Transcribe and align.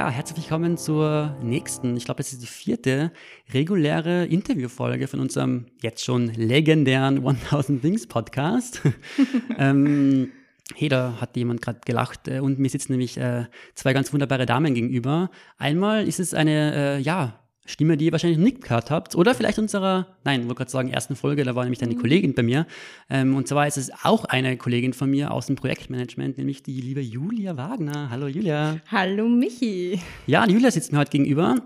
ja, 0.00 0.08
herzlich 0.08 0.46
willkommen 0.46 0.78
zur 0.78 1.36
nächsten, 1.42 1.94
ich 1.94 2.06
glaube, 2.06 2.22
es 2.22 2.32
ist 2.32 2.40
die 2.40 2.46
vierte 2.46 3.12
reguläre 3.52 4.24
Interviewfolge 4.24 5.06
von 5.08 5.20
unserem 5.20 5.66
jetzt 5.82 6.02
schon 6.02 6.28
legendären 6.28 7.18
1000 7.18 7.82
Things 7.82 8.06
Podcast. 8.06 8.80
ähm, 9.58 10.32
hey, 10.74 10.88
da 10.88 11.20
hat 11.20 11.36
jemand 11.36 11.60
gerade 11.60 11.80
gelacht 11.84 12.28
äh, 12.28 12.40
und 12.40 12.58
mir 12.58 12.70
sitzen 12.70 12.92
nämlich 12.92 13.18
äh, 13.18 13.44
zwei 13.74 13.92
ganz 13.92 14.10
wunderbare 14.10 14.46
Damen 14.46 14.72
gegenüber. 14.72 15.30
Einmal 15.58 16.08
ist 16.08 16.18
es 16.18 16.32
eine, 16.32 16.74
äh, 16.74 16.98
ja, 17.00 17.38
Stimme, 17.70 17.96
die 17.96 18.06
ihr 18.06 18.12
wahrscheinlich 18.12 18.38
noch 18.38 18.44
nicht 18.44 18.62
gehört 18.62 18.90
habt. 18.90 19.14
Oder 19.14 19.34
vielleicht 19.34 19.58
unserer, 19.58 20.06
nein, 20.24 20.42
wollte 20.42 20.56
gerade 20.56 20.70
sagen, 20.70 20.90
ersten 20.90 21.16
Folge, 21.16 21.44
da 21.44 21.54
war 21.54 21.64
nämlich 21.64 21.82
eine 21.82 21.94
mhm. 21.94 21.98
Kollegin 21.98 22.34
bei 22.34 22.42
mir. 22.42 22.66
Ähm, 23.08 23.36
und 23.36 23.48
zwar 23.48 23.66
ist 23.66 23.78
es 23.78 23.90
auch 24.02 24.24
eine 24.24 24.56
Kollegin 24.56 24.92
von 24.92 25.10
mir 25.10 25.30
aus 25.30 25.46
dem 25.46 25.56
Projektmanagement, 25.56 26.36
nämlich 26.38 26.62
die 26.62 26.80
liebe 26.80 27.00
Julia 27.00 27.56
Wagner. 27.56 28.10
Hallo 28.10 28.26
Julia. 28.26 28.78
Hallo 28.90 29.28
Michi. 29.28 30.00
Ja, 30.26 30.46
Julia 30.46 30.70
sitzt 30.70 30.92
mir 30.92 30.98
heute 30.98 31.12
gegenüber, 31.12 31.56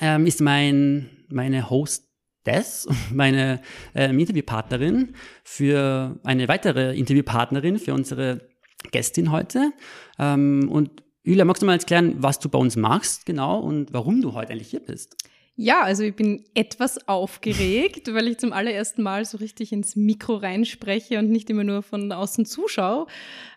ähm, 0.00 0.26
ist 0.26 0.40
mein, 0.40 1.08
meine 1.28 1.70
Hostess, 1.70 2.88
meine 3.12 3.60
ähm, 3.94 4.18
Interviewpartnerin 4.18 5.14
für 5.44 6.18
eine 6.24 6.48
weitere 6.48 6.96
Interviewpartnerin 6.96 7.78
für 7.78 7.94
unsere 7.94 8.48
Gästin 8.90 9.30
heute. 9.30 9.72
Ähm, 10.18 10.68
und 10.70 11.02
Julia, 11.24 11.44
magst 11.44 11.62
du 11.62 11.66
mal 11.66 11.74
erklären, 11.74 12.16
was 12.18 12.40
du 12.40 12.48
bei 12.48 12.58
uns 12.58 12.74
machst, 12.74 13.26
genau, 13.26 13.60
und 13.60 13.92
warum 13.92 14.22
du 14.22 14.32
heute 14.32 14.50
eigentlich 14.50 14.70
hier 14.70 14.80
bist? 14.80 15.16
Ja, 15.54 15.82
also 15.82 16.02
ich 16.02 16.16
bin 16.16 16.44
etwas 16.54 17.06
aufgeregt, 17.08 18.12
weil 18.14 18.28
ich 18.28 18.38
zum 18.38 18.54
allerersten 18.54 19.02
Mal 19.02 19.26
so 19.26 19.36
richtig 19.36 19.70
ins 19.70 19.96
Mikro 19.96 20.36
reinspreche 20.36 21.18
und 21.18 21.30
nicht 21.30 21.50
immer 21.50 21.62
nur 21.62 21.82
von 21.82 22.10
außen 22.10 22.46
zuschaue. 22.46 23.06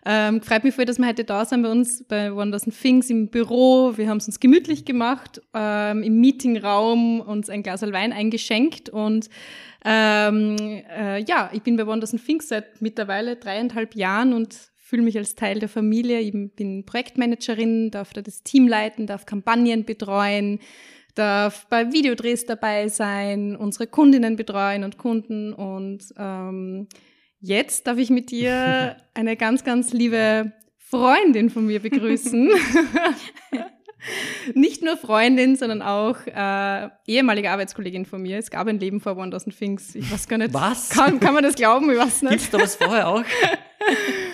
Ähm, 0.04 0.42
freut 0.42 0.62
mich 0.62 0.74
voll, 0.74 0.84
dass 0.84 0.98
wir 0.98 1.06
heute 1.06 1.24
da 1.24 1.46
sind 1.46 1.62
bei 1.62 1.70
uns 1.70 2.04
bei 2.04 2.34
Wonders 2.34 2.64
Things 2.64 3.08
im 3.08 3.28
Büro. 3.28 3.96
Wir 3.96 4.10
haben 4.10 4.18
es 4.18 4.26
uns 4.26 4.40
gemütlich 4.40 4.84
gemacht, 4.84 5.40
ähm, 5.54 6.02
im 6.02 6.20
Meetingraum 6.20 7.22
uns 7.22 7.48
ein 7.48 7.62
Glas 7.62 7.80
Wein 7.80 8.12
eingeschenkt 8.12 8.90
und 8.90 9.30
ähm, 9.82 10.56
äh, 10.90 11.22
ja, 11.22 11.48
ich 11.54 11.62
bin 11.62 11.76
bei 11.76 11.86
Wonders 11.86 12.10
Things 12.10 12.48
seit 12.48 12.82
mittlerweile 12.82 13.36
dreieinhalb 13.36 13.94
Jahren 13.94 14.34
und 14.34 14.54
fühle 14.76 15.02
mich 15.02 15.16
als 15.16 15.34
Teil 15.34 15.60
der 15.60 15.68
Familie. 15.68 16.20
Ich 16.20 16.32
bin 16.32 16.84
Projektmanagerin, 16.84 17.90
darf 17.90 18.12
da 18.12 18.20
das 18.20 18.42
Team 18.42 18.68
leiten, 18.68 19.06
darf 19.06 19.24
Kampagnen 19.24 19.84
betreuen, 19.84 20.60
darf 21.16 21.66
bei 21.68 21.92
Videodrehs 21.92 22.46
dabei 22.46 22.88
sein, 22.88 23.56
unsere 23.56 23.86
Kundinnen 23.86 24.36
betreuen 24.36 24.84
und 24.84 24.98
Kunden. 24.98 25.52
Und 25.52 26.04
ähm, 26.16 26.88
jetzt 27.40 27.86
darf 27.86 27.98
ich 27.98 28.10
mit 28.10 28.30
dir 28.30 28.96
eine 29.14 29.36
ganz, 29.36 29.64
ganz 29.64 29.92
liebe 29.92 30.52
Freundin 30.78 31.50
von 31.50 31.66
mir 31.66 31.80
begrüßen. 31.80 32.50
Nicht 34.54 34.84
nur 34.84 34.96
Freundin, 34.96 35.56
sondern 35.56 35.82
auch 35.82 36.16
äh, 36.26 36.88
ehemalige 37.06 37.50
Arbeitskollegin 37.50 38.06
von 38.06 38.22
mir. 38.22 38.38
Es 38.38 38.50
gab 38.50 38.68
ein 38.68 38.78
Leben 38.78 39.00
vor 39.00 39.20
1000 39.20 39.58
Things. 39.58 39.96
Ich 39.96 40.12
weiß 40.12 40.28
gar 40.28 40.38
nicht. 40.38 40.54
Was? 40.54 40.90
Kann, 40.90 41.18
kann 41.18 41.34
man 41.34 41.42
das 41.42 41.56
glauben? 41.56 41.90
Ich 41.90 41.98
weiß 41.98 42.22
nicht. 42.22 42.32
Gibt's 42.32 42.50
da 42.50 42.60
was 42.60 42.76
vorher 42.76 43.08
auch? 43.08 43.24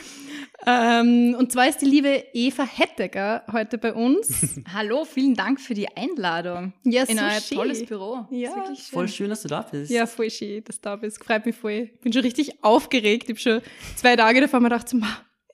Ähm, 0.64 1.34
und 1.38 1.50
zwar 1.50 1.68
ist 1.68 1.78
die 1.78 1.86
liebe 1.86 2.24
Eva 2.32 2.64
Hetteger 2.64 3.42
heute 3.50 3.78
bei 3.78 3.92
uns. 3.92 4.60
Hallo, 4.72 5.05
vielen 5.05 5.34
Dank 5.34 5.60
für 5.60 5.74
die 5.74 5.88
Einladung 5.96 6.72
ja, 6.84 7.02
in 7.02 7.18
so 7.18 7.24
euer 7.24 7.41
schön. 7.41 7.58
tolles 7.58 7.84
Büro. 7.84 8.27
Ja, 8.30 8.52
schön. 8.66 8.77
voll 8.77 9.08
schön, 9.08 9.30
dass 9.30 9.42
du 9.42 9.48
da 9.48 9.62
bist. 9.62 9.90
Ja, 9.90 10.06
voll 10.06 10.30
schön, 10.30 10.62
dass 10.64 10.77
du 10.77 10.83
da 10.83 10.96
bist. 10.96 11.22
Freut 11.22 11.46
mich 11.46 11.56
voll. 11.56 11.90
Bin 12.02 12.12
schon 12.12 12.22
richtig 12.22 12.62
aufgeregt. 12.62 13.24
Ich 13.24 13.30
habe 13.30 13.40
schon 13.40 13.60
zwei 13.96 14.14
Tage 14.14 14.40
davor 14.40 14.60
mir 14.60 14.68
gedacht, 14.68 14.94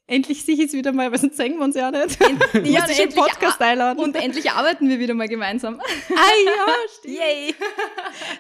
endlich 0.09 0.45
sehe 0.45 0.55
ich 0.57 0.61
es 0.61 0.73
wieder 0.73 0.93
mal, 0.93 1.11
weil 1.11 1.19
sonst 1.19 1.37
sehen 1.37 1.57
wir 1.57 1.65
uns 1.65 1.77
ja 1.77 1.91
nicht. 1.91 2.21
End 2.21 2.41
ja, 2.67 2.83
und 2.83 2.91
endlich, 2.91 3.15
Podcast 3.15 3.61
einladen. 3.63 4.03
und 4.03 4.17
endlich 4.17 4.51
arbeiten 4.51 4.89
wir 4.89 4.99
wieder 4.99 5.15
mal 5.15 5.29
gemeinsam. 5.29 5.81
Ah 6.11 6.33
ja, 6.45 6.67
stimmt. 6.99 7.17
Yay. 7.17 7.55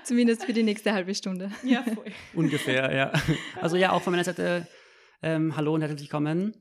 Zumindest 0.03 0.45
für 0.45 0.53
die 0.53 0.63
nächste 0.63 0.93
halbe 0.93 1.15
Stunde. 1.15 1.53
Ja, 1.63 1.83
voll. 1.83 2.07
Ungefähr, 2.35 2.95
ja. 2.95 3.13
Also 3.61 3.77
ja, 3.77 3.93
auch 3.93 4.03
von 4.03 4.13
meiner 4.13 4.25
Seite 4.25 4.67
ähm, 5.23 5.57
hallo 5.57 5.75
und 5.75 5.83
herzlich 5.83 6.03
willkommen. 6.03 6.55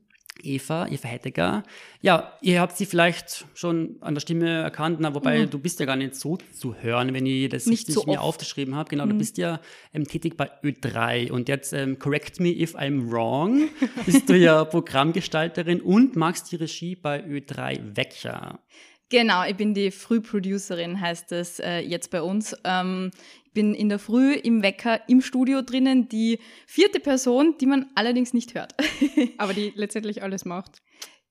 Eva, 0.43 0.87
Eva 0.87 1.07
Hetteger. 1.07 1.63
Ja, 2.01 2.33
ihr 2.41 2.61
habt 2.61 2.77
sie 2.77 2.85
vielleicht 2.85 3.45
schon 3.53 3.97
an 4.01 4.13
der 4.13 4.21
Stimme 4.21 4.49
erkannt, 4.49 4.97
na, 4.99 5.15
wobei 5.15 5.45
mhm. 5.45 5.49
du 5.49 5.59
bist 5.59 5.79
ja 5.79 5.85
gar 5.85 5.95
nicht 5.95 6.15
so 6.15 6.37
zu 6.53 6.75
hören, 6.75 7.13
wenn 7.13 7.25
ich 7.25 7.49
das 7.49 7.65
nicht 7.65 7.87
richtig 7.87 7.95
so 7.95 8.03
mir 8.05 8.21
aufgeschrieben 8.21 8.75
habe. 8.75 8.89
Genau, 8.89 9.05
mhm. 9.05 9.11
du 9.11 9.17
bist 9.17 9.37
ja 9.37 9.59
ähm, 9.93 10.05
tätig 10.05 10.37
bei 10.37 10.49
Ö3 10.63 11.31
und 11.31 11.49
jetzt 11.49 11.73
ähm, 11.73 11.97
correct 11.97 12.39
me 12.39 12.49
if 12.49 12.75
I'm 12.75 13.09
wrong, 13.09 13.69
bist 14.05 14.29
du 14.29 14.37
ja 14.37 14.63
Programmgestalterin 14.65 15.81
und 15.81 16.15
machst 16.15 16.51
die 16.51 16.57
Regie 16.57 16.95
bei 16.95 17.23
Ö3 17.23 17.95
Wecker. 17.97 18.59
Genau, 19.09 19.45
ich 19.45 19.55
bin 19.55 19.73
die 19.73 19.91
Frühproducerin, 19.91 20.99
heißt 20.99 21.31
es 21.31 21.59
äh, 21.59 21.79
jetzt 21.79 22.11
bei 22.11 22.21
uns. 22.21 22.55
Ähm, 22.65 23.11
ich 23.45 23.53
bin 23.53 23.73
in 23.73 23.87
der 23.87 23.99
Früh 23.99 24.33
im 24.33 24.61
Wecker 24.61 24.99
im 25.07 25.21
Studio 25.21 25.61
drinnen, 25.61 26.09
die 26.09 26.39
vierte 26.65 26.99
Person, 26.99 27.55
die 27.59 27.67
man 27.67 27.85
allerdings 27.95 28.33
nicht 28.33 28.53
hört. 28.53 28.75
Aber 29.37 29.53
die 29.53 29.71
letztendlich 29.75 30.23
alles 30.23 30.43
macht. 30.43 30.81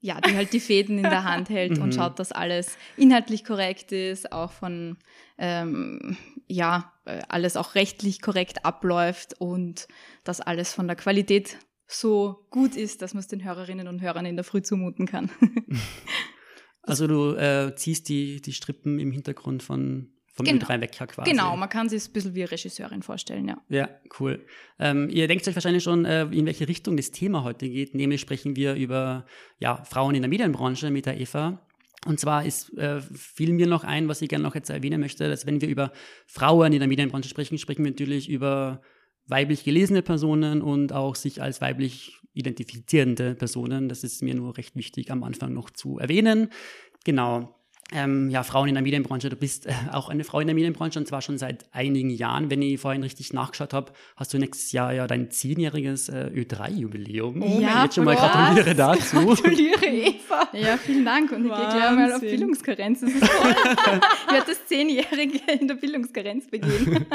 Ja, 0.00 0.20
die 0.20 0.36
halt 0.36 0.52
die 0.52 0.60
Fäden 0.60 0.98
in 0.98 1.04
der 1.04 1.24
Hand 1.24 1.50
hält 1.50 1.78
und 1.78 1.88
mhm. 1.88 1.92
schaut, 1.92 2.18
dass 2.18 2.32
alles 2.32 2.78
inhaltlich 2.96 3.44
korrekt 3.44 3.92
ist, 3.92 4.32
auch 4.32 4.52
von, 4.52 4.96
ähm, 5.36 6.16
ja, 6.46 6.92
äh, 7.04 7.20
alles 7.28 7.56
auch 7.56 7.74
rechtlich 7.74 8.22
korrekt 8.22 8.64
abläuft 8.64 9.34
und 9.38 9.86
dass 10.24 10.40
alles 10.40 10.72
von 10.72 10.86
der 10.86 10.96
Qualität 10.96 11.58
so 11.86 12.46
gut 12.50 12.74
ist, 12.74 13.02
dass 13.02 13.14
man 13.14 13.20
es 13.20 13.28
den 13.28 13.44
Hörerinnen 13.44 13.86
und 13.86 14.00
Hörern 14.00 14.26
in 14.26 14.36
der 14.36 14.44
Früh 14.44 14.62
zumuten 14.62 15.06
kann. 15.06 15.30
Also 16.86 17.06
du 17.06 17.34
äh, 17.34 17.74
ziehst 17.76 18.08
die, 18.08 18.40
die 18.40 18.52
Strippen 18.52 18.98
im 18.98 19.10
Hintergrund 19.10 19.62
von 19.62 20.08
vom 20.36 20.44
genau. 20.44 20.66
Ö3 20.66 20.82
Wecker 20.82 21.06
quasi. 21.06 21.30
Genau, 21.30 21.56
man 21.56 21.68
kann 21.70 21.88
sich 21.88 22.06
ein 22.06 22.12
bisschen 22.12 22.34
wie 22.34 22.42
Regisseurin 22.42 23.02
vorstellen, 23.02 23.48
ja. 23.48 23.56
Ja, 23.70 23.88
cool. 24.20 24.44
Ähm, 24.78 25.08
ihr 25.08 25.28
denkt 25.28 25.48
euch 25.48 25.54
wahrscheinlich 25.54 25.82
schon, 25.82 26.04
äh, 26.04 26.24
in 26.24 26.44
welche 26.44 26.68
Richtung 26.68 26.98
das 26.98 27.10
Thema 27.10 27.42
heute 27.42 27.66
geht. 27.68 27.94
Nämlich 27.94 28.20
sprechen 28.20 28.54
wir 28.54 28.74
über 28.74 29.24
ja, 29.58 29.82
Frauen 29.84 30.14
in 30.14 30.20
der 30.20 30.28
Medienbranche 30.28 30.90
mit 30.90 31.06
der 31.06 31.18
Eva. 31.18 31.66
Und 32.04 32.20
zwar 32.20 32.44
ist, 32.44 32.76
äh, 32.76 33.00
fiel 33.00 33.54
mir 33.54 33.66
noch 33.66 33.82
ein, 33.82 34.08
was 34.08 34.20
ich 34.20 34.28
gerne 34.28 34.44
noch 34.44 34.54
jetzt 34.54 34.68
erwähnen 34.68 35.00
möchte, 35.00 35.26
dass 35.26 35.46
wenn 35.46 35.62
wir 35.62 35.68
über 35.68 35.90
Frauen 36.26 36.72
in 36.74 36.80
der 36.80 36.88
Medienbranche 36.88 37.30
sprechen, 37.30 37.56
sprechen 37.56 37.82
wir 37.84 37.90
natürlich 37.90 38.28
über 38.28 38.82
weiblich 39.28 39.64
gelesene 39.64 40.02
Personen 40.02 40.62
und 40.62 40.92
auch 40.92 41.14
sich 41.14 41.42
als 41.42 41.60
weiblich 41.60 42.18
identifizierende 42.34 43.34
Personen. 43.34 43.88
Das 43.88 44.04
ist 44.04 44.22
mir 44.22 44.34
nur 44.34 44.56
recht 44.56 44.76
wichtig 44.76 45.10
am 45.10 45.22
Anfang 45.24 45.52
noch 45.52 45.70
zu 45.70 45.98
erwähnen. 45.98 46.50
Genau 47.04 47.55
ähm, 47.92 48.30
ja, 48.30 48.42
Frauen 48.42 48.68
in 48.68 48.74
der 48.74 48.82
Medienbranche. 48.82 49.28
Du 49.28 49.36
bist 49.36 49.66
äh, 49.66 49.72
auch 49.92 50.08
eine 50.08 50.24
Frau 50.24 50.40
in 50.40 50.48
der 50.48 50.56
Medienbranche 50.56 50.98
und 50.98 51.06
zwar 51.06 51.22
schon 51.22 51.38
seit 51.38 51.66
einigen 51.72 52.10
Jahren. 52.10 52.50
Wenn 52.50 52.60
ich 52.60 52.80
vorhin 52.80 53.02
richtig 53.02 53.32
nachgeschaut 53.32 53.72
habe, 53.72 53.92
hast 54.16 54.34
du 54.34 54.38
nächstes 54.38 54.72
Jahr 54.72 54.92
ja 54.92 55.06
dein 55.06 55.30
zehnjähriges 55.30 56.08
äh, 56.08 56.30
Ö3-Jubiläum. 56.34 57.42
Oh, 57.42 57.60
ja, 57.60 57.84
jetzt 57.84 57.94
schon 57.94 58.04
mal 58.04 58.16
gratuliere 58.16 58.74
dazu. 58.74 59.26
Gratuliere, 59.26 59.86
Eva. 59.86 60.48
Ja, 60.52 60.76
vielen 60.78 61.04
Dank. 61.04 61.30
Und 61.30 61.48
Wahnsinn. 61.48 61.66
ich 61.68 61.72
gehe 61.74 61.80
gleich 61.80 61.96
mal 61.96 62.12
auf 62.12 62.20
Bildungskarenz. 62.20 63.00
Das 63.02 63.10
ist 63.10 63.20
toll. 63.20 63.54
ich 64.26 64.32
werde 64.32 64.46
das 64.46 64.66
Zehnjährige 64.66 65.40
in 65.52 65.68
der 65.68 65.76
Bildungskarenz 65.76 66.48
begehen. 66.48 67.06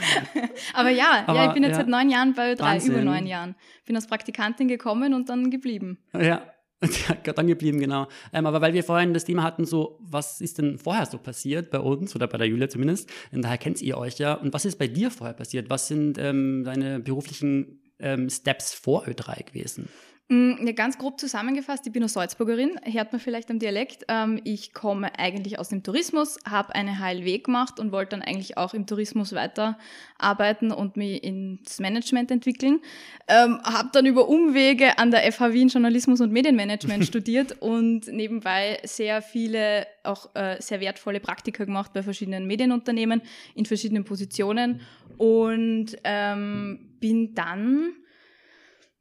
Aber 0.74 0.90
ja, 0.90 1.24
Aber, 1.26 1.38
ja, 1.38 1.48
ich 1.48 1.54
bin 1.54 1.62
jetzt 1.62 1.72
ja, 1.72 1.78
seit 1.78 1.88
neun 1.88 2.10
Jahren 2.10 2.34
bei 2.34 2.52
Ö3, 2.52 2.60
Wahnsinn. 2.60 2.92
über 2.92 3.02
neun 3.02 3.26
Jahren. 3.26 3.54
Bin 3.86 3.96
als 3.96 4.06
Praktikantin 4.06 4.68
gekommen 4.68 5.14
und 5.14 5.30
dann 5.30 5.50
geblieben. 5.50 5.98
Ja, 6.12 6.42
dann 7.34 7.46
geblieben, 7.46 7.78
genau. 7.78 8.08
Ähm, 8.32 8.46
aber 8.46 8.60
weil 8.60 8.72
wir 8.72 8.82
vorhin 8.82 9.12
das 9.12 9.24
Thema 9.24 9.42
hatten, 9.42 9.64
so, 9.66 9.98
was 10.00 10.40
ist 10.40 10.58
denn 10.58 10.78
vorher 10.78 11.06
so 11.06 11.18
passiert 11.18 11.70
bei 11.70 11.78
uns 11.78 12.14
oder 12.14 12.26
bei 12.26 12.38
der 12.38 12.46
Julia 12.46 12.68
zumindest? 12.68 13.10
Und 13.32 13.42
daher 13.42 13.58
kennt 13.58 13.82
ihr 13.82 13.98
euch 13.98 14.18
ja. 14.18 14.34
Und 14.34 14.52
was 14.54 14.64
ist 14.64 14.78
bei 14.78 14.88
dir 14.88 15.10
vorher 15.10 15.34
passiert? 15.34 15.68
Was 15.68 15.88
sind 15.88 16.16
ähm, 16.18 16.64
deine 16.64 17.00
beruflichen 17.00 17.80
ähm, 17.98 18.30
Steps 18.30 18.72
vor 18.72 19.04
Ö3 19.04 19.44
gewesen? 19.44 19.88
Mm, 20.32 20.64
ja, 20.64 20.70
ganz 20.70 20.96
grob 20.96 21.18
zusammengefasst, 21.18 21.84
ich 21.88 21.92
bin 21.92 22.04
eine 22.04 22.08
Salzburgerin, 22.08 22.78
hört 22.84 23.10
man 23.10 23.20
vielleicht 23.20 23.50
am 23.50 23.58
Dialekt. 23.58 24.04
Ähm, 24.06 24.40
ich 24.44 24.72
komme 24.72 25.18
eigentlich 25.18 25.58
aus 25.58 25.70
dem 25.70 25.82
Tourismus, 25.82 26.38
habe 26.48 26.72
eine 26.72 27.00
HLW 27.00 27.38
gemacht 27.38 27.80
und 27.80 27.90
wollte 27.90 28.10
dann 28.10 28.22
eigentlich 28.22 28.56
auch 28.56 28.72
im 28.72 28.86
Tourismus 28.86 29.34
weiterarbeiten 29.34 30.70
und 30.70 30.96
mich 30.96 31.24
ins 31.24 31.80
Management 31.80 32.30
entwickeln. 32.30 32.78
Ähm, 33.26 33.60
habe 33.64 33.88
dann 33.92 34.06
über 34.06 34.28
Umwege 34.28 35.00
an 35.00 35.10
der 35.10 35.32
FH 35.32 35.52
Wien 35.52 35.66
Journalismus 35.66 36.20
und 36.20 36.30
Medienmanagement 36.30 37.04
studiert 37.06 37.60
und 37.60 38.06
nebenbei 38.06 38.78
sehr 38.84 39.22
viele, 39.22 39.84
auch 40.04 40.32
äh, 40.36 40.62
sehr 40.62 40.80
wertvolle 40.80 41.18
Praktika 41.18 41.64
gemacht 41.64 41.92
bei 41.92 42.04
verschiedenen 42.04 42.46
Medienunternehmen 42.46 43.20
in 43.56 43.66
verschiedenen 43.66 44.04
Positionen 44.04 44.80
und 45.18 45.96
ähm, 46.04 46.78
bin 47.00 47.34
dann 47.34 47.94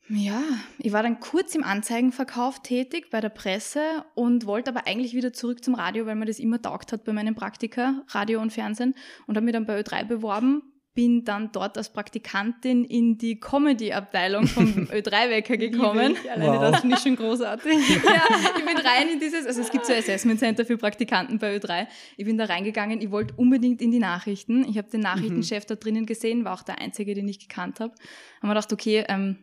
ja, 0.09 0.41
ich 0.79 0.91
war 0.91 1.03
dann 1.03 1.19
kurz 1.19 1.53
im 1.53 1.63
Anzeigenverkauf 1.63 2.63
tätig 2.63 3.11
bei 3.11 3.21
der 3.21 3.29
Presse 3.29 4.03
und 4.15 4.47
wollte 4.47 4.71
aber 4.71 4.87
eigentlich 4.87 5.13
wieder 5.13 5.33
zurück 5.33 5.63
zum 5.63 5.75
Radio, 5.75 6.07
weil 6.07 6.15
mir 6.15 6.25
das 6.25 6.39
immer 6.39 6.61
taugt 6.61 6.91
hat 6.91 7.03
bei 7.03 7.13
meinen 7.13 7.35
Praktika, 7.35 8.03
Radio 8.09 8.41
und 8.41 8.51
Fernsehen 8.51 8.95
und 9.27 9.35
habe 9.35 9.45
mich 9.45 9.53
dann 9.53 9.67
bei 9.67 9.79
Ö3 9.79 10.05
beworben, 10.05 10.63
bin 10.95 11.23
dann 11.23 11.51
dort 11.51 11.77
als 11.77 11.93
Praktikantin 11.93 12.83
in 12.83 13.19
die 13.19 13.39
Comedy-Abteilung 13.39 14.47
vom 14.47 14.65
Ö3-Wecker 14.91 15.57
gekommen. 15.57 16.15
Alleine 16.29 16.57
wow. 16.57 16.71
das 16.71 16.81
finde 16.81 16.95
ich 16.95 17.01
schon 17.03 17.15
großartig. 17.15 17.73
ja, 18.03 18.23
ich 18.57 18.65
bin 18.65 18.77
rein 18.77 19.09
in 19.13 19.19
dieses, 19.19 19.45
also 19.45 19.61
es 19.61 19.69
gibt 19.69 19.85
so 19.85 19.93
Assessment 19.93 20.39
Center 20.39 20.65
für 20.65 20.77
Praktikanten 20.77 21.37
bei 21.37 21.55
Ö3. 21.55 21.87
Ich 22.17 22.25
bin 22.25 22.37
da 22.37 22.45
reingegangen, 22.45 22.99
ich 22.99 23.11
wollte 23.11 23.35
unbedingt 23.35 23.81
in 23.81 23.91
die 23.91 23.99
Nachrichten. 23.99 24.65
Ich 24.67 24.77
habe 24.79 24.89
den 24.89 25.01
Nachrichtenchef 25.01 25.65
mhm. 25.65 25.67
da 25.67 25.75
drinnen 25.75 26.05
gesehen, 26.07 26.43
war 26.43 26.55
auch 26.55 26.63
der 26.63 26.81
einzige, 26.81 27.13
den 27.13 27.27
ich 27.27 27.39
gekannt 27.39 27.79
habe. 27.79 27.93
Haben 28.41 28.49
wir 28.49 28.55
gedacht, 28.55 28.73
okay, 28.73 29.05
ähm, 29.07 29.37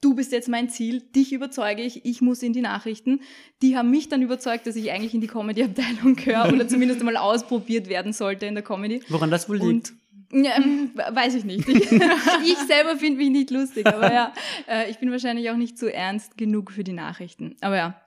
du 0.00 0.14
bist 0.14 0.32
jetzt 0.32 0.48
mein 0.48 0.68
Ziel, 0.68 1.00
dich 1.00 1.32
überzeuge 1.32 1.82
ich, 1.82 2.04
ich 2.04 2.20
muss 2.20 2.42
in 2.42 2.52
die 2.52 2.60
Nachrichten. 2.60 3.20
Die 3.62 3.76
haben 3.76 3.90
mich 3.90 4.08
dann 4.08 4.22
überzeugt, 4.22 4.66
dass 4.66 4.76
ich 4.76 4.90
eigentlich 4.90 5.14
in 5.14 5.20
die 5.20 5.26
Comedy-Abteilung 5.26 6.16
gehöre 6.16 6.52
oder 6.52 6.68
zumindest 6.68 7.00
einmal 7.00 7.16
ausprobiert 7.16 7.88
werden 7.88 8.12
sollte 8.12 8.46
in 8.46 8.54
der 8.54 8.64
Comedy. 8.64 9.02
Woran 9.08 9.30
das 9.30 9.48
wohl 9.48 9.58
liegt? 9.58 9.92
Ja, 10.30 10.56
ähm, 10.56 10.90
weiß 10.94 11.36
ich 11.36 11.44
nicht. 11.44 11.66
Ich, 11.68 11.90
ich 11.90 12.58
selber 12.66 12.96
finde 12.98 13.18
mich 13.18 13.30
nicht 13.30 13.50
lustig, 13.50 13.86
aber 13.86 14.12
ja, 14.12 14.34
äh, 14.68 14.90
ich 14.90 14.98
bin 14.98 15.10
wahrscheinlich 15.10 15.50
auch 15.50 15.56
nicht 15.56 15.78
zu 15.78 15.92
ernst 15.92 16.36
genug 16.36 16.70
für 16.70 16.84
die 16.84 16.92
Nachrichten. 16.92 17.56
Aber 17.60 17.76
ja. 17.76 18.00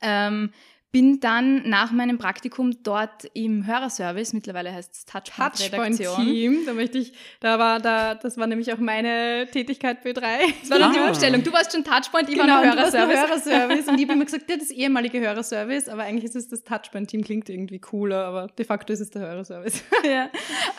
Ähm, 0.00 0.50
bin 0.92 1.20
dann 1.20 1.68
nach 1.68 1.92
meinem 1.92 2.18
Praktikum 2.18 2.82
dort 2.82 3.24
im 3.34 3.66
Hörerservice, 3.66 4.32
mittlerweile 4.32 4.72
heißt 4.72 4.92
es 4.92 5.04
Touchpoint, 5.04 5.56
Touchpoint 5.56 5.98
Team, 6.16 6.66
da 6.66 6.72
möchte 6.72 6.98
ich, 6.98 7.12
da 7.38 7.58
war 7.60 7.78
da, 7.78 8.16
das 8.16 8.36
war 8.38 8.48
nämlich 8.48 8.72
auch 8.72 8.78
meine 8.78 9.46
Tätigkeit 9.52 10.04
B3. 10.04 10.14
Das 10.60 10.70
war 10.70 10.78
dann 10.80 10.90
ah. 10.90 10.94
die 10.94 11.00
Umstellung. 11.00 11.44
Du 11.44 11.52
warst 11.52 11.72
schon 11.72 11.84
Touchpoint, 11.84 12.28
ich 12.28 12.34
genau, 12.34 12.54
war 12.54 12.64
im 12.64 12.70
Hörerservice. 12.70 13.18
Hörerservice 13.18 13.88
und 13.88 13.98
ich 13.98 14.02
habe 14.02 14.14
immer 14.14 14.24
gesagt, 14.24 14.50
ja, 14.50 14.56
das 14.56 14.70
ehemalige 14.70 15.20
Hörerservice, 15.20 15.88
aber 15.88 16.02
eigentlich 16.02 16.24
ist 16.24 16.34
es 16.34 16.48
das 16.48 16.64
Touchpoint 16.64 17.08
Team, 17.08 17.22
klingt 17.22 17.48
irgendwie 17.48 17.78
cooler, 17.78 18.24
aber 18.24 18.48
de 18.48 18.66
facto 18.66 18.92
ist 18.92 19.00
es 19.00 19.10
der 19.10 19.22
Hörerservice. 19.22 19.84
ja, 20.04 20.28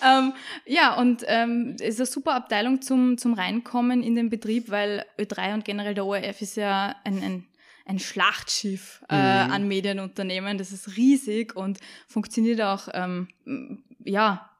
ähm, 0.06 0.34
ja 0.66 0.96
und 0.96 1.24
ähm, 1.28 1.78
es 1.80 1.96
ist 1.96 2.00
eine 2.02 2.06
super 2.08 2.34
Abteilung 2.36 2.82
zum, 2.82 3.18
zum 3.18 3.34
Reinkommen 3.34 4.04
in 4.04 4.16
den 4.16 4.30
Betrieb, 4.30 4.70
weil 4.70 5.06
Ö3 5.18 5.54
und 5.54 5.64
generell 5.64 5.94
der 5.94 6.06
ORF 6.06 6.42
ist 6.42 6.58
ja 6.58 6.96
ein, 7.06 7.24
ein 7.24 7.46
ein 7.86 8.00
Schlachtschiff 8.00 9.04
äh, 9.10 9.46
mhm. 9.46 9.52
an 9.52 9.68
Medienunternehmen. 9.68 10.58
Das 10.58 10.72
ist 10.72 10.98
riesig 10.98 11.56
und 11.56 11.80
funktioniert 12.08 12.62
auch 12.62 12.88
ähm, 12.94 13.28
ja 14.04 14.51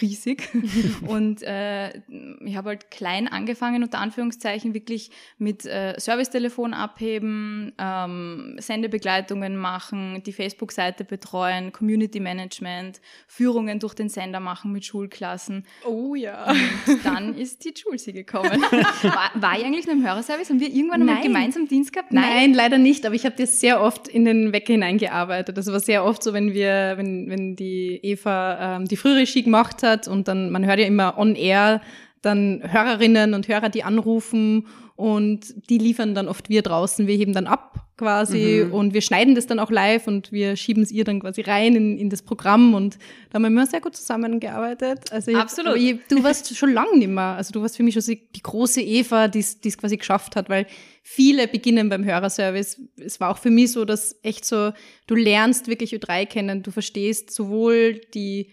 riesig. 0.00 0.48
und 1.06 1.42
äh, 1.42 1.96
ich 2.44 2.56
habe 2.56 2.70
halt 2.70 2.90
klein 2.90 3.28
angefangen, 3.28 3.82
unter 3.82 3.98
Anführungszeichen, 3.98 4.74
wirklich 4.74 5.10
mit 5.38 5.64
äh, 5.64 5.94
Servicetelefon 5.98 6.74
abheben, 6.74 7.72
ähm, 7.78 8.56
Sendebegleitungen 8.58 9.56
machen, 9.56 10.22
die 10.24 10.32
Facebook-Seite 10.32 11.04
betreuen, 11.04 11.72
Community 11.72 12.20
Management, 12.20 13.00
Führungen 13.26 13.78
durch 13.78 13.94
den 13.94 14.08
Sender 14.08 14.40
machen 14.40 14.72
mit 14.72 14.84
Schulklassen. 14.84 15.64
Oh 15.84 16.14
ja. 16.14 16.52
Und 16.86 17.04
dann 17.04 17.34
ist 17.34 17.64
die 17.64 17.74
Julsi 17.76 18.12
gekommen. 18.12 18.62
war, 19.02 19.30
war 19.34 19.58
ich 19.58 19.64
eigentlich 19.64 19.86
noch 19.86 19.94
im 19.94 20.04
Hörerservice? 20.06 20.50
Haben 20.50 20.60
wir 20.60 20.68
irgendwann 20.68 21.02
einmal 21.02 21.22
gemeinsam 21.22 21.68
Dienst 21.68 21.92
gehabt? 21.92 22.12
Nein, 22.12 22.24
Nein 22.24 22.54
leider 22.54 22.78
nicht, 22.78 23.06
aber 23.06 23.14
ich 23.14 23.24
habe 23.24 23.36
dir 23.36 23.46
sehr 23.46 23.80
oft 23.80 24.08
in 24.08 24.24
den 24.24 24.52
Wecker 24.52 24.72
hineingearbeitet. 24.72 25.56
Das 25.56 25.66
war 25.66 25.80
sehr 25.80 26.04
oft 26.04 26.22
so, 26.22 26.32
wenn 26.32 26.52
wir, 26.52 26.94
wenn, 26.96 27.28
wenn 27.28 27.56
die 27.56 28.00
Eva 28.02 28.76
ähm, 28.76 28.86
die 28.86 28.96
Frühregie 28.96 29.35
gemacht 29.42 29.82
hat 29.82 30.08
und 30.08 30.28
dann, 30.28 30.50
man 30.50 30.64
hört 30.64 30.78
ja 30.78 30.86
immer 30.86 31.18
on 31.18 31.34
air, 31.34 31.80
dann 32.22 32.62
Hörerinnen 32.64 33.34
und 33.34 33.48
Hörer, 33.48 33.68
die 33.68 33.84
anrufen 33.84 34.66
und 34.96 35.68
die 35.68 35.78
liefern 35.78 36.14
dann 36.14 36.26
oft 36.26 36.48
wir 36.48 36.62
draußen. 36.62 37.06
Wir 37.06 37.16
heben 37.16 37.34
dann 37.34 37.46
ab 37.46 37.86
quasi 37.98 38.64
mhm. 38.64 38.74
und 38.74 38.94
wir 38.94 39.00
schneiden 39.00 39.34
das 39.34 39.46
dann 39.46 39.58
auch 39.58 39.70
live 39.70 40.06
und 40.06 40.32
wir 40.32 40.56
schieben 40.56 40.82
es 40.82 40.90
ihr 40.90 41.04
dann 41.04 41.20
quasi 41.20 41.40
rein 41.42 41.74
in, 41.74 41.98
in 41.98 42.10
das 42.10 42.22
Programm 42.22 42.74
und 42.74 42.98
da 43.30 43.34
haben 43.34 43.42
wir 43.42 43.48
immer 43.48 43.66
sehr 43.66 43.80
gut 43.80 43.96
zusammengearbeitet. 43.96 45.12
Also 45.12 45.30
ich, 45.30 45.36
Absolut. 45.36 45.76
Ich, 45.76 45.98
du 46.08 46.22
warst 46.22 46.54
schon 46.54 46.72
lange 46.72 46.98
nicht 46.98 47.08
mehr, 47.08 47.36
also 47.36 47.52
du 47.52 47.62
warst 47.62 47.76
für 47.76 47.82
mich 47.82 47.94
schon 47.94 48.02
die 48.04 48.42
große 48.42 48.82
Eva, 48.82 49.28
die 49.28 49.38
es 49.38 49.78
quasi 49.78 49.96
geschafft 49.96 50.36
hat, 50.36 50.50
weil 50.50 50.66
viele 51.02 51.48
beginnen 51.48 51.88
beim 51.88 52.04
Hörerservice. 52.04 52.80
Es 52.96 53.18
war 53.18 53.30
auch 53.30 53.38
für 53.38 53.50
mich 53.50 53.72
so, 53.72 53.86
dass 53.86 54.18
echt 54.22 54.44
so, 54.44 54.72
du 55.06 55.14
lernst 55.14 55.68
wirklich 55.68 55.94
Ö3 55.94 56.26
kennen, 56.26 56.62
du 56.62 56.70
verstehst 56.70 57.30
sowohl 57.30 58.00
die 58.12 58.50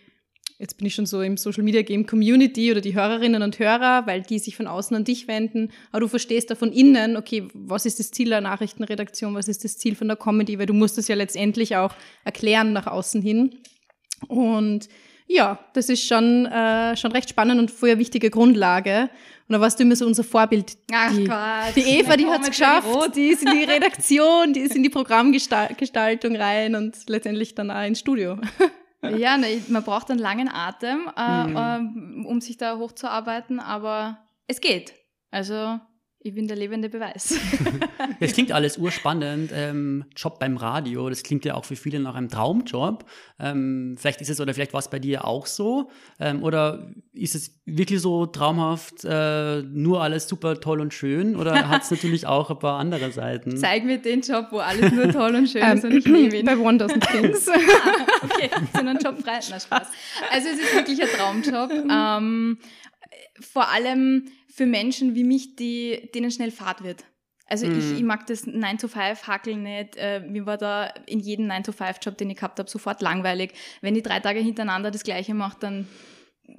jetzt 0.63 0.77
bin 0.77 0.87
ich 0.87 0.95
schon 0.95 1.05
so 1.05 1.21
im 1.21 1.35
Social 1.35 1.61
Media 1.61 1.81
Game 1.81 2.05
Community 2.05 2.71
oder 2.71 2.79
die 2.79 2.95
Hörerinnen 2.95 3.43
und 3.43 3.59
Hörer, 3.59 4.07
weil 4.07 4.21
die 4.21 4.39
sich 4.39 4.55
von 4.55 4.65
außen 4.65 4.95
an 4.95 5.03
dich 5.03 5.27
wenden, 5.27 5.71
aber 5.91 5.99
du 5.99 6.07
verstehst 6.07 6.49
da 6.49 6.55
von 6.55 6.71
innen, 6.71 7.17
okay, 7.17 7.49
was 7.53 7.85
ist 7.85 7.99
das 7.99 8.11
Ziel 8.11 8.29
der 8.29 8.39
Nachrichtenredaktion, 8.39 9.35
was 9.35 9.49
ist 9.49 9.65
das 9.65 9.77
Ziel 9.77 9.93
von 9.93 10.07
der 10.07 10.15
Comedy, 10.15 10.57
weil 10.57 10.65
du 10.65 10.73
musst 10.73 10.97
das 10.97 11.09
ja 11.09 11.15
letztendlich 11.15 11.75
auch 11.75 11.93
erklären 12.23 12.71
nach 12.71 12.87
außen 12.87 13.21
hin. 13.21 13.57
Und 14.29 14.87
ja, 15.27 15.59
das 15.73 15.89
ist 15.89 16.07
schon, 16.07 16.45
äh, 16.45 16.95
schon 16.95 17.11
recht 17.11 17.29
spannend 17.29 17.59
und 17.59 17.69
vorher 17.69 17.99
wichtige 17.99 18.29
Grundlage. 18.29 19.09
Und 19.49 19.53
da 19.53 19.59
warst 19.59 19.79
du 19.79 19.83
immer 19.83 19.97
so 19.97 20.05
unser 20.05 20.23
Vorbild. 20.23 20.77
Ach 20.93 21.13
die, 21.13 21.25
Gott. 21.25 21.75
Die 21.75 21.81
Eva, 21.81 22.15
die 22.15 22.25
hat's 22.25 22.47
geschafft. 22.47 22.87
Die 23.17 23.27
ist 23.27 23.43
in 23.43 23.51
die 23.51 23.65
Redaktion, 23.65 24.53
die 24.53 24.61
ist 24.61 24.77
in 24.77 24.83
die 24.83 24.89
Programmgestaltung 24.89 26.37
rein 26.37 26.75
und 26.75 26.95
letztendlich 27.07 27.53
dann 27.53 27.69
auch 27.69 27.85
ins 27.85 27.99
Studio. 27.99 28.37
Ja, 29.03 29.37
ne, 29.37 29.61
man 29.67 29.83
braucht 29.83 30.09
einen 30.09 30.19
langen 30.19 30.49
Atem, 30.49 31.09
äh, 31.17 31.43
mhm. 31.43 32.23
äh, 32.25 32.27
um 32.27 32.41
sich 32.41 32.57
da 32.57 32.77
hochzuarbeiten, 32.77 33.59
aber 33.59 34.19
es 34.47 34.61
geht. 34.61 34.93
Also 35.31 35.79
ich 36.25 36.33
bin 36.33 36.47
der 36.47 36.55
lebende 36.55 36.87
Beweis. 36.87 37.37
das 38.21 38.31
klingt 38.31 38.53
alles 38.53 38.77
urspannend. 38.77 39.51
Ähm, 39.53 40.05
Job 40.15 40.39
beim 40.39 40.55
Radio, 40.55 41.09
das 41.09 41.21
klingt 41.21 41.43
ja 41.43 41.55
auch 41.55 41.65
für 41.65 41.75
viele 41.75 41.99
nach 41.99 42.15
einem 42.15 42.29
Traumjob. 42.29 43.03
Ähm, 43.39 43.95
vielleicht 43.99 44.21
ist 44.21 44.29
es 44.29 44.39
oder 44.39 44.53
vielleicht 44.53 44.71
war 44.71 44.79
es 44.79 44.89
bei 44.89 44.99
dir 44.99 45.25
auch 45.25 45.45
so. 45.45 45.89
Ähm, 46.21 46.41
oder 46.41 46.93
ist 47.11 47.35
es 47.35 47.59
wirklich 47.65 47.99
so 47.99 48.25
traumhaft, 48.25 49.03
äh, 49.03 49.63
nur 49.63 50.01
alles 50.01 50.29
super 50.29 50.61
toll 50.61 50.79
und 50.79 50.93
schön? 50.93 51.35
Oder 51.35 51.67
hat 51.69 51.83
es 51.83 51.91
natürlich 51.91 52.25
auch 52.25 52.49
ein 52.49 52.59
paar 52.59 52.79
andere 52.79 53.11
Seiten? 53.11 53.57
Zeig 53.57 53.83
mir 53.83 53.97
den 53.97 54.21
Job, 54.21 54.47
wo 54.51 54.59
alles 54.59 54.93
nur 54.93 55.11
toll 55.11 55.35
und 55.35 55.49
schön 55.49 55.63
ist 55.63 55.83
und 55.83 55.91
ich 55.91 56.05
nehme 56.05 56.37
ihn. 56.37 56.45
Bei 56.45 56.57
One 56.57 56.77
Dozen 56.77 57.01
Things. 57.01 57.49
ah, 57.49 57.53
okay, 58.23 58.49
sind 58.73 58.87
ein 58.87 58.97
Job 58.97 59.19
frei? 59.21 59.39
Na, 59.49 59.59
Spaß. 59.59 59.87
Also 60.31 60.47
es 60.47 60.59
ist 60.59 60.73
wirklich 60.73 61.01
ein 61.01 61.09
Traumjob. 61.09 61.71
Ähm, 61.93 62.57
vor 63.39 63.69
allem 63.69 64.25
für 64.53 64.67
Menschen 64.67 65.15
wie 65.15 65.23
mich, 65.23 65.55
die, 65.55 66.11
denen 66.13 66.29
schnell 66.29 66.51
Fahrt 66.51 66.83
wird. 66.83 67.05
Also 67.47 67.65
mhm. 67.65 67.79
ich, 67.79 67.91
ich 67.93 68.03
mag 68.03 68.27
das 68.27 68.47
9-to-5-Hackeln 68.47 69.63
nicht. 69.63 69.95
Äh, 69.97 70.19
mir 70.19 70.45
war 70.45 70.57
da 70.57 70.85
in 71.07 71.19
jedem 71.19 71.47
9-to-5-Job, 71.49 72.17
den 72.19 72.29
ich 72.29 72.37
gehabt 72.37 72.59
habe, 72.59 72.69
sofort 72.69 73.01
langweilig. 73.01 73.53
Wenn 73.81 73.95
ich 73.95 74.03
drei 74.03 74.19
Tage 74.19 74.39
hintereinander 74.39 74.91
das 74.91 75.03
Gleiche 75.03 75.33
mache, 75.33 75.57
dann 75.59 75.87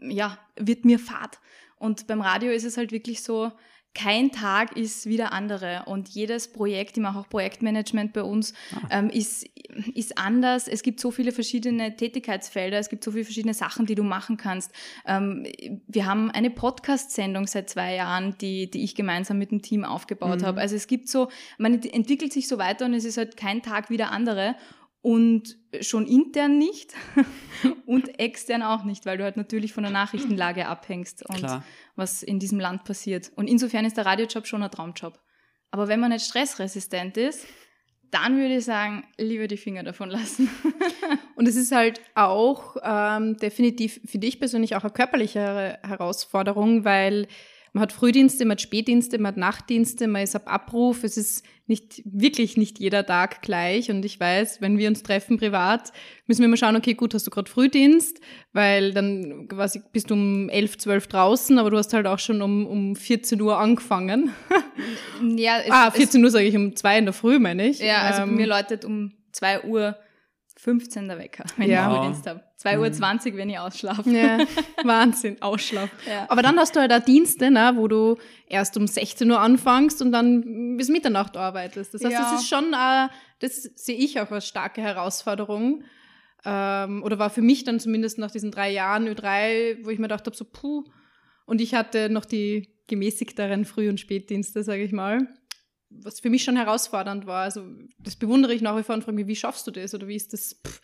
ja, 0.01 0.39
wird 0.57 0.85
mir 0.85 0.99
Fahrt. 0.99 1.39
Und 1.77 2.09
beim 2.09 2.21
Radio 2.21 2.51
ist 2.51 2.65
es 2.65 2.77
halt 2.77 2.91
wirklich 2.91 3.23
so, 3.23 3.53
kein 3.95 4.33
Tag 4.33 4.77
ist 4.77 5.07
wie 5.07 5.17
der 5.17 5.33
andere 5.33 5.85
und 5.87 6.09
jedes 6.09 6.53
Projekt, 6.53 6.97
ich 6.97 7.03
mache 7.03 7.19
auch 7.19 7.29
Projektmanagement 7.29 8.13
bei 8.13 8.23
uns, 8.23 8.53
ah. 8.75 8.99
ähm, 8.99 9.09
ist, 9.09 9.47
ist 9.95 10.19
anders. 10.19 10.67
Es 10.67 10.83
gibt 10.83 11.01
so 11.01 11.11
viele 11.11 11.33
verschiedene 11.33 11.97
Tätigkeitsfelder, 11.97 12.79
es 12.79 12.89
gibt 12.89 13.05
so 13.05 13.13
viele 13.13 13.25
verschiedene 13.25 13.55
Sachen, 13.55 13.87
die 13.87 13.95
du 13.95 14.03
machen 14.03 14.37
kannst. 14.37 14.73
Ähm, 15.07 15.47
wir 15.87 16.07
haben 16.07 16.31
eine 16.31 16.51
Podcast-Sendung 16.51 17.47
seit 17.47 17.71
zwei 17.71 17.95
Jahren, 17.95 18.37
die, 18.41 18.71
die 18.71 18.83
ich 18.83 18.95
gemeinsam 18.95 19.39
mit 19.39 19.53
dem 19.53 19.63
Team 19.63 19.85
aufgebaut 19.85 20.41
mhm. 20.41 20.47
habe. 20.47 20.61
Also 20.61 20.75
es 20.75 20.87
gibt 20.87 21.09
so, 21.09 21.29
man 21.59 21.81
entwickelt 21.83 22.33
sich 22.33 22.49
so 22.49 22.59
weiter 22.59 22.85
und 22.87 22.95
es 22.95 23.05
ist 23.05 23.17
halt 23.17 23.37
kein 23.37 23.63
Tag 23.63 23.91
wie 23.91 23.97
der 23.97 24.11
andere 24.11 24.57
und 25.05 25.57
schon 25.83 26.07
intern 26.07 26.59
nicht 26.59 26.95
und 27.87 28.19
extern 28.19 28.63
auch 28.63 28.85
nicht, 28.85 29.07
weil 29.07 29.19
du 29.19 29.25
halt 29.25 29.37
natürlich 29.37 29.73
von 29.73 29.83
der 29.83 29.93
Nachrichtenlage 29.93 30.67
abhängst 30.67 31.25
und 31.29 31.39
Klar. 31.39 31.65
was 31.97 32.23
in 32.23 32.39
diesem 32.39 32.61
Land 32.61 32.85
passiert. 32.85 33.33
Und 33.37 33.49
insofern 33.49 33.85
ist 33.85 33.97
der 33.97 34.07
Radiojob 34.07 34.47
schon 34.47 34.63
ein 34.63 34.71
Traumjob. 34.71 35.19
Aber 35.71 35.89
wenn 35.89 36.01
man 36.01 36.11
nicht 36.11 36.25
stressresistent 36.25 37.17
ist, 37.17 37.47
dann 38.11 38.37
würde 38.37 38.59
ich 38.59 38.65
sagen, 38.65 39.05
lieber 39.19 39.49
die 39.49 39.57
Finger 39.57 39.83
davon 39.83 40.09
lassen. 40.09 40.49
und 41.35 41.49
es 41.49 41.57
ist 41.57 41.73
halt 41.73 42.01
auch 42.15 42.77
ähm, 42.83 43.37
definitiv, 43.39 44.01
finde 44.05 44.29
ich 44.29 44.39
persönlich, 44.39 44.77
auch 44.77 44.85
eine 44.85 44.93
körperliche 44.93 45.81
Herausforderung, 45.83 46.85
weil 46.85 47.27
man 47.73 47.83
hat 47.83 47.93
Frühdienste, 47.93 48.45
man 48.45 48.53
hat 48.53 48.61
Spätdienste, 48.61 49.19
man 49.19 49.33
hat 49.33 49.37
Nachtdienste, 49.37 50.07
man 50.07 50.23
ist 50.23 50.37
ab 50.37 50.45
Abruf. 50.47 51.03
Es 51.03 51.17
ist 51.17 51.45
nicht, 51.67 52.03
wirklich 52.05 52.57
nicht 52.57 52.79
jeder 52.79 53.07
Tag 53.07 53.41
gleich. 53.41 53.91
Und 53.91 54.05
ich 54.05 54.21
weiß, 54.21 54.61
wenn 54.61 54.77
wir 54.77 54.89
uns 54.89 55.03
treffen 55.03 55.39
privat, 55.39 55.93
müssen 56.27 56.41
wir 56.41 56.47
immer 56.47 56.57
schauen, 56.57 56.77
okay, 56.77 56.95
gut, 56.95 57.15
hast 57.15 57.27
du 57.27 57.31
gerade 57.31 57.51
Frühdienst, 57.51 58.21
weil 58.53 58.93
dann 58.93 59.49
quasi 59.49 59.81
bist 59.93 60.11
du 60.11 60.15
um 60.15 60.49
11, 60.51 60.79
12 60.79 61.07
draußen, 61.07 61.59
aber 61.59 61.71
du 61.71 61.79
hast 61.79 61.93
halt 61.95 62.07
auch 62.07 62.19
schon 62.19 62.43
um, 62.43 62.67
um 62.67 62.97
14 62.97 63.41
Uhr 63.41 63.59
angefangen. 63.59 64.31
Ja, 65.37 65.59
es, 65.65 65.71
ah, 65.71 65.91
14 65.91 66.23
Uhr 66.23 66.31
sage 66.31 66.47
ich, 66.47 66.57
um 66.57 66.75
2 66.75 66.99
in 66.99 67.05
der 67.05 67.15
Früh, 67.15 67.39
meine 67.39 67.69
ich. 67.69 67.79
Ja, 67.79 68.03
also 68.03 68.23
ähm, 68.23 68.37
mir 68.37 68.47
läutet 68.47 68.85
um 68.85 69.13
2 69.33 69.65
Uhr 69.65 69.97
15 70.57 71.09
der 71.09 71.19
Wecker, 71.19 71.45
wenn 71.57 71.69
ja. 71.69 71.91
ich 71.91 71.97
Frühdienst 71.97 72.27
habe. 72.27 72.43
2.20 72.63 73.33
Uhr, 73.33 73.37
wenn 73.39 73.51
ich 73.51 73.59
ausschlafe. 73.59 74.09
Ja, 74.11 74.39
Wahnsinn, 74.85 75.43
Ausschlaf. 75.43 75.91
Ja. 76.09 76.27
Aber 76.29 76.43
dann 76.43 76.57
hast 76.59 76.77
du 76.77 76.81
halt 76.81 76.93
auch 76.93 77.01
Dienste, 77.01 77.51
ne, 77.51 77.73
wo 77.75 77.89
du 77.89 78.17
erst 78.47 78.77
um 78.77 78.87
16 78.87 79.31
Uhr 79.31 79.41
anfängst 79.41 80.01
und 80.01 80.13
dann 80.13 80.77
bis 80.77 80.89
Mitternacht 80.89 81.37
arbeitest. 81.37 81.95
Das 81.95 82.05
heißt, 82.05 82.13
ja. 82.13 82.21
das 82.21 82.41
ist 82.41 82.49
schon, 82.49 82.73
äh, 82.73 83.09
das 83.41 83.63
sehe 83.75 83.97
ich 83.97 84.21
auch 84.21 84.31
als 84.31 84.47
starke 84.47 84.81
Herausforderung. 84.81 85.83
ähm, 86.45 87.03
oder 87.03 87.19
war 87.19 87.31
für 87.31 87.43
mich 87.43 87.65
dann 87.65 87.81
zumindest 87.81 88.19
nach 88.19 88.31
diesen 88.31 88.51
drei 88.51 88.71
Jahren 88.71 89.09
Ö3, 89.09 89.85
wo 89.85 89.91
ich 89.91 89.99
mir 89.99 90.09
gedacht 90.09 90.27
habe, 90.27 90.37
so 90.37 90.45
puh. 90.45 90.85
Und 91.47 91.61
ich 91.61 91.75
hatte 91.75 92.09
noch 92.09 92.25
die 92.25 92.75
gemäßigteren 92.87 93.65
Früh- 93.65 93.89
und 93.89 94.01
Spätdienste, 94.01 94.63
sage 94.63 94.83
ich 94.85 94.93
mal, 94.93 95.29
was 96.03 96.21
für 96.21 96.31
mich 96.31 96.45
schon 96.45 96.57
herausfordernd 96.57 97.27
war. 97.27 97.43
Also 97.43 97.67
das 97.99 98.17
bewundere 98.17 98.55
ich 98.55 98.63
nach 98.63 98.77
wie 98.77 98.83
vor 98.83 98.95
und 98.95 99.03
frage 99.05 99.17
mich, 99.17 99.27
wie 99.27 99.37
schaffst 99.37 99.67
du 99.67 99.71
das 99.71 99.95
oder 99.95 100.09
wie 100.09 100.17
ist 100.17 100.33
das? 100.33 100.61
Pff, 100.67 100.81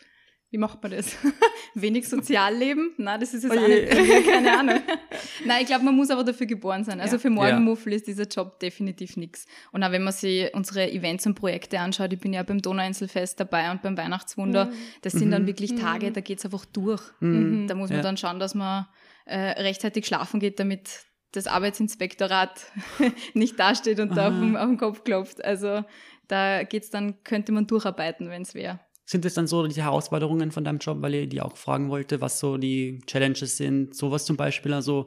wie 0.50 0.58
macht 0.58 0.82
man 0.82 0.90
das? 0.90 1.16
Wenig 1.74 2.08
Sozialleben? 2.08 2.92
Na, 2.98 3.18
das 3.18 3.34
ist 3.34 3.44
jetzt 3.44 3.56
oh 3.56 3.60
auch 3.60 3.68
nicht, 3.68 3.88
keine 3.88 4.58
Ahnung. 4.58 4.80
Nein, 5.46 5.62
ich 5.62 5.68
glaube, 5.68 5.84
man 5.84 5.94
muss 5.94 6.10
aber 6.10 6.24
dafür 6.24 6.46
geboren 6.46 6.82
sein. 6.82 7.00
Also 7.00 7.16
ja. 7.16 7.20
für 7.20 7.30
Morgenmuffel 7.30 7.92
ja. 7.92 7.96
ist 7.96 8.08
dieser 8.08 8.26
Job 8.26 8.58
definitiv 8.58 9.16
nichts. 9.16 9.46
Und 9.70 9.84
auch 9.84 9.92
wenn 9.92 10.02
man 10.02 10.12
sich 10.12 10.52
unsere 10.52 10.90
Events 10.90 11.24
und 11.26 11.36
Projekte 11.36 11.78
anschaut, 11.78 12.12
ich 12.12 12.18
bin 12.18 12.32
ja 12.32 12.42
beim 12.42 12.60
Donauinselfest 12.60 13.38
dabei 13.38 13.70
und 13.70 13.82
beim 13.82 13.96
Weihnachtswunder, 13.96 14.66
mhm. 14.66 14.72
das 15.02 15.12
sind 15.12 15.28
mhm. 15.28 15.32
dann 15.32 15.46
wirklich 15.46 15.76
Tage, 15.76 16.06
mhm. 16.06 16.14
da 16.14 16.20
geht's 16.20 16.44
einfach 16.44 16.64
durch. 16.64 17.02
Mhm. 17.20 17.68
Da 17.68 17.76
muss 17.76 17.90
man 17.90 17.98
ja. 17.98 18.02
dann 18.02 18.16
schauen, 18.16 18.40
dass 18.40 18.56
man 18.56 18.86
äh, 19.26 19.38
rechtzeitig 19.38 20.04
schlafen 20.04 20.40
geht, 20.40 20.58
damit 20.58 21.04
das 21.32 21.46
Arbeitsinspektorat 21.46 22.66
nicht 23.34 23.58
dasteht 23.58 24.00
und 24.00 24.12
Aha. 24.12 24.16
da 24.16 24.28
auf 24.28 24.34
den, 24.34 24.56
auf 24.56 24.66
den 24.68 24.78
Kopf 24.78 25.04
klopft. 25.04 25.44
Also 25.44 25.84
da 26.28 26.62
geht's 26.62 26.90
dann, 26.90 27.22
könnte 27.24 27.52
man 27.52 27.66
durcharbeiten, 27.66 28.28
wenn 28.28 28.42
es 28.42 28.54
wäre. 28.54 28.80
Sind 29.04 29.24
es 29.24 29.34
dann 29.34 29.48
so 29.48 29.66
die 29.66 29.82
Herausforderungen 29.82 30.52
von 30.52 30.64
deinem 30.64 30.78
Job, 30.78 30.98
weil 31.00 31.14
ich 31.14 31.28
die 31.28 31.40
auch 31.40 31.56
fragen 31.56 31.90
wollte, 31.90 32.20
was 32.20 32.38
so 32.38 32.56
die 32.56 33.00
Challenges 33.06 33.56
sind? 33.56 33.94
Sowas 33.94 34.24
zum 34.24 34.36
Beispiel, 34.36 34.72
also 34.72 35.06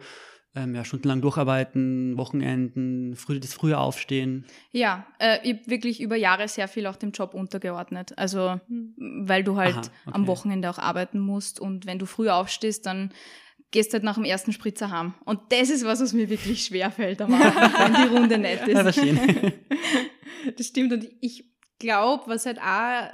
ähm, 0.55 0.75
ja, 0.75 0.85
stundenlang 0.85 1.21
durcharbeiten, 1.21 2.17
Wochenenden, 2.17 3.15
früh, 3.15 3.39
das 3.39 3.53
frühe 3.53 3.77
Aufstehen? 3.77 4.45
Ja, 4.71 5.07
äh, 5.19 5.39
ich 5.43 5.53
habe 5.53 5.67
wirklich 5.67 6.01
über 6.01 6.15
Jahre 6.15 6.47
sehr 6.47 6.67
viel 6.67 6.85
auch 6.85 6.95
dem 6.95 7.11
Job 7.11 7.33
untergeordnet. 7.33 8.17
Also, 8.17 8.59
hm. 8.67 8.93
weil 9.27 9.43
du 9.43 9.55
halt 9.55 9.75
Aha, 9.75 9.79
okay. 9.79 10.15
am 10.15 10.27
Wochenende 10.27 10.69
auch 10.69 10.77
arbeiten 10.77 11.19
musst 11.19 11.59
und 11.59 11.85
wenn 11.85 11.97
du 11.97 12.05
früh 12.05 12.29
aufstehst, 12.29 12.85
dann 12.85 13.13
gehst 13.73 13.91
halt 13.91 14.03
nach 14.03 14.15
dem 14.15 14.23
ersten 14.23 14.53
Spritzer 14.53 14.89
heim. 14.91 15.15
Und 15.25 15.39
das 15.49 15.69
ist 15.69 15.83
was, 15.83 15.99
was 15.99 16.13
mir 16.13 16.29
wirklich 16.29 16.63
schwerfällt 16.63 17.21
am 17.21 17.33
Abend, 17.33 17.73
wenn 17.77 17.93
die 17.93 18.15
Runde 18.15 18.37
nett 18.37 18.65
ist. 18.67 18.75
Ja, 18.75 18.83
das, 18.83 18.95
das 20.57 20.67
stimmt. 20.67 20.93
Und 20.93 21.09
ich 21.19 21.51
glaube, 21.79 22.23
was 22.27 22.45
halt 22.45 22.59
auch 22.59 23.09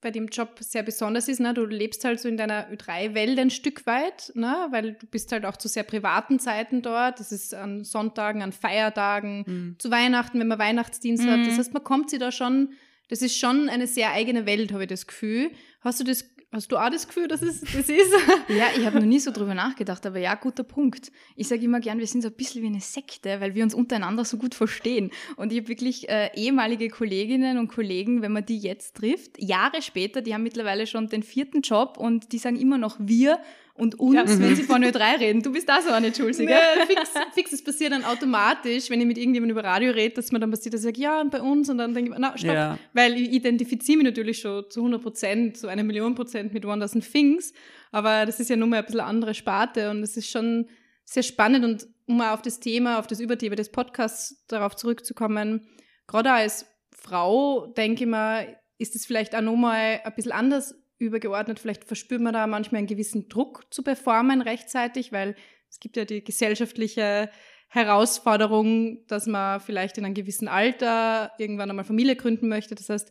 bei 0.00 0.10
dem 0.10 0.28
Job 0.28 0.58
sehr 0.60 0.82
besonders 0.82 1.28
ist, 1.28 1.40
ne? 1.40 1.52
du 1.52 1.64
lebst 1.64 2.04
halt 2.04 2.20
so 2.20 2.28
in 2.28 2.36
deiner 2.36 2.70
Ö3-Welt 2.70 3.38
ein 3.38 3.50
Stück 3.50 3.86
weit, 3.86 4.32
ne? 4.34 4.68
weil 4.70 4.92
du 4.92 5.06
bist 5.06 5.32
halt 5.32 5.44
auch 5.44 5.56
zu 5.56 5.66
sehr 5.66 5.82
privaten 5.82 6.38
Zeiten 6.38 6.80
dort. 6.80 7.18
Das 7.18 7.32
ist 7.32 7.52
an 7.52 7.84
Sonntagen, 7.84 8.42
an 8.42 8.52
Feiertagen, 8.52 9.44
mhm. 9.46 9.76
zu 9.78 9.90
Weihnachten, 9.90 10.38
wenn 10.38 10.48
man 10.48 10.58
Weihnachtsdienst 10.58 11.24
mhm. 11.24 11.30
hat. 11.30 11.46
Das 11.46 11.58
heißt, 11.58 11.74
man 11.74 11.82
kommt 11.82 12.10
sie 12.10 12.18
da 12.18 12.30
schon, 12.30 12.74
das 13.08 13.20
ist 13.20 13.36
schon 13.36 13.68
eine 13.68 13.86
sehr 13.86 14.12
eigene 14.12 14.46
Welt, 14.46 14.72
habe 14.72 14.84
ich 14.84 14.88
das 14.90 15.06
Gefühl. 15.06 15.50
Hast 15.80 16.00
du 16.00 16.04
das 16.04 16.33
Hast 16.54 16.70
du 16.70 16.76
auch 16.76 16.88
das 16.88 17.08
Gefühl, 17.08 17.26
dass 17.26 17.42
es 17.42 17.62
das 17.62 17.88
ist? 17.88 18.14
ja, 18.48 18.66
ich 18.76 18.86
habe 18.86 19.00
noch 19.00 19.06
nie 19.06 19.18
so 19.18 19.32
drüber 19.32 19.54
nachgedacht, 19.54 20.06
aber 20.06 20.20
ja, 20.20 20.36
guter 20.36 20.62
Punkt. 20.62 21.10
Ich 21.34 21.48
sage 21.48 21.64
immer 21.64 21.80
gern, 21.80 21.98
wir 21.98 22.06
sind 22.06 22.22
so 22.22 22.28
ein 22.28 22.34
bisschen 22.34 22.62
wie 22.62 22.68
eine 22.68 22.80
Sekte, 22.80 23.40
weil 23.40 23.56
wir 23.56 23.64
uns 23.64 23.74
untereinander 23.74 24.24
so 24.24 24.36
gut 24.36 24.54
verstehen. 24.54 25.10
Und 25.34 25.50
ich 25.50 25.58
habe 25.58 25.66
wirklich 25.66 26.08
äh, 26.08 26.30
ehemalige 26.36 26.90
Kolleginnen 26.90 27.58
und 27.58 27.66
Kollegen, 27.66 28.22
wenn 28.22 28.30
man 28.30 28.46
die 28.46 28.58
jetzt 28.58 28.94
trifft, 28.98 29.42
Jahre 29.42 29.82
später, 29.82 30.22
die 30.22 30.32
haben 30.32 30.44
mittlerweile 30.44 30.86
schon 30.86 31.08
den 31.08 31.24
vierten 31.24 31.62
Job 31.62 31.96
und 31.98 32.30
die 32.30 32.38
sagen 32.38 32.54
immer 32.54 32.78
noch 32.78 32.98
wir 33.00 33.40
und 33.76 33.98
uns, 33.98 34.14
ja. 34.14 34.38
wenn 34.38 34.54
sie 34.54 34.62
von 34.62 34.84
Ö3 34.84 35.18
reden. 35.18 35.42
Du 35.42 35.52
bist 35.52 35.68
da 35.68 35.82
so 35.82 35.90
eine 35.90 36.14
Schulzige. 36.14 36.52
Nee, 36.52 36.86
fix, 36.86 37.10
fix, 37.34 37.52
es 37.52 37.64
passiert 37.64 37.92
dann 37.92 38.04
automatisch, 38.04 38.88
wenn 38.88 39.00
ich 39.00 39.06
mit 39.06 39.18
irgendjemandem 39.18 39.58
über 39.58 39.68
Radio 39.68 39.90
rede, 39.90 40.14
dass 40.14 40.30
man 40.30 40.40
dann 40.40 40.50
passiert, 40.50 40.74
dass 40.74 40.82
ich 40.82 40.86
sage, 40.86 41.00
ja, 41.00 41.20
und 41.20 41.30
bei 41.30 41.42
uns, 41.42 41.68
und 41.68 41.78
dann 41.78 41.92
denke 41.92 42.12
ich, 42.12 42.16
na, 42.18 42.38
stopp. 42.38 42.54
Ja. 42.54 42.78
Weil 42.92 43.14
ich 43.14 43.32
identifiziere 43.32 43.98
mich 43.98 44.04
natürlich 44.04 44.38
schon 44.38 44.70
zu 44.70 44.80
100 44.80 45.02
Prozent, 45.02 45.56
zu 45.56 45.66
einer 45.66 45.82
Million 45.82 46.14
Prozent 46.14 46.54
mit 46.54 46.64
One 46.64 46.80
Dozen 46.80 47.00
Things, 47.00 47.52
aber 47.90 48.26
das 48.26 48.38
ist 48.38 48.48
ja 48.48 48.56
nun 48.56 48.68
mal 48.68 48.78
ein 48.78 48.84
bisschen 48.84 49.00
andere 49.00 49.34
Sparte 49.34 49.90
und 49.90 50.04
es 50.04 50.16
ist 50.16 50.30
schon 50.30 50.68
sehr 51.04 51.24
spannend 51.24 51.64
und 51.64 51.88
um 52.06 52.18
mal 52.18 52.32
auf 52.32 52.42
das 52.42 52.60
Thema, 52.60 53.00
auf 53.00 53.08
das 53.08 53.18
Überthema 53.18 53.56
des 53.56 53.70
Podcasts 53.70 54.44
darauf 54.46 54.76
zurückzukommen, 54.76 55.66
gerade 56.06 56.30
als 56.30 56.66
Frau, 56.92 57.66
denke 57.76 58.04
ich 58.04 58.10
mal, 58.10 58.56
ist 58.78 58.94
es 58.94 59.04
vielleicht 59.04 59.34
auch 59.34 59.40
nochmal 59.40 60.00
ein 60.04 60.12
bisschen 60.14 60.32
anders 60.32 60.74
übergeordnet, 60.98 61.58
vielleicht 61.58 61.84
verspürt 61.84 62.20
man 62.20 62.34
da 62.34 62.46
manchmal 62.46 62.78
einen 62.78 62.86
gewissen 62.86 63.28
Druck 63.28 63.66
zu 63.70 63.82
performen 63.82 64.40
rechtzeitig, 64.40 65.12
weil 65.12 65.34
es 65.68 65.80
gibt 65.80 65.96
ja 65.96 66.04
die 66.04 66.22
gesellschaftliche 66.22 67.30
Herausforderung, 67.68 69.04
dass 69.08 69.26
man 69.26 69.60
vielleicht 69.60 69.98
in 69.98 70.04
einem 70.04 70.14
gewissen 70.14 70.46
Alter 70.46 71.32
irgendwann 71.38 71.70
einmal 71.70 71.84
Familie 71.84 72.14
gründen 72.14 72.48
möchte. 72.48 72.76
Das 72.76 72.88
heißt, 72.88 73.10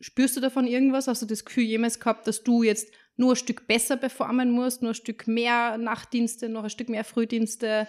spürst 0.00 0.36
du 0.36 0.40
davon 0.40 0.66
irgendwas? 0.66 1.08
Hast 1.08 1.22
du 1.22 1.26
das 1.26 1.44
Gefühl 1.44 1.64
jemals 1.64 1.98
gehabt, 1.98 2.26
dass 2.26 2.42
du 2.42 2.62
jetzt 2.62 2.92
nur 3.16 3.32
ein 3.32 3.36
Stück 3.36 3.66
besser 3.66 3.96
performen 3.96 4.50
musst, 4.50 4.82
nur 4.82 4.92
ein 4.92 4.96
Stück 4.96 5.26
mehr 5.26 5.78
Nachtdienste, 5.78 6.50
noch 6.50 6.64
ein 6.64 6.70
Stück 6.70 6.90
mehr 6.90 7.04
Frühdienste? 7.04 7.86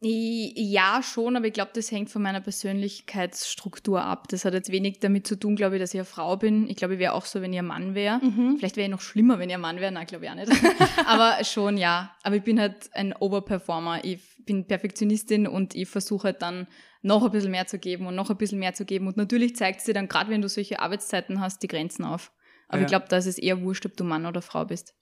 Ja, 0.00 1.02
schon, 1.02 1.36
aber 1.36 1.46
ich 1.46 1.52
glaube, 1.52 1.72
das 1.74 1.90
hängt 1.90 2.08
von 2.08 2.22
meiner 2.22 2.40
Persönlichkeitsstruktur 2.40 4.00
ab. 4.00 4.28
Das 4.28 4.44
hat 4.44 4.54
jetzt 4.54 4.70
wenig 4.70 5.00
damit 5.00 5.26
zu 5.26 5.34
tun, 5.34 5.56
glaube 5.56 5.74
ich, 5.74 5.82
dass 5.82 5.92
ich 5.92 5.98
eine 5.98 6.04
Frau 6.04 6.36
bin. 6.36 6.70
Ich 6.70 6.76
glaube, 6.76 6.94
ich 6.94 7.00
wäre 7.00 7.14
auch 7.14 7.24
so, 7.24 7.42
wenn 7.42 7.52
ich 7.52 7.58
ein 7.58 7.66
Mann 7.66 7.96
wäre. 7.96 8.20
Mhm. 8.22 8.58
Vielleicht 8.58 8.76
wäre 8.76 8.86
ich 8.86 8.92
noch 8.92 9.00
schlimmer, 9.00 9.40
wenn 9.40 9.48
ich 9.48 9.56
ein 9.56 9.60
Mann 9.60 9.80
wäre. 9.80 9.90
Nein, 9.90 10.06
glaube 10.06 10.24
ich 10.24 10.30
auch 10.30 10.36
nicht. 10.36 10.52
aber 11.06 11.42
schon, 11.42 11.76
ja. 11.76 12.14
Aber 12.22 12.36
ich 12.36 12.44
bin 12.44 12.60
halt 12.60 12.90
ein 12.92 13.12
Oberperformer. 13.12 14.04
Ich 14.04 14.20
bin 14.44 14.68
Perfektionistin 14.68 15.48
und 15.48 15.74
ich 15.74 15.88
versuche 15.88 16.28
halt 16.28 16.42
dann 16.42 16.68
noch 17.02 17.24
ein 17.24 17.32
bisschen 17.32 17.50
mehr 17.50 17.66
zu 17.66 17.80
geben 17.80 18.06
und 18.06 18.14
noch 18.14 18.30
ein 18.30 18.36
bisschen 18.36 18.60
mehr 18.60 18.74
zu 18.74 18.84
geben. 18.84 19.08
Und 19.08 19.16
natürlich 19.16 19.56
zeigt 19.56 19.80
sie 19.80 19.92
dann, 19.92 20.06
gerade 20.06 20.30
wenn 20.30 20.42
du 20.42 20.48
solche 20.48 20.78
Arbeitszeiten 20.78 21.40
hast, 21.40 21.60
die 21.64 21.68
Grenzen 21.68 22.04
auf. 22.04 22.30
Aber 22.68 22.78
ja. 22.78 22.84
ich 22.84 22.88
glaube, 22.88 23.06
da 23.08 23.16
ist 23.16 23.26
es 23.26 23.38
eher 23.38 23.62
wurscht, 23.62 23.84
ob 23.84 23.96
du 23.96 24.04
Mann 24.04 24.26
oder 24.26 24.42
Frau 24.42 24.64
bist. 24.64 24.94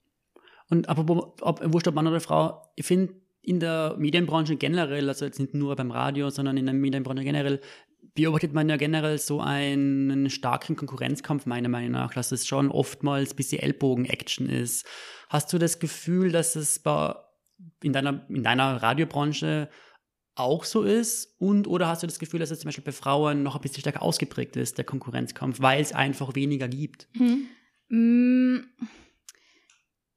Und 0.69 0.89
apropos, 0.89 1.33
ob 1.41 1.61
wurscht, 1.71 1.87
ob 1.87 1.93
Mann 1.93 2.07
oder 2.07 2.19
Frau, 2.19 2.63
ich 2.75 2.85
finde, 2.85 3.13
in 3.47 3.61
der 3.61 3.95
Medienbranche 3.97 4.57
generell, 4.57 5.07
also 5.07 5.23
jetzt 5.23 5.39
nicht 5.39 5.53
nur 5.53 5.73
beim 5.77 5.89
Radio, 5.89 6.29
sondern 6.29 6.57
in 6.57 6.65
der 6.65 6.75
Medienbranche 6.75 7.23
generell, 7.23 7.61
beobachtet 8.13 8.53
man 8.53 8.67
ja 8.67 8.75
generell 8.75 9.17
so 9.19 9.39
einen 9.39 10.29
starken 10.29 10.75
Konkurrenzkampf, 10.75 11.45
meiner 11.45 11.69
Meinung 11.69 11.91
nach, 11.91 12.13
dass 12.13 12.33
es 12.33 12.45
schon 12.45 12.69
oftmals 12.69 13.31
ein 13.31 13.35
bisschen 13.37 13.59
Ellbogen-Action 13.59 14.49
ist. 14.49 14.85
Hast 15.29 15.53
du 15.53 15.59
das 15.59 15.79
Gefühl, 15.79 16.33
dass 16.33 16.57
es 16.57 16.79
bei, 16.79 17.15
in, 17.81 17.93
deiner, 17.93 18.25
in 18.27 18.43
deiner 18.43 18.83
Radiobranche 18.83 19.69
auch 20.35 20.65
so 20.65 20.83
ist? 20.83 21.33
Und 21.39 21.67
oder 21.67 21.87
hast 21.87 22.03
du 22.03 22.07
das 22.07 22.19
Gefühl, 22.19 22.41
dass 22.41 22.51
es 22.51 22.59
zum 22.59 22.67
Beispiel 22.67 22.83
bei 22.83 22.91
Frauen 22.91 23.43
noch 23.43 23.55
ein 23.55 23.61
bisschen 23.61 23.79
stärker 23.79 24.01
ausgeprägt 24.01 24.57
ist, 24.57 24.77
der 24.77 24.83
Konkurrenzkampf, 24.83 25.61
weil 25.61 25.81
es 25.81 25.93
einfach 25.93 26.35
weniger 26.35 26.67
gibt? 26.67 27.07
Hm. 27.13 27.47
Mm 27.87 28.59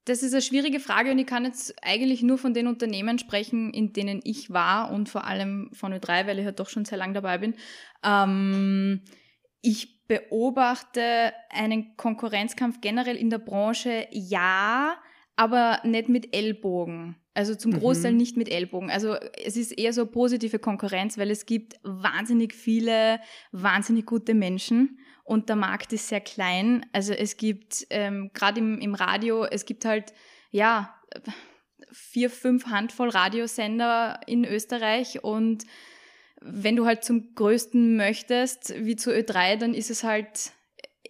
das 0.05 0.23
ist 0.23 0.33
eine 0.33 0.41
schwierige 0.41 0.79
Frage 0.79 1.11
und 1.11 1.19
ich 1.19 1.27
kann 1.27 1.45
jetzt 1.45 1.75
eigentlich 1.83 2.23
nur 2.23 2.37
von 2.37 2.53
den 2.53 2.67
Unternehmen 2.67 3.19
sprechen, 3.19 3.71
in 3.71 3.93
denen 3.93 4.19
ich 4.23 4.51
war 4.51 4.91
und 4.91 5.09
vor 5.09 5.25
allem 5.25 5.69
von 5.73 5.93
Ö3, 5.93 6.25
weil 6.25 6.39
ich 6.39 6.45
halt 6.45 6.59
doch 6.59 6.69
schon 6.69 6.85
sehr 6.85 6.97
lange 6.97 7.13
dabei 7.13 7.37
bin. 7.37 7.55
Ähm, 8.03 9.01
ich 9.61 10.07
beobachte 10.07 11.33
einen 11.49 11.95
Konkurrenzkampf 11.97 12.81
generell 12.81 13.15
in 13.15 13.29
der 13.29 13.37
Branche, 13.37 14.07
ja, 14.11 14.97
aber 15.35 15.79
nicht 15.83 16.09
mit 16.09 16.35
Ellbogen. 16.35 17.15
Also 17.33 17.55
zum 17.55 17.71
Großteil 17.71 18.11
mhm. 18.11 18.17
nicht 18.17 18.35
mit 18.35 18.49
Ellbogen. 18.49 18.89
Also 18.89 19.15
es 19.45 19.55
ist 19.55 19.71
eher 19.71 19.93
so 19.93 20.05
positive 20.05 20.59
Konkurrenz, 20.59 21.17
weil 21.17 21.31
es 21.31 21.45
gibt 21.45 21.79
wahnsinnig 21.83 22.53
viele, 22.53 23.21
wahnsinnig 23.53 24.05
gute 24.05 24.33
Menschen 24.33 24.99
und 25.31 25.47
der 25.47 25.55
Markt 25.55 25.93
ist 25.93 26.09
sehr 26.09 26.19
klein. 26.19 26.85
Also 26.91 27.13
es 27.13 27.37
gibt 27.37 27.87
ähm, 27.89 28.31
gerade 28.33 28.59
im, 28.59 28.79
im 28.79 28.95
Radio, 28.95 29.45
es 29.45 29.63
gibt 29.63 29.85
halt 29.85 30.13
ja 30.49 30.93
vier, 31.89 32.29
fünf 32.29 32.65
Handvoll 32.65 33.07
Radiosender 33.07 34.19
in 34.27 34.43
Österreich 34.43 35.23
und 35.23 35.65
wenn 36.41 36.75
du 36.75 36.85
halt 36.85 37.05
zum 37.05 37.33
größten 37.33 37.95
möchtest, 37.95 38.73
wie 38.83 38.97
zu 38.97 39.09
Ö3, 39.09 39.55
dann 39.55 39.73
ist 39.73 39.89
es 39.89 40.03
halt, 40.03 40.51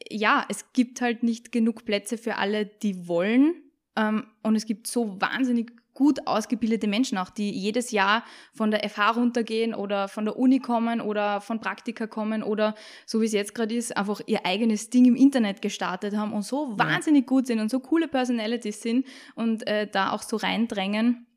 ja, 0.08 0.46
es 0.50 0.72
gibt 0.74 1.02
halt 1.02 1.24
nicht 1.24 1.52
genug 1.52 1.84
Plätze 1.84 2.20
für 2.20 2.36
alle, 2.36 2.68
die 2.68 3.08
wollen. 3.08 3.56
Ähm, 3.96 4.28
und 4.44 4.56
es 4.56 4.68
gibt 4.68 4.86
so 4.86 5.20
wahnsinnig 5.20 5.72
gut 6.02 6.26
ausgebildete 6.26 6.88
Menschen 6.88 7.20
auch, 7.20 7.30
die 7.30 7.52
jedes 7.52 7.92
Jahr 7.92 8.24
von 8.54 8.72
der 8.72 8.90
FH 8.90 9.12
runtergehen 9.12 9.76
oder 9.76 10.08
von 10.08 10.26
der 10.26 10.36
Uni 10.36 10.58
kommen 10.58 11.00
oder 11.00 11.42
von 11.42 11.60
Praktika 11.60 12.08
kommen 12.08 12.42
oder 12.42 12.74
so 13.06 13.22
wie 13.22 13.26
es 13.26 13.34
jetzt 13.34 13.54
gerade 13.54 13.76
ist, 13.76 13.96
einfach 13.96 14.20
ihr 14.26 14.44
eigenes 14.44 14.90
Ding 14.90 15.06
im 15.06 15.16
Internet 15.16 15.62
gestartet 15.62 16.18
haben 16.18 16.34
und 16.34 16.42
so 16.42 16.76
wahnsinnig 16.76 17.28
gut 17.28 17.46
sind 17.46 17.60
und 17.60 17.70
so 17.70 17.80
coole 17.80 18.08
Personalities 18.08 18.82
sind 18.82 19.06
und 19.36 19.68
äh, 19.68 19.86
da 19.86 20.12
auch 20.12 20.24
so 20.24 20.38
reindrängen. 20.38 21.28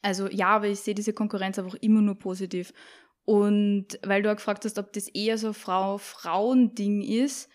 Also 0.00 0.26
ja, 0.26 0.48
aber 0.48 0.68
ich 0.68 0.80
sehe 0.80 0.94
diese 0.94 1.12
Konkurrenz 1.12 1.58
einfach 1.58 1.74
immer 1.74 2.00
nur 2.00 2.18
positiv. 2.18 2.72
Und 3.26 3.88
weil 4.02 4.22
du 4.22 4.32
auch 4.32 4.36
gefragt 4.36 4.64
hast, 4.64 4.78
ob 4.78 4.90
das 4.94 5.08
eher 5.08 5.36
so 5.36 5.52
Frau-Frauen-Ding 5.52 7.02
ist, 7.02 7.50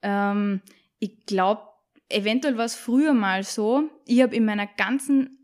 ähm, 0.00 0.62
ich 1.00 1.26
glaube, 1.26 1.64
eventuell 2.08 2.56
war 2.56 2.64
es 2.64 2.76
früher 2.76 3.12
mal 3.12 3.42
so. 3.42 3.90
Ich 4.06 4.22
habe 4.22 4.34
in 4.34 4.46
meiner 4.46 4.66
ganzen 4.66 5.37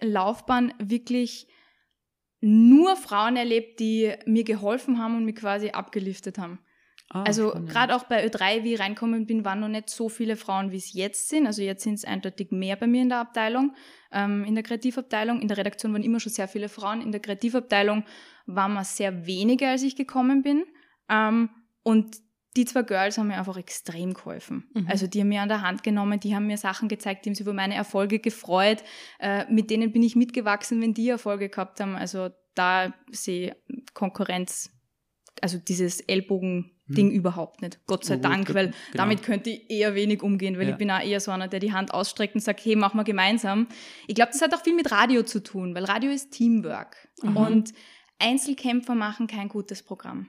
Laufbahn 0.00 0.72
wirklich 0.78 1.46
nur 2.40 2.96
Frauen 2.96 3.36
erlebt, 3.36 3.80
die 3.80 4.12
mir 4.26 4.44
geholfen 4.44 4.98
haben 4.98 5.16
und 5.16 5.24
mich 5.24 5.36
quasi 5.36 5.70
abgeliftet 5.70 6.38
haben. 6.38 6.58
Ah, 7.12 7.24
also 7.24 7.52
gerade 7.66 7.96
auch 7.96 8.04
bei 8.04 8.24
Ö3, 8.24 8.62
wie 8.62 8.74
ich 8.74 8.80
reinkommen 8.80 9.26
bin, 9.26 9.44
waren 9.44 9.60
noch 9.60 9.68
nicht 9.68 9.90
so 9.90 10.08
viele 10.08 10.36
Frauen, 10.36 10.70
wie 10.70 10.76
es 10.76 10.92
jetzt 10.92 11.28
sind. 11.28 11.46
Also 11.46 11.60
jetzt 11.60 11.82
sind 11.82 11.94
es 11.94 12.04
eindeutig 12.04 12.52
mehr 12.52 12.76
bei 12.76 12.86
mir 12.86 13.02
in 13.02 13.08
der 13.08 13.18
Abteilung, 13.18 13.74
ähm, 14.12 14.44
in 14.44 14.54
der 14.54 14.62
Kreativabteilung. 14.62 15.40
In 15.40 15.48
der 15.48 15.56
Redaktion 15.56 15.92
waren 15.92 16.04
immer 16.04 16.20
schon 16.20 16.32
sehr 16.32 16.46
viele 16.46 16.68
Frauen. 16.68 17.02
In 17.02 17.10
der 17.10 17.20
Kreativabteilung 17.20 18.04
waren 18.46 18.74
wir 18.74 18.84
sehr 18.84 19.26
wenige, 19.26 19.68
als 19.68 19.82
ich 19.82 19.96
gekommen 19.96 20.42
bin. 20.42 20.64
Ähm, 21.08 21.50
und 21.82 22.16
die 22.56 22.64
zwei 22.64 22.82
Girls 22.82 23.16
haben 23.16 23.28
mir 23.28 23.38
einfach 23.38 23.56
extrem 23.56 24.14
geholfen. 24.14 24.68
Mhm. 24.74 24.86
Also 24.88 25.06
die 25.06 25.20
haben 25.20 25.28
mir 25.28 25.42
an 25.42 25.48
der 25.48 25.62
Hand 25.62 25.82
genommen, 25.82 26.18
die 26.18 26.34
haben 26.34 26.46
mir 26.46 26.56
Sachen 26.56 26.88
gezeigt, 26.88 27.24
die 27.24 27.30
haben 27.30 27.34
sich 27.34 27.44
über 27.44 27.52
meine 27.52 27.74
Erfolge 27.74 28.18
gefreut. 28.18 28.82
Äh, 29.20 29.44
mit 29.50 29.70
denen 29.70 29.92
bin 29.92 30.02
ich 30.02 30.16
mitgewachsen, 30.16 30.80
wenn 30.80 30.94
die 30.94 31.08
Erfolge 31.08 31.48
gehabt 31.48 31.80
haben. 31.80 31.94
Also 31.94 32.30
da 32.54 32.92
sehe 33.10 33.56
Konkurrenz, 33.94 34.70
also 35.40 35.58
dieses 35.58 36.00
Ellbogen 36.00 36.72
Ding 36.90 37.10
hm. 37.10 37.14
überhaupt 37.14 37.62
nicht. 37.62 37.78
Gott 37.86 38.04
sei 38.04 38.16
oh, 38.16 38.20
Dank, 38.20 38.52
weil 38.52 38.66
genau. 38.66 38.76
damit 38.94 39.22
könnte 39.22 39.50
ich 39.50 39.70
eher 39.70 39.94
wenig 39.94 40.22
umgehen, 40.22 40.58
weil 40.58 40.66
ja. 40.66 40.72
ich 40.72 40.76
bin 40.76 40.90
auch 40.90 41.00
eher 41.00 41.20
so 41.20 41.30
einer, 41.30 41.48
der 41.48 41.60
die 41.60 41.72
Hand 41.72 41.94
ausstreckt 41.94 42.34
und 42.34 42.40
sagt, 42.40 42.64
hey, 42.64 42.76
mach 42.76 42.94
mal 42.94 43.04
gemeinsam. 43.04 43.68
Ich 44.06 44.14
glaube, 44.16 44.32
das 44.32 44.42
hat 44.42 44.54
auch 44.54 44.62
viel 44.62 44.74
mit 44.74 44.90
Radio 44.90 45.22
zu 45.22 45.40
tun, 45.42 45.74
weil 45.74 45.84
Radio 45.84 46.10
ist 46.10 46.32
Teamwork. 46.32 46.96
Mhm. 47.22 47.36
Und 47.36 47.74
Einzelkämpfer 48.18 48.94
machen 48.94 49.28
kein 49.28 49.48
gutes 49.48 49.82
Programm. 49.82 50.28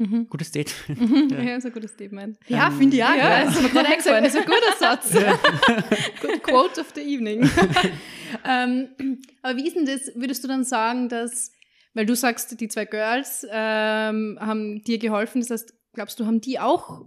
Mhm. 0.00 0.26
Gutes 0.28 0.48
Statement. 0.48 1.00
Mhm. 1.00 1.28
Ja. 1.30 1.42
ja, 1.42 1.56
ist 1.56 1.66
ein 1.66 1.72
gutes 1.72 1.92
Statement. 1.92 2.38
Ja, 2.48 2.68
ähm, 2.68 2.78
finde 2.78 2.96
ich 2.96 3.04
auch. 3.04 3.14
Ja, 3.14 3.44
das 3.44 3.54
ist 3.54 3.62
mir 3.62 3.68
gerade 3.68 3.88
eingefallen. 3.88 4.24
Das 4.24 4.34
ist 4.34 4.40
ein 4.40 4.46
guter 4.46 4.76
Satz. 4.78 5.12
Good 6.22 6.42
quote 6.42 6.80
of 6.80 6.86
the 6.94 7.02
evening. 7.02 7.48
ähm, 8.48 8.88
aber 9.42 9.56
wie 9.56 9.66
ist 9.66 9.76
denn 9.76 9.86
das, 9.86 10.10
würdest 10.14 10.42
du 10.42 10.48
dann 10.48 10.64
sagen, 10.64 11.08
dass, 11.08 11.52
weil 11.94 12.06
du 12.06 12.16
sagst, 12.16 12.60
die 12.60 12.68
zwei 12.68 12.86
Girls 12.86 13.46
ähm, 13.50 14.38
haben 14.40 14.82
dir 14.84 14.98
geholfen, 14.98 15.40
das 15.40 15.50
heißt, 15.50 15.74
Glaubst 15.92 16.20
du, 16.20 16.26
haben 16.26 16.40
die 16.40 16.58
auch 16.58 17.04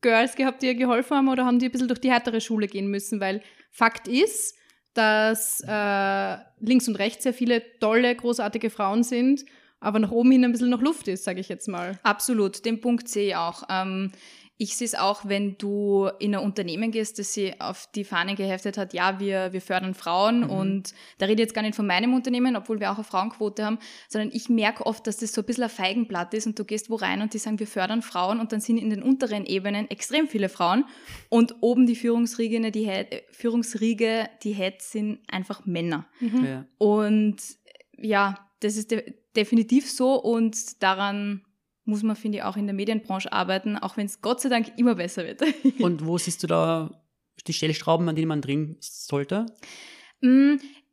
Girls 0.00 0.36
gehabt, 0.36 0.62
die 0.62 0.66
ihr 0.66 0.74
geholfen 0.74 1.16
haben 1.16 1.28
oder 1.28 1.44
haben 1.44 1.58
die 1.58 1.66
ein 1.66 1.72
bisschen 1.72 1.88
durch 1.88 2.00
die 2.00 2.10
härtere 2.10 2.40
Schule 2.40 2.68
gehen 2.68 2.88
müssen? 2.88 3.20
Weil 3.20 3.42
Fakt 3.72 4.06
ist, 4.06 4.54
dass 4.94 5.62
äh, 5.66 6.36
links 6.60 6.88
und 6.88 6.96
rechts 6.96 7.24
sehr 7.24 7.34
viele 7.34 7.62
tolle, 7.80 8.14
großartige 8.14 8.70
Frauen 8.70 9.02
sind, 9.02 9.44
aber 9.80 9.98
nach 9.98 10.10
oben 10.10 10.30
hin 10.30 10.44
ein 10.44 10.52
bisschen 10.52 10.70
noch 10.70 10.82
Luft 10.82 11.08
ist, 11.08 11.24
sage 11.24 11.40
ich 11.40 11.48
jetzt 11.48 11.68
mal. 11.68 11.98
Absolut, 12.02 12.64
den 12.64 12.80
Punkt 12.80 13.08
sehe 13.08 13.28
ich 13.28 13.36
auch. 13.36 13.64
Ähm, 13.68 14.12
ich 14.58 14.76
sehe 14.76 14.86
es 14.86 14.94
auch, 14.94 15.26
wenn 15.26 15.58
du 15.58 16.08
in 16.18 16.34
ein 16.34 16.42
Unternehmen 16.42 16.90
gehst, 16.90 17.18
das 17.18 17.34
sie 17.34 17.60
auf 17.60 17.88
die 17.94 18.04
Fahne 18.04 18.34
geheftet 18.34 18.78
hat, 18.78 18.94
ja, 18.94 19.20
wir, 19.20 19.52
wir 19.52 19.60
fördern 19.60 19.92
Frauen 19.92 20.40
mhm. 20.40 20.50
und 20.50 20.94
da 21.18 21.26
rede 21.26 21.42
ich 21.42 21.46
jetzt 21.46 21.54
gar 21.54 21.60
nicht 21.60 21.74
von 21.74 21.86
meinem 21.86 22.14
Unternehmen, 22.14 22.56
obwohl 22.56 22.80
wir 22.80 22.90
auch 22.90 22.96
eine 22.96 23.04
Frauenquote 23.04 23.64
haben, 23.64 23.78
sondern 24.08 24.30
ich 24.32 24.48
merke 24.48 24.86
oft, 24.86 25.06
dass 25.06 25.18
das 25.18 25.32
so 25.32 25.42
ein 25.42 25.44
bisschen 25.44 25.64
ein 25.64 25.70
Feigenblatt 25.70 26.32
ist 26.32 26.46
und 26.46 26.58
du 26.58 26.64
gehst 26.64 26.88
wo 26.88 26.94
rein 26.94 27.20
und 27.20 27.34
die 27.34 27.38
sagen, 27.38 27.58
wir 27.58 27.66
fördern 27.66 28.00
Frauen 28.00 28.40
und 28.40 28.52
dann 28.52 28.60
sind 28.60 28.78
in 28.78 28.88
den 28.88 29.02
unteren 29.02 29.44
Ebenen 29.44 29.90
extrem 29.90 30.26
viele 30.26 30.48
Frauen 30.48 30.84
und 31.28 31.56
oben 31.60 31.86
die 31.86 31.96
Führungsriege, 31.96 32.70
die 32.70 32.86
Head, 32.86 33.24
Führungsriege, 33.32 34.30
die 34.42 34.52
Heads 34.52 34.90
sind 34.92 35.20
einfach 35.28 35.66
Männer. 35.66 36.06
Mhm. 36.20 36.44
Ja. 36.44 36.64
Und 36.78 37.36
ja, 37.98 38.46
das 38.60 38.76
ist 38.76 38.90
de 38.90 39.14
definitiv 39.36 39.90
so 39.90 40.14
und 40.14 40.82
daran 40.82 41.42
muss 41.84 42.02
man, 42.02 42.16
finde 42.16 42.38
ich, 42.38 42.44
auch 42.44 42.56
in 42.56 42.66
der 42.66 42.74
Medienbranche 42.74 43.32
arbeiten, 43.32 43.76
auch 43.76 43.96
wenn 43.96 44.06
es 44.06 44.20
Gott 44.20 44.40
sei 44.40 44.48
Dank 44.48 44.72
immer 44.76 44.96
besser 44.96 45.24
wird. 45.24 45.42
Und 45.78 46.04
wo 46.04 46.18
siehst 46.18 46.42
du 46.42 46.46
da 46.46 46.90
die 47.46 47.52
Stellschrauben, 47.52 48.08
an 48.08 48.16
denen 48.16 48.28
man 48.28 48.40
drehen 48.40 48.76
sollte? 48.80 49.46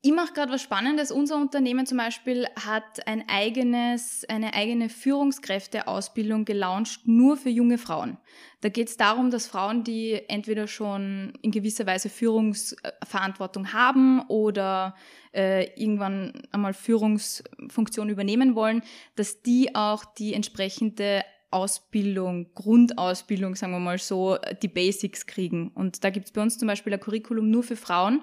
Ich 0.05 0.11
mache 0.11 0.33
gerade 0.33 0.51
was 0.51 0.61
Spannendes. 0.61 1.11
Unser 1.11 1.37
Unternehmen 1.37 1.85
zum 1.85 1.97
Beispiel 1.97 2.45
hat 2.59 3.07
ein 3.07 3.23
eigenes, 3.29 4.25
eine 4.27 4.53
eigene 4.53 4.89
Führungskräfteausbildung 4.89 6.43
gelauncht, 6.43 7.07
nur 7.07 7.37
für 7.37 7.47
junge 7.47 7.77
Frauen. 7.77 8.17
Da 8.59 8.67
geht 8.67 8.89
es 8.89 8.97
darum, 8.97 9.31
dass 9.31 9.47
Frauen, 9.47 9.85
die 9.85 10.21
entweder 10.27 10.67
schon 10.67 11.31
in 11.41 11.51
gewisser 11.51 11.85
Weise 11.85 12.09
Führungsverantwortung 12.09 13.71
haben 13.71 14.23
oder 14.27 14.93
äh, 15.33 15.71
irgendwann 15.81 16.33
einmal 16.51 16.73
Führungsfunktion 16.73 18.09
übernehmen 18.09 18.55
wollen, 18.55 18.83
dass 19.15 19.41
die 19.41 19.73
auch 19.73 20.03
die 20.03 20.33
entsprechende 20.33 21.23
Ausbildung, 21.49 22.53
Grundausbildung, 22.55 23.55
sagen 23.55 23.71
wir 23.71 23.79
mal 23.79 23.99
so, 23.99 24.37
die 24.63 24.67
Basics 24.67 25.27
kriegen. 25.27 25.69
Und 25.69 26.03
da 26.03 26.09
gibt 26.09 26.25
es 26.25 26.33
bei 26.33 26.41
uns 26.41 26.57
zum 26.57 26.67
Beispiel 26.67 26.93
ein 26.93 26.99
Curriculum 26.99 27.49
nur 27.49 27.63
für 27.63 27.77
Frauen, 27.77 28.21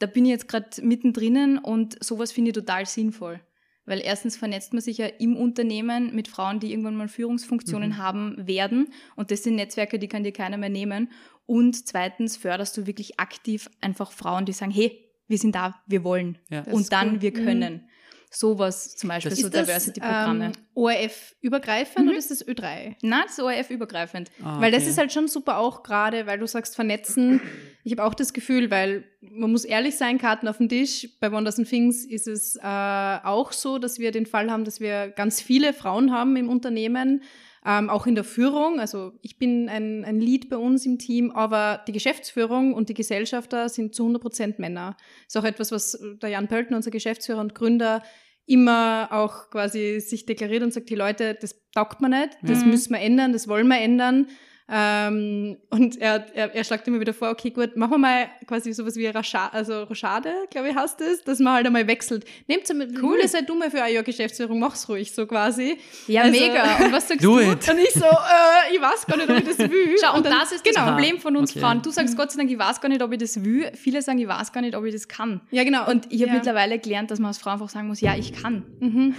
da 0.00 0.06
bin 0.06 0.24
ich 0.24 0.30
jetzt 0.30 0.48
gerade 0.48 0.68
mittendrin 0.82 1.58
und 1.58 2.02
sowas 2.02 2.32
finde 2.32 2.50
ich 2.50 2.54
total 2.54 2.86
sinnvoll. 2.86 3.40
Weil 3.86 4.00
erstens 4.00 4.36
vernetzt 4.36 4.72
man 4.72 4.82
sich 4.82 4.98
ja 4.98 5.06
im 5.06 5.36
Unternehmen 5.36 6.14
mit 6.14 6.28
Frauen, 6.28 6.60
die 6.60 6.70
irgendwann 6.70 6.96
mal 6.96 7.08
Führungsfunktionen 7.08 7.90
mhm. 7.90 7.98
haben 7.98 8.46
werden. 8.46 8.92
Und 9.16 9.30
das 9.30 9.42
sind 9.42 9.56
Netzwerke, 9.56 9.98
die 9.98 10.08
kann 10.08 10.24
dir 10.24 10.32
keiner 10.32 10.58
mehr 10.58 10.68
nehmen. 10.68 11.10
Und 11.46 11.86
zweitens 11.88 12.36
förderst 12.36 12.76
du 12.76 12.86
wirklich 12.86 13.18
aktiv 13.18 13.68
einfach 13.80 14.12
Frauen, 14.12 14.44
die 14.44 14.52
sagen, 14.52 14.70
hey, 14.70 15.06
wir 15.28 15.38
sind 15.38 15.54
da, 15.54 15.80
wir 15.86 16.04
wollen. 16.04 16.38
Ja. 16.50 16.62
Und 16.64 16.92
dann, 16.92 17.14
cool. 17.14 17.22
wir 17.22 17.30
mhm. 17.30 17.44
können. 17.44 17.74
Mhm. 17.74 17.88
Sowas 18.32 18.94
zum 18.94 19.08
Beispiel, 19.08 19.30
das 19.30 19.40
so 19.40 19.48
Diversity-Programme. 19.48 20.44
Ähm, 20.46 20.52
ORF-übergreifend 20.74 22.04
mhm. 22.04 22.10
oder 22.10 22.18
ist 22.18 22.30
das 22.30 22.46
Ö3? 22.46 22.94
Nein, 23.02 23.22
das 23.24 23.32
ist 23.32 23.40
ORF-übergreifend. 23.40 24.30
Ah, 24.40 24.54
okay. 24.54 24.62
Weil 24.62 24.72
das 24.72 24.86
ist 24.86 24.98
halt 24.98 25.12
schon 25.12 25.26
super 25.26 25.58
auch 25.58 25.82
gerade, 25.82 26.26
weil 26.26 26.38
du 26.38 26.46
sagst 26.46 26.76
vernetzen. 26.76 27.40
Ich 27.82 27.90
habe 27.92 28.04
auch 28.04 28.14
das 28.14 28.32
Gefühl, 28.32 28.70
weil 28.70 29.04
man 29.20 29.50
muss 29.50 29.64
ehrlich 29.64 29.96
sein, 29.96 30.18
Karten 30.18 30.46
auf 30.46 30.58
dem 30.58 30.68
Tisch. 30.68 31.08
Bei 31.18 31.32
Wonders 31.32 31.58
and 31.58 31.68
Things 31.68 32.04
ist 32.04 32.28
es 32.28 32.54
äh, 32.56 32.60
auch 32.62 33.50
so, 33.50 33.78
dass 33.78 33.98
wir 33.98 34.12
den 34.12 34.26
Fall 34.26 34.50
haben, 34.50 34.64
dass 34.64 34.78
wir 34.80 35.08
ganz 35.08 35.40
viele 35.42 35.72
Frauen 35.72 36.12
haben 36.12 36.36
im 36.36 36.48
Unternehmen. 36.48 37.22
Ähm, 37.64 37.90
auch 37.90 38.06
in 38.06 38.14
der 38.14 38.24
Führung, 38.24 38.80
also 38.80 39.12
ich 39.20 39.38
bin 39.38 39.68
ein, 39.68 40.02
ein 40.04 40.18
Lead 40.18 40.48
bei 40.48 40.56
uns 40.56 40.86
im 40.86 40.98
Team, 40.98 41.30
aber 41.30 41.84
die 41.86 41.92
Geschäftsführung 41.92 42.72
und 42.72 42.88
die 42.88 42.94
Gesellschafter 42.94 43.68
sind 43.68 43.94
zu 43.94 44.04
100 44.04 44.22
Prozent 44.22 44.58
Männer. 44.58 44.96
Ist 45.26 45.36
auch 45.36 45.44
etwas, 45.44 45.70
was 45.70 45.98
der 46.22 46.30
Jan 46.30 46.48
Pölten, 46.48 46.74
unser 46.74 46.90
Geschäftsführer 46.90 47.40
und 47.40 47.54
Gründer, 47.54 48.02
immer 48.46 49.08
auch 49.12 49.50
quasi 49.50 50.00
sich 50.00 50.24
deklariert 50.24 50.62
und 50.62 50.72
sagt, 50.72 50.88
die 50.88 50.94
Leute, 50.94 51.36
das 51.38 51.54
taugt 51.72 52.00
man 52.00 52.12
nicht, 52.12 52.38
das 52.42 52.64
mhm. 52.64 52.70
müssen 52.70 52.94
wir 52.94 53.00
ändern, 53.00 53.32
das 53.32 53.46
wollen 53.46 53.68
wir 53.68 53.78
ändern. 53.78 54.28
Ähm, 54.72 55.56
und 55.70 56.00
er, 56.00 56.26
er, 56.32 56.54
er 56.54 56.64
schlagt 56.64 56.86
immer 56.86 57.00
wieder 57.00 57.12
vor, 57.12 57.30
okay, 57.30 57.50
gut, 57.50 57.76
machen 57.76 57.90
wir 57.90 57.98
mal 57.98 58.30
quasi 58.46 58.72
sowas 58.72 58.94
wie 58.94 59.08
Rochade, 59.08 59.52
also 59.52 59.82
Rochade, 59.82 60.32
glaube 60.48 60.68
ich, 60.68 60.76
heißt 60.76 61.00
es, 61.00 61.24
dass 61.24 61.40
man 61.40 61.54
halt 61.54 61.66
einmal 61.66 61.88
wechselt. 61.88 62.24
Nehmt 62.46 62.72
mal, 62.74 62.88
cool, 63.02 63.18
ihr 63.20 63.28
seid 63.28 63.48
du 63.48 63.56
mal 63.56 63.68
für 63.68 63.82
ein 63.82 63.92
Jahr 63.92 64.04
Geschäftsführung, 64.04 64.60
mach's 64.60 64.88
ruhig, 64.88 65.10
so 65.10 65.26
quasi. 65.26 65.76
Ja, 66.06 66.22
also, 66.22 66.40
mega. 66.40 66.76
Und 66.84 66.92
was 66.92 67.08
sagst 67.08 67.24
du? 67.24 67.40
It. 67.40 67.68
Und 67.68 67.78
ich 67.80 67.92
so, 67.92 68.04
äh, 68.04 68.74
ich 68.74 68.80
weiß 68.80 69.06
gar 69.06 69.16
nicht, 69.16 69.28
ob 69.28 69.38
ich 69.38 69.44
das 69.44 69.58
will. 69.58 69.96
Schau, 70.00 70.16
und, 70.16 70.24
dann, 70.24 70.38
das 70.38 70.52
ist 70.52 70.62
genau. 70.62 70.86
das 70.86 70.94
Problem 70.94 71.18
von 71.18 71.36
uns 71.36 71.50
okay. 71.50 71.60
Frauen. 71.60 71.82
Du 71.82 71.90
sagst 71.90 72.16
Gott 72.16 72.30
sei 72.30 72.38
Dank, 72.38 72.50
ich 72.50 72.58
weiß 72.58 72.80
gar 72.80 72.88
nicht, 72.88 73.02
ob 73.02 73.12
ich 73.12 73.18
das 73.18 73.44
will. 73.44 73.72
Viele 73.74 74.02
sagen, 74.02 74.18
ich 74.20 74.28
weiß 74.28 74.52
gar 74.52 74.60
nicht, 74.60 74.76
ob 74.76 74.84
ich 74.84 74.92
das 74.92 75.08
kann. 75.08 75.40
Ja, 75.50 75.64
genau. 75.64 75.90
Und 75.90 76.06
ich 76.12 76.20
habe 76.22 76.30
ja. 76.30 76.36
mittlerweile 76.36 76.78
gelernt, 76.78 77.10
dass 77.10 77.18
man 77.18 77.28
als 77.28 77.38
Frau 77.38 77.50
einfach 77.50 77.68
sagen 77.68 77.88
muss, 77.88 78.00
ja, 78.00 78.14
ich 78.16 78.32
kann. 78.32 78.64
Mhm. 78.78 79.16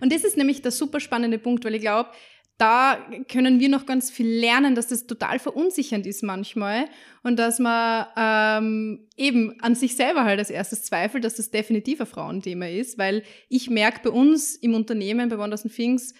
Und 0.00 0.12
das 0.12 0.24
ist 0.24 0.36
nämlich 0.36 0.60
der 0.60 0.72
super 0.72 0.98
spannende 0.98 1.38
Punkt, 1.38 1.64
weil 1.64 1.76
ich 1.76 1.82
glaube, 1.82 2.10
da 2.58 2.98
können 3.30 3.60
wir 3.60 3.68
noch 3.68 3.86
ganz 3.86 4.10
viel 4.10 4.26
lernen, 4.28 4.74
dass 4.74 4.88
das 4.88 5.06
total 5.06 5.38
verunsichernd 5.38 6.06
ist 6.06 6.24
manchmal 6.24 6.86
und 7.22 7.38
dass 7.38 7.60
man 7.60 8.06
ähm, 8.16 9.08
eben 9.16 9.60
an 9.60 9.76
sich 9.76 9.94
selber 9.94 10.24
halt 10.24 10.40
als 10.40 10.50
erstes 10.50 10.82
zweifelt, 10.82 11.22
dass 11.22 11.36
das 11.36 11.52
definitiv 11.52 12.00
ein 12.00 12.06
Frauenthema 12.06 12.66
ist, 12.66 12.98
weil 12.98 13.22
ich 13.48 13.70
merke 13.70 14.00
bei 14.02 14.10
uns 14.10 14.56
im 14.56 14.74
Unternehmen, 14.74 15.28
bei 15.28 15.38
Wonders 15.38 15.62
Things, 15.62 16.14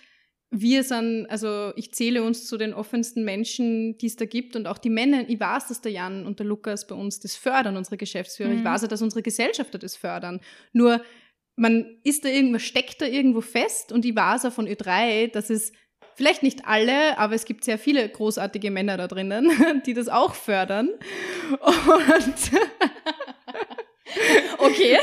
wir 0.51 0.83
sind, 0.85 1.27
also 1.27 1.73
ich 1.77 1.93
zähle 1.93 2.23
uns 2.23 2.47
zu 2.47 2.57
den 2.57 2.73
offensten 2.73 3.25
Menschen, 3.25 3.99
die 3.99 4.07
es 4.07 4.17
da 4.17 4.25
gibt 4.25 4.57
und 4.57 4.67
auch 4.67 4.79
die 4.79 4.91
Männer. 4.91 5.29
Ich 5.29 5.39
weiß, 5.39 5.69
dass 5.69 5.83
der 5.83 5.93
Jan 5.93 6.25
und 6.25 6.39
der 6.39 6.47
Lukas 6.47 6.87
bei 6.87 6.95
uns 6.95 7.21
das 7.21 7.37
fördern, 7.37 7.77
unsere 7.77 7.99
Geschäftsführer. 7.99 8.51
Mhm. 8.51 8.59
Ich 8.59 8.65
weiß 8.65 8.85
auch, 8.85 8.89
dass 8.89 9.03
unsere 9.03 9.23
Gesellschafter 9.23 9.79
das 9.79 9.97
fördern. 9.97 10.41
Nur 10.73 11.03
man 11.57 11.99
ist 12.03 12.25
da 12.25 12.29
irgendwo, 12.29 12.61
steckt 12.61 13.03
da 13.03 13.07
irgendwo 13.07 13.41
fest 13.41 13.93
und 13.93 14.05
ich 14.05 14.17
weiß 14.17 14.47
auch 14.47 14.53
von 14.53 14.67
Ö3, 14.67 15.31
dass 15.31 15.51
es 15.51 15.73
Vielleicht 16.19 16.43
nicht 16.43 16.67
alle, 16.67 17.17
aber 17.17 17.37
es 17.37 17.45
gibt 17.45 17.63
sehr 17.63 17.79
viele 17.79 18.09
großartige 18.09 18.73
Männer 18.73 18.97
da 18.97 19.07
drinnen, 19.07 19.53
die 19.87 19.95
das 19.95 20.09
auch 20.09 20.35
fördern. 20.35 20.89
Und 21.61 22.35
okay. 24.59 24.99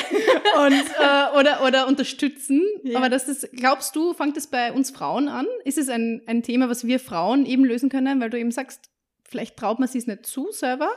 Und, 0.58 0.74
äh, 0.74 1.40
oder, 1.40 1.64
oder 1.66 1.88
unterstützen. 1.88 2.62
Ja. 2.84 2.98
Aber 2.98 3.08
das 3.08 3.30
ist, 3.30 3.50
glaubst 3.54 3.96
du, 3.96 4.14
fängt 4.14 4.36
es 4.36 4.48
bei 4.48 4.74
uns 4.74 4.92
Frauen 4.92 5.30
an? 5.30 5.48
Ist 5.64 5.78
es 5.78 5.88
ein, 5.88 6.22
ein 6.26 6.44
Thema, 6.44 6.68
was 6.68 6.86
wir 6.86 7.00
Frauen 7.00 7.46
eben 7.46 7.64
lösen 7.64 7.88
können, 7.88 8.20
weil 8.20 8.30
du 8.30 8.38
eben 8.38 8.52
sagst, 8.52 8.90
Vielleicht 9.28 9.58
traut 9.58 9.80
man 9.80 9.88
sich 9.88 10.02
es 10.02 10.08
nicht 10.08 10.26
zu 10.26 10.52
selber? 10.52 10.90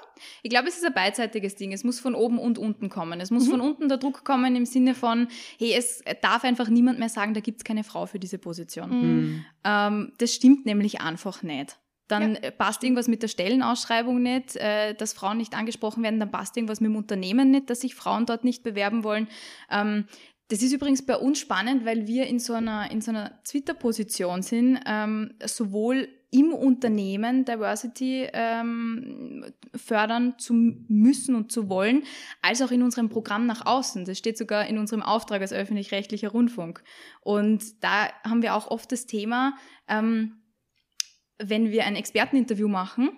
Ich 0.43 0.51
glaube, 0.51 0.69
es 0.69 0.77
ist 0.77 0.85
ein 0.85 0.93
beidseitiges 0.93 1.55
Ding. 1.57 1.73
Es 1.73 1.83
muss 1.83 1.99
von 1.99 2.15
oben 2.15 2.39
und 2.39 2.59
unten 2.59 2.91
kommen. 2.91 3.21
Es 3.21 3.31
muss 3.31 3.47
mhm. 3.47 3.51
von 3.51 3.61
unten 3.61 3.89
der 3.89 3.97
Druck 3.97 4.25
kommen 4.25 4.55
im 4.55 4.67
Sinne 4.67 4.95
von, 4.95 5.29
hey, 5.59 5.73
es 5.73 6.03
darf 6.21 6.45
einfach 6.45 6.69
niemand 6.69 6.99
mehr 6.99 7.09
sagen, 7.09 7.33
da 7.33 7.41
gibt 7.41 7.61
es 7.61 7.65
keine 7.65 7.85
Frau 7.85 8.07
für 8.07 8.19
diese 8.19 8.39
Position. 8.39 8.91
Mhm. 8.91 9.45
Ähm, 9.65 10.13
das 10.19 10.35
stimmt 10.35 10.67
nämlich 10.67 11.01
einfach 11.01 11.43
nicht. 11.43 11.79
Dann 12.09 12.39
ja. 12.43 12.51
passt 12.51 12.83
irgendwas 12.83 13.09
mit 13.09 13.23
der 13.23 13.29
Stellenausschreibung 13.29 14.21
nicht, 14.23 14.57
äh, 14.57 14.95
dass 14.95 15.13
Frauen 15.13 15.39
nicht 15.39 15.55
angesprochen 15.55 16.03
werden, 16.03 16.21
dann 16.21 16.31
passt 16.31 16.57
irgendwas 16.57 16.81
mit 16.81 16.91
dem 16.91 16.97
Unternehmen 16.97 17.51
nicht, 17.51 17.71
dass 17.71 17.81
sich 17.81 17.95
Frauen 17.95 18.27
dort 18.27 18.45
nicht 18.45 18.63
bewerben 18.63 19.05
wollen. 19.05 19.29
Ähm, 19.71 20.07
das 20.49 20.63
ist 20.63 20.73
übrigens 20.73 21.05
bei 21.05 21.17
uns 21.17 21.39
spannend, 21.39 21.85
weil 21.85 22.07
wir 22.07 22.27
in 22.27 22.39
so 22.39 22.55
einer, 22.55 22.91
in 22.91 23.03
so 23.03 23.11
einer 23.11 23.43
Twitter-Position 23.45 24.43
sind, 24.43 24.81
ähm, 24.87 25.35
sowohl 25.45 26.09
im 26.31 26.53
Unternehmen 26.53 27.45
Diversity 27.45 28.29
ähm, 28.33 29.47
fördern 29.75 30.39
zu 30.39 30.53
müssen 30.53 31.35
und 31.35 31.51
zu 31.51 31.69
wollen, 31.69 32.03
als 32.43 32.61
auch 32.61 32.71
in 32.71 32.83
unserem 32.83 33.09
Programm 33.09 33.47
nach 33.47 33.65
außen. 33.65 34.05
Das 34.05 34.19
steht 34.19 34.37
sogar 34.37 34.67
in 34.67 34.79
unserem 34.79 35.03
Auftrag 35.03 35.41
als 35.41 35.53
öffentlich-rechtlicher 35.53 36.29
Rundfunk. 36.29 36.83
Und 37.23 37.83
da 37.83 38.09
haben 38.25 38.43
wir 38.43 38.55
auch 38.55 38.69
oft 38.69 38.93
das 38.93 39.07
Thema, 39.07 39.57
ähm, 39.89 40.43
wenn 41.39 41.71
wir 41.71 41.87
ein 41.87 41.97
Experteninterview 41.97 42.69
machen, 42.69 43.11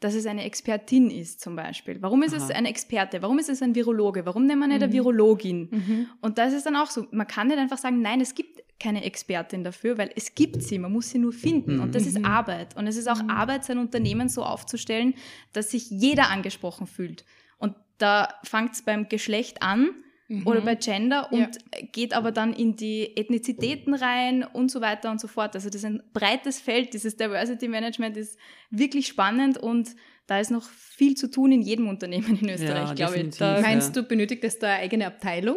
dass 0.00 0.14
es 0.14 0.26
eine 0.26 0.44
Expertin 0.44 1.10
ist 1.10 1.40
zum 1.40 1.56
Beispiel. 1.56 2.02
Warum 2.02 2.22
ist 2.22 2.34
Aha. 2.34 2.44
es 2.44 2.50
ein 2.50 2.66
Experte? 2.66 3.22
Warum 3.22 3.38
ist 3.38 3.48
es 3.48 3.62
ein 3.62 3.74
Virologe? 3.74 4.26
Warum 4.26 4.46
nennt 4.46 4.60
man 4.60 4.68
nicht 4.68 4.78
mhm. 4.78 4.84
eine 4.84 4.92
Virologin? 4.92 5.68
Mhm. 5.70 6.08
Und 6.20 6.38
da 6.38 6.44
ist 6.44 6.54
es 6.54 6.64
dann 6.64 6.76
auch 6.76 6.90
so, 6.90 7.06
man 7.12 7.26
kann 7.26 7.46
nicht 7.46 7.58
einfach 7.58 7.78
sagen, 7.78 8.02
nein, 8.02 8.20
es 8.20 8.34
gibt 8.34 8.62
keine 8.78 9.04
Expertin 9.04 9.64
dafür, 9.64 9.96
weil 9.96 10.10
es 10.14 10.34
gibt 10.34 10.62
sie, 10.62 10.78
man 10.78 10.92
muss 10.92 11.10
sie 11.10 11.18
nur 11.18 11.32
finden. 11.32 11.76
Mhm. 11.76 11.82
Und 11.82 11.94
das 11.94 12.06
ist 12.06 12.18
mhm. 12.18 12.26
Arbeit. 12.26 12.76
Und 12.76 12.86
es 12.86 12.96
ist 12.96 13.08
auch 13.08 13.22
mhm. 13.22 13.30
Arbeit, 13.30 13.64
sein 13.64 13.78
Unternehmen 13.78 14.28
so 14.28 14.42
aufzustellen, 14.44 15.14
dass 15.52 15.70
sich 15.70 15.90
jeder 15.90 16.28
angesprochen 16.30 16.86
fühlt. 16.86 17.24
Und 17.56 17.74
da 17.96 18.34
fängt 18.44 18.74
es 18.74 18.82
beim 18.82 19.08
Geschlecht 19.08 19.62
an, 19.62 19.90
mhm. 20.28 20.46
oder 20.46 20.60
bei 20.60 20.74
Gender 20.74 21.32
und 21.32 21.40
ja. 21.40 21.80
geht 21.92 22.14
aber 22.14 22.32
dann 22.32 22.52
in 22.52 22.76
die 22.76 23.16
Ethnizitäten 23.16 23.94
rein 23.94 24.44
und 24.44 24.70
so 24.70 24.80
weiter 24.80 25.10
und 25.10 25.20
so 25.20 25.28
fort. 25.28 25.54
Also 25.54 25.68
das 25.68 25.76
ist 25.76 25.84
ein 25.84 26.02
breites 26.12 26.60
Feld. 26.60 26.94
Dieses 26.94 27.16
Diversity 27.16 27.68
Management 27.68 28.16
ist 28.16 28.38
wirklich 28.70 29.06
spannend 29.06 29.58
und 29.58 29.94
da 30.26 30.40
ist 30.40 30.50
noch 30.50 30.68
viel 30.68 31.16
zu 31.16 31.30
tun 31.30 31.52
in 31.52 31.62
jedem 31.62 31.88
Unternehmen 31.88 32.38
in 32.40 32.48
Österreich, 32.48 32.88
ja, 32.88 32.94
glaube 32.94 33.16
ich. 33.18 33.38
Da 33.38 33.60
Meinst 33.60 33.94
du, 33.94 34.02
benötigt 34.02 34.42
es 34.44 34.58
da 34.58 34.68
eine 34.68 34.82
eigene 34.82 35.06
Abteilung? 35.06 35.56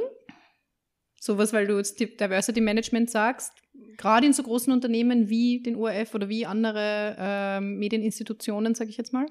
Sowas, 1.19 1.51
weil 1.51 1.67
du 1.67 1.77
jetzt 1.77 1.99
Diversity 1.99 2.61
Management 2.61 3.09
sagst, 3.09 3.51
gerade 3.97 4.27
in 4.27 4.33
so 4.33 4.43
großen 4.43 4.71
Unternehmen 4.71 5.29
wie 5.29 5.61
den 5.61 5.75
ORF 5.75 6.15
oder 6.15 6.29
wie 6.29 6.45
andere 6.45 7.15
ähm, 7.19 7.77
Medieninstitutionen, 7.77 8.75
sage 8.75 8.89
ich 8.89 8.97
jetzt 8.97 9.13
mal? 9.13 9.25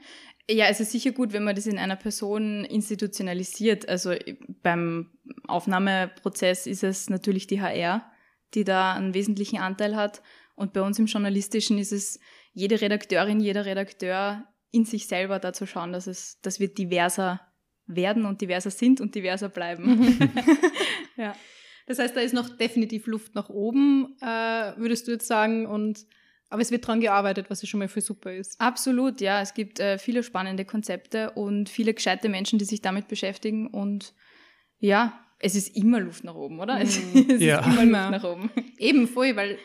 Ja, 0.51 0.67
es 0.67 0.81
ist 0.81 0.93
sicher 0.93 1.13
gut, 1.13 1.33
wenn 1.33 1.45
man 1.45 1.57
das 1.57 1.67
in 1.67 1.79
einer 1.79 1.97
Person 1.97 2.65
institutionalisiert. 2.65 3.89
Also 3.89 4.15
beim 4.63 5.11
Aufnahmeprozess 5.47 6.67
ist 6.67 6.85
es 6.85 7.11
natürlich 7.11 7.47
die 7.47 7.61
HR, 7.61 8.11
die 8.55 8.65
da 8.65 8.95
einen 8.95 9.15
wesentlichen 9.15 9.59
Anteil 9.59 9.97
hat. 9.97 10.23
Und 10.55 10.73
bei 10.73 10.83
uns 10.83 10.99
im 10.99 11.07
Journalistischen 11.07 11.79
ist 11.79 11.93
es 11.93 12.19
jede 12.53 12.81
Redakteurin, 12.81 13.41
jeder 13.41 13.65
Redakteur 13.65 14.45
in 14.71 14.85
sich 14.85 15.07
selber 15.07 15.39
dazu 15.39 15.67
schauen, 15.67 15.93
dass 15.93 16.07
es, 16.07 16.41
dass 16.43 16.61
wir 16.61 16.69
diverser 16.73 17.41
werden 17.87 18.27
und 18.27 18.41
diverser 18.41 18.71
sind 18.71 19.01
und 19.01 19.15
diverser 19.15 19.49
bleiben. 19.49 20.19
ja. 21.17 21.35
Das 21.89 21.99
heißt, 21.99 22.15
da 22.15 22.21
ist 22.21 22.35
noch 22.35 22.51
definitiv 22.51 23.07
Luft 23.07 23.35
nach 23.35 23.49
oben, 23.49 24.15
äh, 24.21 24.27
würdest 24.77 25.09
du 25.09 25.13
jetzt 25.13 25.27
sagen, 25.27 25.67
und 25.67 26.07
aber 26.51 26.63
es 26.63 26.71
wird 26.71 26.87
dran 26.87 27.01
gearbeitet, 27.01 27.51
was 27.51 27.63
ja 27.63 27.69
schon 27.69 27.81
mal 27.81 27.89
viel 27.89 28.03
super 28.03 28.33
ist. 28.33 28.61
Absolut, 28.61 29.21
ja. 29.21 29.43
Es 29.43 29.53
gibt 29.53 29.81
äh, 29.81 29.99
viele 29.99 30.23
spannende 30.23 30.65
Konzepte 30.65 31.31
und 31.33 31.69
viele 31.69 31.93
gescheite 31.93 32.29
Menschen, 32.29 32.59
die 32.59 32.65
sich 32.65 32.81
damit 32.81 33.09
beschäftigen. 33.09 33.67
Und 33.67 34.15
ja, 34.79 35.21
es 35.41 35.55
ist 35.55 35.77
immer 35.77 36.01
Luft 36.01 36.25
nach 36.25 36.35
oben, 36.35 36.59
oder? 36.61 36.81
Es, 36.81 36.99
mhm. 36.99 37.27
es 37.31 37.43
ja. 37.43 37.61
ist 37.61 37.83
immer 37.83 38.11
Luft 38.11 38.23
nach 38.23 38.25
oben. 38.25 38.51
Eben 38.79 39.09
voll, 39.09 39.37
weil 39.37 39.59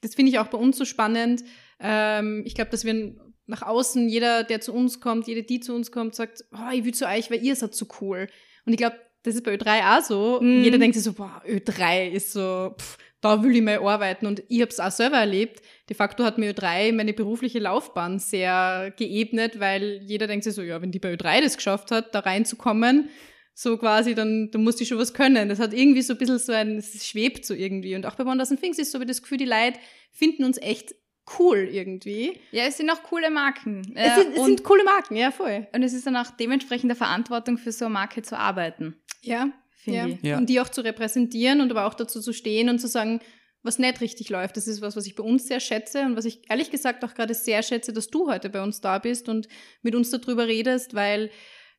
das 0.00 0.14
finde 0.16 0.30
ich 0.30 0.38
auch 0.38 0.48
bei 0.48 0.58
uns 0.58 0.76
so 0.76 0.84
spannend. 0.84 1.44
Ähm, 1.78 2.42
ich 2.44 2.54
glaube, 2.54 2.70
dass 2.70 2.84
wir 2.84 3.14
nach 3.46 3.62
außen, 3.62 4.08
jeder, 4.08 4.42
der 4.42 4.60
zu 4.60 4.72
uns 4.72 5.00
kommt, 5.00 5.28
jede, 5.28 5.44
die 5.44 5.60
zu 5.60 5.74
uns 5.74 5.92
kommt, 5.92 6.14
sagt, 6.14 6.44
oh, 6.52 6.72
ich 6.72 6.84
will 6.84 6.94
zu 6.94 7.06
euch, 7.06 7.30
weil 7.30 7.44
ihr 7.44 7.54
seid 7.54 7.74
so 7.74 7.86
cool. 8.00 8.26
Und 8.66 8.72
ich 8.72 8.78
glaube, 8.78 8.96
das 9.24 9.34
ist 9.34 9.42
bei 9.42 9.54
Ö3 9.54 9.98
auch 9.98 10.04
so. 10.04 10.40
Mm. 10.40 10.62
Jeder 10.62 10.78
denkt 10.78 10.94
sich 10.94 11.02
so, 11.02 11.14
boah, 11.14 11.42
Ö3 11.48 12.10
ist 12.10 12.32
so, 12.32 12.74
pff, 12.78 12.98
da 13.22 13.42
will 13.42 13.56
ich 13.56 13.62
mal 13.62 13.78
arbeiten. 13.78 14.26
Und 14.26 14.42
ich 14.48 14.60
habe 14.60 14.70
es 14.70 14.78
auch 14.78 14.90
selber 14.90 15.16
erlebt. 15.16 15.62
De 15.88 15.96
facto 15.96 16.24
hat 16.24 16.36
mir 16.36 16.52
Ö3 16.52 16.92
meine 16.92 17.14
berufliche 17.14 17.58
Laufbahn 17.58 18.18
sehr 18.18 18.92
geebnet, 18.96 19.58
weil 19.58 20.02
jeder 20.04 20.26
denkt 20.26 20.44
sich 20.44 20.54
so, 20.54 20.62
ja, 20.62 20.80
wenn 20.82 20.92
die 20.92 20.98
bei 20.98 21.14
Ö3 21.14 21.40
das 21.40 21.56
geschafft 21.56 21.90
hat, 21.90 22.14
da 22.14 22.20
reinzukommen, 22.20 23.08
so 23.54 23.78
quasi, 23.78 24.14
dann, 24.14 24.50
dann 24.50 24.62
musst 24.62 24.80
du 24.80 24.84
schon 24.84 24.98
was 24.98 25.14
können. 25.14 25.48
Das 25.48 25.58
hat 25.58 25.72
irgendwie 25.72 26.02
so 26.02 26.14
ein 26.14 26.18
bisschen 26.18 26.38
so 26.38 26.52
ein, 26.52 26.76
es 26.76 27.06
schwebt 27.06 27.46
so 27.46 27.54
irgendwie. 27.54 27.96
Und 27.96 28.04
auch 28.04 28.16
bei 28.16 28.26
Wonders 28.26 28.50
Things 28.50 28.78
ist 28.78 28.92
so 28.92 29.00
wie 29.00 29.06
das 29.06 29.22
Gefühl, 29.22 29.38
die 29.38 29.46
Leute 29.46 29.78
finden 30.12 30.44
uns 30.44 30.58
echt 30.58 30.94
cool 31.38 31.68
irgendwie. 31.70 32.38
Ja, 32.50 32.64
es 32.64 32.76
sind 32.76 32.90
auch 32.90 33.02
coole 33.02 33.30
Marken. 33.30 33.92
Es, 33.94 34.16
sind, 34.16 34.36
es 34.36 34.44
sind 34.44 34.64
coole 34.64 34.84
Marken, 34.84 35.16
ja, 35.16 35.30
voll. 35.30 35.66
Und 35.72 35.82
es 35.82 35.94
ist 35.94 36.06
dann 36.06 36.16
auch 36.16 36.30
dementsprechend 36.32 36.90
der 36.90 36.96
Verantwortung 36.96 37.56
für 37.56 37.72
so 37.72 37.86
eine 37.86 37.94
Marke 37.94 38.22
zu 38.22 38.38
arbeiten. 38.38 38.96
Ja, 39.24 39.50
ja. 39.84 40.06
ja. 40.22 40.38
Und 40.38 40.48
die 40.48 40.60
auch 40.60 40.68
zu 40.68 40.82
repräsentieren 40.82 41.60
und 41.60 41.70
aber 41.70 41.86
auch 41.86 41.94
dazu 41.94 42.20
zu 42.20 42.32
stehen 42.32 42.68
und 42.68 42.78
zu 42.78 42.88
sagen, 42.88 43.20
was 43.62 43.78
nicht 43.78 44.00
richtig 44.00 44.28
läuft. 44.28 44.56
Das 44.56 44.68
ist 44.68 44.82
was, 44.82 44.94
was 44.94 45.06
ich 45.06 45.14
bei 45.16 45.24
uns 45.24 45.48
sehr 45.48 45.58
schätze 45.58 46.02
und 46.02 46.16
was 46.16 46.26
ich 46.26 46.42
ehrlich 46.50 46.70
gesagt 46.70 47.02
auch 47.04 47.14
gerade 47.14 47.34
sehr 47.34 47.62
schätze, 47.62 47.92
dass 47.92 48.08
du 48.08 48.30
heute 48.30 48.50
bei 48.50 48.62
uns 48.62 48.80
da 48.80 48.98
bist 48.98 49.28
und 49.28 49.48
mit 49.82 49.94
uns 49.94 50.10
darüber 50.10 50.46
redest, 50.46 50.94
weil 50.94 51.30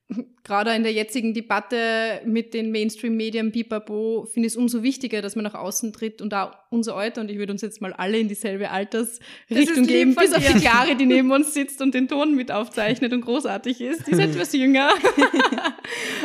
gerade 0.43 0.75
in 0.75 0.83
der 0.83 0.93
jetzigen 0.93 1.33
Debatte 1.33 2.21
mit 2.25 2.53
den 2.53 2.71
Mainstream-Medien, 2.71 3.51
Bipabo, 3.51 4.25
finde 4.25 4.47
ich 4.47 4.53
es 4.53 4.57
umso 4.57 4.83
wichtiger, 4.83 5.21
dass 5.21 5.35
man 5.35 5.43
nach 5.43 5.55
außen 5.55 5.93
tritt 5.93 6.21
und 6.21 6.31
da 6.31 6.65
unser 6.69 6.95
Alter, 6.95 7.21
und 7.21 7.31
ich 7.31 7.37
würde 7.37 7.53
uns 7.53 7.61
jetzt 7.61 7.81
mal 7.81 7.93
alle 7.93 8.19
in 8.19 8.27
dieselbe 8.27 8.69
Altersrichtung 8.69 9.87
geben, 9.87 10.15
bis 10.15 10.33
auf 10.33 10.45
die 10.45 10.59
Klare, 10.59 10.95
die 10.95 11.05
neben 11.07 11.31
uns 11.31 11.53
sitzt 11.53 11.81
und 11.81 11.93
den 11.93 12.07
Ton 12.07 12.35
mit 12.35 12.51
aufzeichnet 12.51 13.13
und 13.13 13.21
großartig 13.21 13.81
ist. 13.81 14.07
Die 14.07 14.11
ist 14.11 14.19
etwas 14.19 14.53
jünger. 14.53 14.89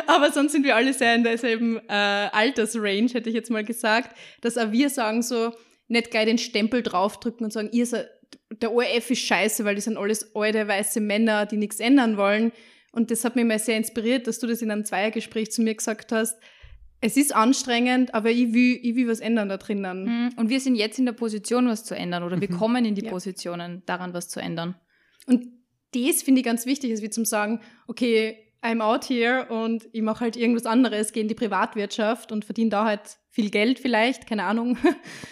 Aber 0.07 0.33
sonst 0.33 0.53
sind 0.53 0.65
wir 0.65 0.77
alle 0.77 0.93
sehr 0.93 1.15
in 1.15 1.25
derselben 1.25 1.79
äh, 1.89 1.93
Altersrange, 1.93 3.09
hätte 3.13 3.29
ich 3.29 3.35
jetzt 3.35 3.51
mal 3.51 3.65
gesagt, 3.65 4.17
dass 4.41 4.59
auch 4.59 4.73
wir 4.73 4.91
sagen 4.91 5.23
so, 5.23 5.53
nicht 5.89 6.11
gleich 6.11 6.27
den 6.27 6.39
Stempel 6.39 6.83
draufdrücken 6.83 7.45
und 7.45 7.53
sagen, 7.53 7.71
ihr 7.73 7.87
seid, 7.87 8.09
der 8.51 8.73
ORF 8.73 9.11
ist 9.11 9.21
scheiße, 9.21 9.65
weil 9.65 9.75
die 9.75 9.81
sind 9.81 9.97
alles 9.97 10.35
alte, 10.35 10.69
weiße 10.69 11.01
Männer, 11.01 11.47
die 11.47 11.57
nichts 11.57 11.81
ändern 11.81 12.17
wollen, 12.17 12.53
und 12.93 13.11
das 13.11 13.25
hat 13.25 13.37
mich 13.37 13.45
mal 13.45 13.59
sehr 13.59 13.77
inspiriert, 13.77 14.27
dass 14.27 14.39
du 14.39 14.47
das 14.47 14.63
in 14.63 14.71
einem 14.71 14.85
Zweiergespräch 14.85 15.51
zu 15.53 15.63
mir 15.63 15.75
gesagt 15.75 16.13
hast. 16.13 16.39
Es 17.01 17.17
ist 17.17 17.35
anstrengend, 17.35 18.15
aber 18.15 18.31
ich 18.31 18.53
will, 18.53 18.79
ich 18.83 18.95
will 18.95 19.09
was 19.09 19.21
ändern 19.21 19.49
da 19.49 19.57
drinnen. 19.57 20.05
Mhm. 20.05 20.31
Und 20.37 20.51
wir 20.51 20.61
sind 20.61 20.75
jetzt 20.75 20.99
in 20.99 21.07
der 21.07 21.13
Position, 21.13 21.67
was 21.67 21.85
zu 21.85 21.95
ändern, 21.95 22.25
oder 22.25 22.41
wir 22.41 22.51
mhm. 22.51 22.59
kommen 22.59 22.85
in 22.85 22.95
die 22.95 23.05
ja. 23.05 23.11
Positionen, 23.11 23.83
daran 23.87 24.13
was 24.13 24.29
zu 24.29 24.41
ändern. 24.41 24.75
Und 25.27 25.47
das 25.95 26.23
finde 26.23 26.41
ich 26.41 26.45
ganz 26.45 26.67
wichtig, 26.67 26.91
ist 26.91 27.03
wie 27.03 27.11
zum 27.11 27.25
sagen, 27.25 27.61
okay, 27.87 28.37
I'm 28.63 28.81
out 28.83 29.09
here 29.09 29.47
und 29.49 29.89
ich 29.93 30.03
mache 30.03 30.21
halt 30.21 30.37
irgendwas 30.37 30.67
anderes, 30.67 31.13
gehe 31.13 31.23
in 31.23 31.29
die 31.29 31.35
Privatwirtschaft 31.35 32.31
und 32.31 32.45
verdiene 32.45 32.71
da 32.71 32.85
halt 32.85 33.19
viel 33.31 33.51
Geld 33.51 33.79
vielleicht, 33.79 34.27
keine 34.27 34.45
Ahnung. 34.45 34.77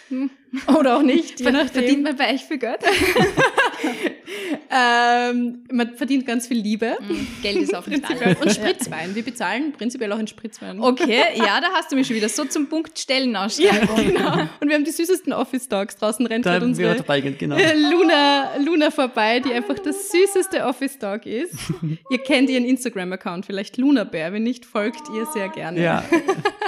Hm. 0.09 0.31
Oder 0.79 0.97
auch 0.97 1.03
nicht. 1.03 1.39
Je 1.41 1.51
nachdem. 1.51 1.69
Verdient 1.69 2.03
man 2.03 2.17
bei 2.17 2.33
euch 2.33 2.43
viel 2.43 2.57
Geld? 2.57 2.79
ähm, 4.71 5.65
man 5.71 5.95
verdient 5.97 6.27
ganz 6.27 6.47
viel 6.47 6.59
Liebe. 6.59 6.97
Mm, 7.01 7.43
Geld 7.43 7.57
ist 7.59 7.75
auch 7.75 7.87
nicht 7.87 8.03
alles. 8.09 8.41
Und 8.41 8.51
Spritzwein. 8.53 9.15
Wir 9.15 9.23
bezahlen 9.23 9.73
prinzipiell 9.73 10.11
auch 10.13 10.19
in 10.19 10.27
Spritzwein. 10.27 10.81
Okay, 10.81 11.23
ja, 11.35 11.61
da 11.61 11.69
hast 11.75 11.93
du 11.93 11.97
mich 11.97 12.07
schon 12.07 12.17
wieder 12.17 12.31
so 12.31 12.47
zum 12.47 12.69
Punkt 12.69 12.99
Stellenausschreibung. 12.99 13.99
Ja, 13.99 14.03
genau. 14.03 14.49
Und 14.61 14.69
wir 14.69 14.77
haben 14.77 14.85
die 14.85 14.91
süßesten 14.91 15.35
Office 15.35 15.69
Dogs 15.69 15.97
draußen 15.97 16.25
rennt 16.27 16.47
da 16.47 16.57
unsere 16.57 16.97
genau. 17.39 17.57
Luna, 17.91 18.57
Luna 18.65 18.91
vorbei, 18.91 19.41
die 19.41 19.53
einfach 19.53 19.79
das 19.79 20.11
süßeste 20.11 20.65
Office 20.65 20.99
Dog 20.99 21.27
ist. 21.27 21.55
ihr 22.11 22.19
kennt 22.19 22.49
ihren 22.49 22.65
Instagram-Account, 22.65 23.45
vielleicht 23.45 23.77
Luna 23.77 24.05
Bär. 24.05 24.33
Wenn 24.33 24.45
nicht, 24.45 24.65
folgt 24.65 25.03
ihr 25.15 25.27
sehr 25.27 25.51
gerne. 25.51 25.83
Ja, 25.83 26.05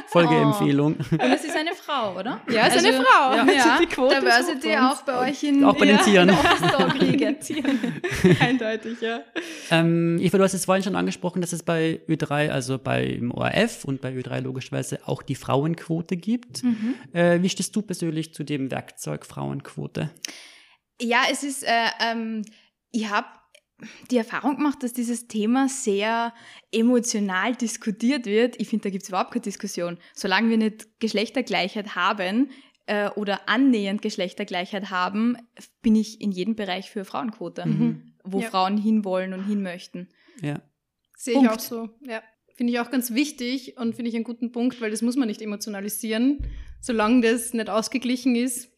Folgeempfehlung. 0.09 0.97
Oh. 1.01 1.20
Und 1.23 1.33
es 1.33 1.45
ist 1.45 1.57
eine 1.57 1.75
Frau, 1.75 2.19
oder? 2.19 2.41
Ja, 2.51 2.67
es 2.67 2.77
ist 2.77 2.87
also, 2.87 2.99
eine 2.99 3.07
Frau. 3.07 3.35
Ja, 3.35 3.53
ja. 3.53 3.79
Die 3.81 3.87
Quote 3.87 4.17
Diversity 4.21 4.77
auch 4.77 5.03
bei 5.03 5.29
euch 5.29 5.43
in 5.43 5.65
Auch 5.65 5.77
bei 5.77 5.87
den 5.87 5.99
Tieren. 5.99 6.31
Eindeutig, 8.41 9.01
ja. 9.01 9.21
Ähm, 9.71 10.19
Eva, 10.21 10.39
du 10.39 10.45
hast 10.45 10.55
es 10.55 10.65
vorhin 10.65 10.83
schon 10.83 10.97
angesprochen, 10.97 11.41
dass 11.41 11.53
es 11.53 11.63
bei 11.63 12.01
Ö3, 12.09 12.51
also 12.51 12.79
beim 12.79 13.31
ORF 13.31 13.85
und 13.85 14.01
bei 14.01 14.13
Ö3 14.13 14.41
logischerweise 14.41 15.01
auch 15.07 15.23
die 15.23 15.35
Frauenquote 15.35 16.17
gibt. 16.17 16.63
Mhm. 16.63 16.95
Äh, 17.13 17.43
wie 17.43 17.49
stehst 17.49 17.75
du 17.77 17.83
persönlich 17.83 18.35
zu 18.35 18.45
dem 18.45 18.71
Werkzeug 18.71 19.27
Frauenquote? 19.27 20.11
Ja, 21.01 21.23
es 21.31 21.43
ist, 21.43 21.65
äh, 21.65 21.71
ähm, 22.01 22.45
ich 22.91 23.09
habe 23.09 23.27
die 24.11 24.17
Erfahrung 24.17 24.57
gemacht, 24.57 24.83
dass 24.83 24.93
dieses 24.93 25.29
Thema 25.29 25.69
sehr 25.69 26.33
emotional 26.73 27.55
diskutiert 27.55 28.27
wird. 28.27 28.61
Ich 28.61 28.69
finde, 28.69 28.85
da 28.85 28.91
gibt 28.91 29.05
es 29.05 29.09
überhaupt 29.09 29.33
keine 29.33 29.43
Diskussion. 29.43 29.99
Solange 30.15 30.51
wir 30.51 30.59
nicht 30.59 31.01
Geschlechtergleichheit 31.01 31.95
haben, 31.95 32.51
äh, 32.91 33.09
oder 33.11 33.49
annähernd 33.49 34.03
Geschlechtergleichheit 34.03 34.91
haben, 34.91 35.37
bin 35.81 35.95
ich 35.95 36.21
in 36.21 36.33
jedem 36.33 36.57
Bereich 36.57 36.91
für 36.91 37.05
Frauenquote, 37.05 37.65
mhm. 37.65 38.15
wo 38.25 38.41
ja. 38.41 38.51
Frauen 38.51 38.77
hinwollen 38.77 39.33
und 39.33 39.45
hin 39.45 39.63
möchten. 39.63 40.09
Ja. 40.43 40.61
Sehe 41.17 41.41
ich 41.41 41.49
auch 41.49 41.61
so, 41.61 41.91
ja. 42.01 42.21
Finde 42.57 42.73
ich 42.73 42.81
auch 42.81 42.91
ganz 42.91 43.15
wichtig 43.15 43.77
und 43.79 43.95
finde 43.95 44.11
ich 44.11 44.17
einen 44.17 44.25
guten 44.25 44.51
Punkt, 44.51 44.81
weil 44.81 44.91
das 44.91 45.03
muss 45.03 45.17
man 45.17 45.29
nicht 45.29 45.41
emotionalisieren. 45.41 46.45
Solange 46.81 47.21
das 47.21 47.55
nicht 47.55 47.71
ausgeglichen 47.71 48.35
ist, 48.35 48.70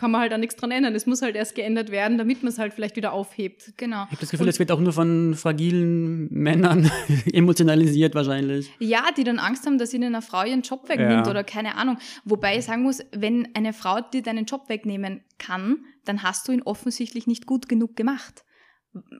kann 0.00 0.12
man 0.12 0.22
halt 0.22 0.32
auch 0.32 0.38
nichts 0.38 0.56
dran 0.56 0.70
ändern. 0.70 0.94
Es 0.94 1.04
muss 1.04 1.20
halt 1.20 1.36
erst 1.36 1.54
geändert 1.54 1.90
werden, 1.90 2.16
damit 2.16 2.42
man 2.42 2.50
es 2.50 2.58
halt 2.58 2.72
vielleicht 2.72 2.96
wieder 2.96 3.12
aufhebt. 3.12 3.74
Genau. 3.76 4.04
Ich 4.04 4.12
habe 4.12 4.20
das 4.20 4.30
Gefühl, 4.30 4.48
es 4.48 4.58
wird 4.58 4.72
auch 4.72 4.80
nur 4.80 4.94
von 4.94 5.34
fragilen 5.34 6.26
Männern 6.32 6.90
emotionalisiert 7.34 8.14
wahrscheinlich. 8.14 8.70
Ja, 8.78 9.10
die 9.14 9.24
dann 9.24 9.38
Angst 9.38 9.66
haben, 9.66 9.76
dass 9.76 9.92
ihnen 9.92 10.14
eine 10.14 10.22
Frau 10.22 10.42
ihren 10.42 10.62
Job 10.62 10.88
wegnimmt 10.88 11.26
Ja. 11.26 11.30
oder 11.30 11.44
keine 11.44 11.74
Ahnung. 11.74 11.98
Wobei 12.24 12.56
ich 12.56 12.64
sagen 12.64 12.82
muss, 12.82 13.00
wenn 13.12 13.54
eine 13.54 13.74
Frau 13.74 14.00
dir 14.00 14.22
deinen 14.22 14.46
Job 14.46 14.70
wegnehmen 14.70 15.22
kann, 15.36 15.84
dann 16.06 16.22
hast 16.22 16.48
du 16.48 16.52
ihn 16.52 16.62
offensichtlich 16.62 17.26
nicht 17.26 17.44
gut 17.44 17.68
genug 17.68 17.94
gemacht. 17.94 18.46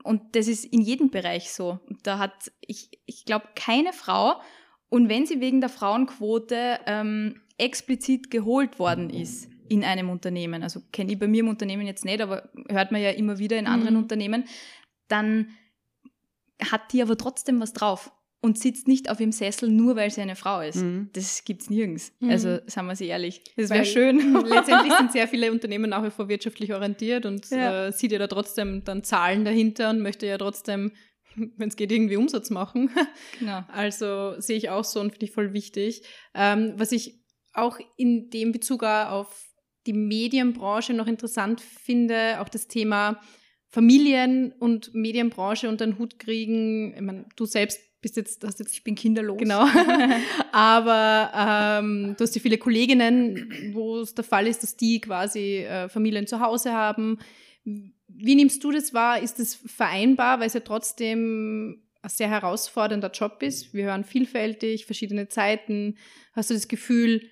Und 0.02 0.34
das 0.34 0.48
ist 0.48 0.64
in 0.64 0.80
jedem 0.80 1.10
Bereich 1.10 1.52
so. 1.52 1.78
Da 2.04 2.18
hat, 2.18 2.50
ich, 2.62 2.88
ich 3.04 3.26
glaube, 3.26 3.44
keine 3.54 3.92
Frau, 3.92 4.40
und 4.88 5.10
wenn 5.10 5.26
sie 5.26 5.42
wegen 5.42 5.60
der 5.60 5.68
Frauenquote 5.68 6.78
ähm, 6.86 7.42
explizit 7.58 8.30
geholt 8.30 8.78
worden 8.78 9.10
ist 9.10 9.50
in 9.70 9.84
einem 9.84 10.10
Unternehmen, 10.10 10.62
also 10.62 10.80
kenne 10.92 11.12
ich 11.12 11.18
bei 11.18 11.28
mir 11.28 11.40
im 11.40 11.48
Unternehmen 11.48 11.86
jetzt 11.86 12.04
nicht, 12.04 12.20
aber 12.20 12.50
hört 12.68 12.90
man 12.92 13.00
ja 13.00 13.10
immer 13.10 13.38
wieder 13.38 13.56
in 13.56 13.66
anderen 13.66 13.94
Mhm. 13.94 14.02
Unternehmen, 14.02 14.44
dann 15.08 15.50
hat 16.60 16.92
die 16.92 17.00
aber 17.02 17.16
trotzdem 17.16 17.60
was 17.60 17.72
drauf 17.72 18.12
und 18.42 18.58
sitzt 18.58 18.88
nicht 18.88 19.08
auf 19.10 19.20
ihrem 19.20 19.32
Sessel 19.32 19.68
nur, 19.70 19.96
weil 19.96 20.10
sie 20.10 20.22
eine 20.22 20.34
Frau 20.34 20.60
ist. 20.60 20.76
Mhm. 20.76 21.10
Das 21.12 21.44
gibt's 21.44 21.70
nirgends. 21.70 22.12
Mhm. 22.20 22.30
Also, 22.30 22.58
sagen 22.66 22.88
wir 22.88 22.96
sie 22.96 23.06
ehrlich. 23.06 23.42
Das 23.56 23.70
wäre 23.70 23.84
schön. 23.84 24.18
Letztendlich 24.46 24.92
sind 24.94 25.12
sehr 25.12 25.28
viele 25.28 25.52
Unternehmen 25.52 25.88
nach 25.90 26.02
wie 26.02 26.10
vor 26.10 26.28
wirtschaftlich 26.28 26.72
orientiert 26.74 27.26
und 27.26 27.48
Ja. 27.50 27.86
äh, 27.86 27.92
sieht 27.92 28.12
ja 28.12 28.18
da 28.18 28.26
trotzdem 28.26 28.82
dann 28.84 29.04
Zahlen 29.04 29.44
dahinter 29.44 29.90
und 29.90 30.00
möchte 30.00 30.26
ja 30.26 30.36
trotzdem, 30.36 30.92
wenn 31.36 31.68
es 31.68 31.76
geht, 31.76 31.92
irgendwie 31.92 32.16
Umsatz 32.16 32.50
machen. 32.50 32.90
genau. 33.38 33.62
Also 33.68 34.40
sehe 34.40 34.56
ich 34.56 34.68
auch 34.70 34.84
so 34.84 35.00
und 35.00 35.12
finde 35.12 35.26
ich 35.26 35.32
voll 35.32 35.52
wichtig. 35.52 36.02
Ähm, 36.34 36.72
was 36.76 36.92
ich 36.92 37.20
auch 37.52 37.78
in 37.96 38.30
dem 38.30 38.52
Bezug 38.52 38.82
auf 38.84 39.49
die 39.86 39.92
Medienbranche 39.92 40.92
noch 40.92 41.06
interessant 41.06 41.60
finde, 41.60 42.40
auch 42.40 42.48
das 42.48 42.68
Thema 42.68 43.20
Familien 43.68 44.52
und 44.58 44.94
Medienbranche 44.94 45.68
unter 45.68 45.86
den 45.86 45.98
Hut 45.98 46.18
kriegen. 46.18 46.92
Ich 46.94 47.00
meine, 47.00 47.26
du 47.36 47.46
selbst 47.46 47.80
bist 48.00 48.16
jetzt, 48.16 48.44
hast 48.44 48.58
jetzt 48.58 48.72
Ich 48.72 48.82
bin 48.82 48.94
kinderlos. 48.94 49.38
Genau. 49.38 49.66
Aber 50.52 51.30
ähm, 51.80 52.14
du 52.16 52.24
hast 52.24 52.34
ja 52.34 52.40
viele 52.40 52.58
Kolleginnen, 52.58 53.72
wo 53.72 54.00
es 54.00 54.14
der 54.14 54.24
Fall 54.24 54.46
ist, 54.46 54.62
dass 54.62 54.76
die 54.76 55.00
quasi 55.00 55.58
äh, 55.58 55.88
Familien 55.88 56.26
zu 56.26 56.40
Hause 56.40 56.72
haben. 56.72 57.18
Wie 57.64 58.34
nimmst 58.34 58.64
du 58.64 58.72
das 58.72 58.94
wahr? 58.94 59.22
Ist 59.22 59.38
das 59.38 59.54
vereinbar, 59.54 60.40
weil 60.40 60.46
es 60.46 60.54
ja 60.54 60.60
trotzdem 60.60 61.82
ein 62.02 62.08
sehr 62.08 62.28
herausfordernder 62.28 63.10
Job 63.10 63.42
ist? 63.42 63.74
Wir 63.74 63.84
hören 63.84 64.04
vielfältig, 64.04 64.86
verschiedene 64.86 65.28
Zeiten. 65.28 65.96
Hast 66.32 66.50
du 66.50 66.54
das 66.54 66.68
Gefühl, 66.68 67.22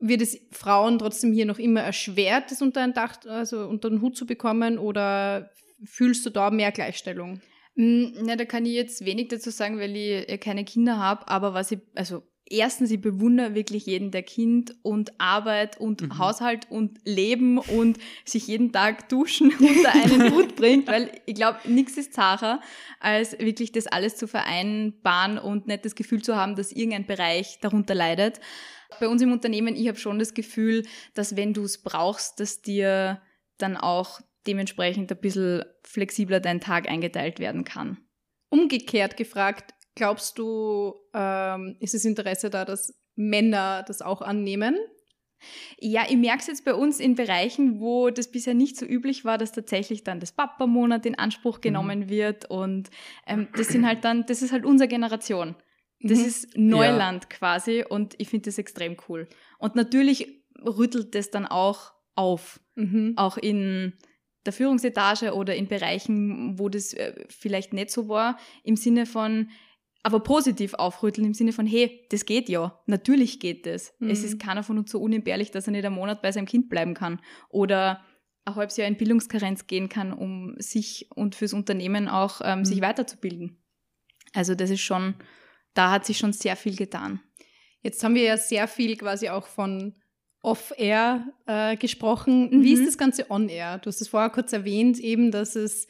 wird 0.00 0.22
es 0.22 0.40
Frauen 0.50 0.98
trotzdem 0.98 1.32
hier 1.32 1.46
noch 1.46 1.58
immer 1.58 1.80
erschwert, 1.80 2.50
das 2.50 2.62
unter 2.62 2.86
den 2.86 2.94
Dach, 2.94 3.16
also 3.26 3.66
unter 3.66 3.90
den 3.90 4.00
Hut 4.00 4.16
zu 4.16 4.26
bekommen, 4.26 4.78
oder 4.78 5.50
fühlst 5.84 6.24
du 6.26 6.30
da 6.30 6.50
mehr 6.50 6.72
Gleichstellung? 6.72 7.40
Mm, 7.74 8.06
Na, 8.22 8.36
da 8.36 8.44
kann 8.44 8.66
ich 8.66 8.72
jetzt 8.72 9.04
wenig 9.04 9.28
dazu 9.28 9.50
sagen, 9.50 9.78
weil 9.78 9.96
ich 9.96 10.40
keine 10.40 10.64
Kinder 10.64 10.98
habe, 10.98 11.28
aber 11.28 11.54
was 11.54 11.70
ich, 11.72 11.80
also 11.94 12.22
erstens, 12.50 12.90
ich 12.90 13.00
bewundere 13.00 13.54
wirklich 13.54 13.86
jeden, 13.86 14.10
der 14.10 14.22
Kind 14.22 14.74
und 14.82 15.20
Arbeit 15.20 15.78
und 15.78 16.00
Mhm. 16.02 16.18
Haushalt 16.18 16.70
und 16.70 16.98
Leben 17.04 17.58
und 17.58 17.98
sich 18.24 18.46
jeden 18.46 18.72
Tag 18.72 19.08
duschen 19.08 19.52
unter 19.58 19.92
einen 19.92 20.32
Hut 20.34 20.56
bringt, 20.56 20.88
weil 20.88 21.10
ich 21.26 21.34
glaube, 21.34 21.58
nichts 21.66 21.96
ist 21.96 22.14
zacher, 22.14 22.60
als 23.00 23.38
wirklich 23.38 23.72
das 23.72 23.86
alles 23.86 24.16
zu 24.16 24.26
vereinbaren 24.26 25.38
und 25.38 25.66
nicht 25.66 25.84
das 25.84 25.94
Gefühl 25.94 26.22
zu 26.22 26.36
haben, 26.36 26.56
dass 26.56 26.72
irgendein 26.72 27.06
Bereich 27.06 27.58
darunter 27.60 27.94
leidet. 27.94 28.40
Bei 29.00 29.08
uns 29.08 29.22
im 29.22 29.32
Unternehmen, 29.32 29.76
ich 29.76 29.88
habe 29.88 29.98
schon 29.98 30.18
das 30.18 30.34
Gefühl, 30.34 30.86
dass 31.14 31.36
wenn 31.36 31.52
du 31.52 31.64
es 31.64 31.82
brauchst, 31.82 32.40
dass 32.40 32.62
dir 32.62 33.20
dann 33.58 33.76
auch 33.76 34.20
dementsprechend 34.46 35.12
ein 35.12 35.20
bisschen 35.20 35.64
flexibler 35.82 36.40
dein 36.40 36.60
Tag 36.60 36.88
eingeteilt 36.88 37.38
werden 37.38 37.64
kann. 37.64 37.98
Umgekehrt 38.50 39.16
gefragt, 39.16 39.74
glaubst 39.94 40.38
du, 40.38 40.94
ähm, 41.12 41.76
ist 41.80 41.94
das 41.94 42.04
Interesse 42.04 42.48
da, 42.48 42.64
dass 42.64 42.98
Männer 43.14 43.84
das 43.86 44.00
auch 44.00 44.22
annehmen? 44.22 44.76
Ja, 45.78 46.04
ich 46.08 46.16
merke 46.16 46.40
es 46.40 46.46
jetzt 46.48 46.64
bei 46.64 46.74
uns 46.74 46.98
in 46.98 47.14
Bereichen, 47.14 47.80
wo 47.80 48.10
das 48.10 48.30
bisher 48.30 48.54
nicht 48.54 48.76
so 48.76 48.86
üblich 48.86 49.24
war, 49.24 49.38
dass 49.38 49.52
tatsächlich 49.52 50.02
dann 50.02 50.18
das 50.18 50.32
Papa-Monat 50.32 51.06
in 51.06 51.16
Anspruch 51.16 51.60
genommen 51.60 52.08
wird 52.08 52.50
und 52.50 52.90
ähm, 53.26 53.48
das 53.56 53.68
sind 53.68 53.86
halt 53.86 54.04
dann, 54.04 54.26
das 54.26 54.42
ist 54.42 54.52
halt 54.52 54.64
unsere 54.64 54.88
Generation. 54.88 55.54
Das 56.00 56.18
Mhm. 56.18 56.24
ist 56.24 56.56
Neuland 56.56 57.30
quasi 57.30 57.84
und 57.88 58.14
ich 58.18 58.28
finde 58.28 58.46
das 58.46 58.58
extrem 58.58 58.96
cool. 59.08 59.26
Und 59.58 59.74
natürlich 59.74 60.42
rüttelt 60.64 61.14
das 61.14 61.30
dann 61.30 61.46
auch 61.46 61.92
auf, 62.14 62.60
Mhm. 62.76 63.14
auch 63.16 63.36
in 63.36 63.94
der 64.46 64.52
Führungsetage 64.52 65.34
oder 65.34 65.54
in 65.56 65.66
Bereichen, 65.68 66.58
wo 66.58 66.68
das 66.68 66.94
äh, 66.94 67.24
vielleicht 67.28 67.72
nicht 67.72 67.90
so 67.90 68.08
war, 68.08 68.38
im 68.64 68.76
Sinne 68.76 69.06
von, 69.06 69.50
aber 70.04 70.20
positiv 70.20 70.74
aufrütteln, 70.74 71.26
im 71.26 71.34
Sinne 71.34 71.52
von, 71.52 71.66
hey, 71.66 72.06
das 72.10 72.24
geht 72.24 72.48
ja, 72.48 72.80
natürlich 72.86 73.40
geht 73.40 73.66
das. 73.66 73.94
Mhm. 73.98 74.10
Es 74.10 74.22
ist 74.22 74.38
keiner 74.40 74.62
von 74.62 74.78
uns 74.78 74.90
so 74.92 75.00
unentbehrlich, 75.00 75.50
dass 75.50 75.66
er 75.66 75.72
nicht 75.72 75.84
einen 75.84 75.94
Monat 75.96 76.22
bei 76.22 76.30
seinem 76.32 76.46
Kind 76.46 76.68
bleiben 76.68 76.94
kann 76.94 77.20
oder 77.50 78.04
ein 78.44 78.54
halbes 78.54 78.76
Jahr 78.78 78.88
in 78.88 78.96
Bildungskarenz 78.96 79.66
gehen 79.66 79.88
kann, 79.88 80.12
um 80.12 80.54
sich 80.58 81.08
und 81.14 81.34
fürs 81.34 81.52
Unternehmen 81.52 82.08
auch 82.08 82.40
ähm, 82.42 82.64
sich 82.64 82.78
Mhm. 82.78 82.82
weiterzubilden. 82.84 83.58
Also 84.32 84.54
das 84.54 84.70
ist 84.70 84.80
schon, 84.80 85.14
da 85.78 85.90
hat 85.92 86.04
sich 86.04 86.18
schon 86.18 86.32
sehr 86.32 86.56
viel 86.56 86.74
getan. 86.76 87.20
Jetzt 87.82 88.02
haben 88.02 88.14
wir 88.16 88.22
ja 88.24 88.36
sehr 88.36 88.66
viel 88.66 88.96
quasi 88.96 89.28
auch 89.28 89.46
von 89.46 89.94
Off-Air 90.42 91.26
äh, 91.46 91.76
gesprochen. 91.76 92.50
Wie 92.50 92.74
Mhm. 92.74 92.80
ist 92.80 92.86
das 92.86 92.98
Ganze 92.98 93.30
On-Air? 93.30 93.78
Du 93.78 93.86
hast 93.88 94.00
es 94.00 94.08
vorher 94.08 94.30
kurz 94.30 94.52
erwähnt, 94.52 94.98
eben, 94.98 95.30
dass 95.30 95.56
es 95.56 95.86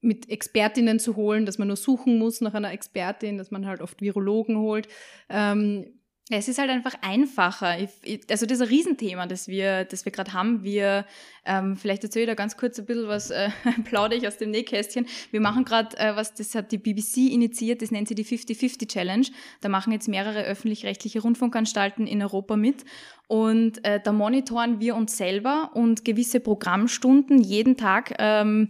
mit 0.00 0.28
Expertinnen 0.30 0.98
zu 0.98 1.16
holen, 1.16 1.46
dass 1.46 1.58
man 1.58 1.68
nur 1.68 1.76
suchen 1.76 2.18
muss 2.18 2.40
nach 2.40 2.54
einer 2.54 2.72
Expertin, 2.72 3.38
dass 3.38 3.50
man 3.50 3.66
halt 3.66 3.80
oft 3.80 4.00
Virologen 4.00 4.58
holt. 4.58 4.88
Ähm, 5.28 6.00
Ja, 6.28 6.38
es 6.38 6.48
ist 6.48 6.58
halt 6.58 6.70
einfach 6.70 6.94
einfacher. 7.02 7.78
Ich, 7.78 8.20
also 8.28 8.46
das 8.46 8.58
ist 8.58 8.62
ein 8.62 8.68
Riesenthema, 8.68 9.26
das 9.26 9.46
wir, 9.46 9.84
das 9.84 10.04
wir 10.04 10.10
gerade 10.10 10.32
haben. 10.32 10.64
Wir, 10.64 11.06
ähm, 11.44 11.76
vielleicht 11.76 12.02
erzähle 12.02 12.24
ich 12.24 12.28
da 12.28 12.34
ganz 12.34 12.56
kurz 12.56 12.80
ein 12.80 12.84
bisschen 12.84 13.06
was, 13.06 13.30
äh, 13.30 13.50
plaudere 13.84 14.18
ich 14.18 14.26
aus 14.26 14.36
dem 14.36 14.50
Nähkästchen. 14.50 15.06
Wir 15.30 15.40
machen 15.40 15.64
gerade 15.64 15.96
äh, 15.98 16.16
was, 16.16 16.34
das 16.34 16.56
hat 16.56 16.72
die 16.72 16.78
BBC 16.78 17.30
initiiert, 17.30 17.80
das 17.80 17.92
nennt 17.92 18.08
sie 18.08 18.16
die 18.16 18.24
50-50 18.24 18.88
Challenge. 18.88 19.26
Da 19.60 19.68
machen 19.68 19.92
jetzt 19.92 20.08
mehrere 20.08 20.42
öffentlich-rechtliche 20.42 21.22
Rundfunkanstalten 21.22 22.08
in 22.08 22.20
Europa 22.20 22.56
mit. 22.56 22.84
Und 23.28 23.84
äh, 23.84 24.00
da 24.02 24.10
monitoren 24.10 24.80
wir 24.80 24.96
uns 24.96 25.16
selber 25.16 25.70
und 25.74 26.04
gewisse 26.04 26.40
Programmstunden 26.40 27.40
jeden 27.40 27.76
Tag. 27.76 28.16
Ähm, 28.18 28.66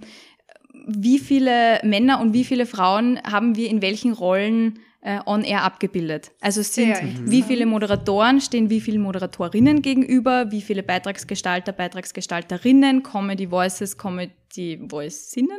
wie 0.87 1.19
viele 1.19 1.81
Männer 1.85 2.21
und 2.21 2.35
wie 2.35 2.45
viele 2.45 2.67
Frauen 2.67 3.19
haben 3.23 3.57
wir 3.57 3.71
in 3.71 3.81
welchen 3.81 4.13
Rollen 4.13 4.79
äh, 5.07 5.21
on 5.25 5.45
air 5.45 5.63
abgebildet? 5.63 6.33
Also 6.41 6.61
es 6.61 6.75
sind 6.75 6.97
wie 7.31 7.43
viele 7.43 7.65
Moderatoren 7.65 8.41
stehen 8.41 8.69
wie 8.71 8.81
vielen 8.81 9.01
Moderatorinnen 9.01 9.81
gegenüber, 9.81 10.51
wie 10.51 10.61
viele 10.61 10.83
Beitragsgestalter, 10.83 11.73
Beitragsgestalterinnen, 11.73 13.05
Comedy 13.05 13.51
Voices, 13.51 13.97
Comedy 13.97 14.81
Voicesinnen. 14.83 15.59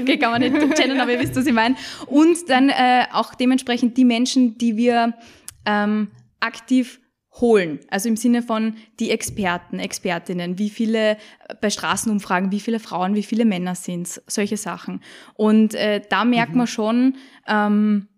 okay, 0.00 0.18
kann 0.18 0.32
man 0.32 0.40
nicht 0.52 0.76
gendern, 0.76 1.00
aber 1.00 1.12
ihr 1.12 1.20
wisst, 1.20 1.34
was 1.36 1.46
ich 1.46 1.54
meine. 1.54 1.76
Und 2.06 2.50
dann 2.50 2.68
äh, 2.68 3.06
auch 3.12 3.34
dementsprechend 3.34 3.96
die 3.96 4.04
Menschen, 4.04 4.58
die 4.58 4.76
wir 4.76 5.14
ähm, 5.64 6.08
aktiv 6.40 7.00
holen. 7.40 7.80
Also 7.90 8.08
im 8.08 8.16
Sinne 8.16 8.42
von 8.42 8.76
die 9.00 9.10
Experten, 9.10 9.78
Expertinnen, 9.78 10.58
wie 10.58 10.70
viele 10.70 11.12
äh, 11.12 11.16
bei 11.60 11.70
Straßenumfragen, 11.70 12.52
wie 12.52 12.60
viele 12.60 12.78
Frauen, 12.78 13.14
wie 13.14 13.22
viele 13.22 13.46
Männer 13.46 13.74
sind's, 13.74 14.22
solche 14.26 14.58
Sachen. 14.58 15.00
Und 15.34 15.74
äh, 15.74 16.02
da 16.08 16.24
merkt 16.24 16.54
man 16.54 16.66
schon, 16.66 17.16
ähm, 17.48 18.08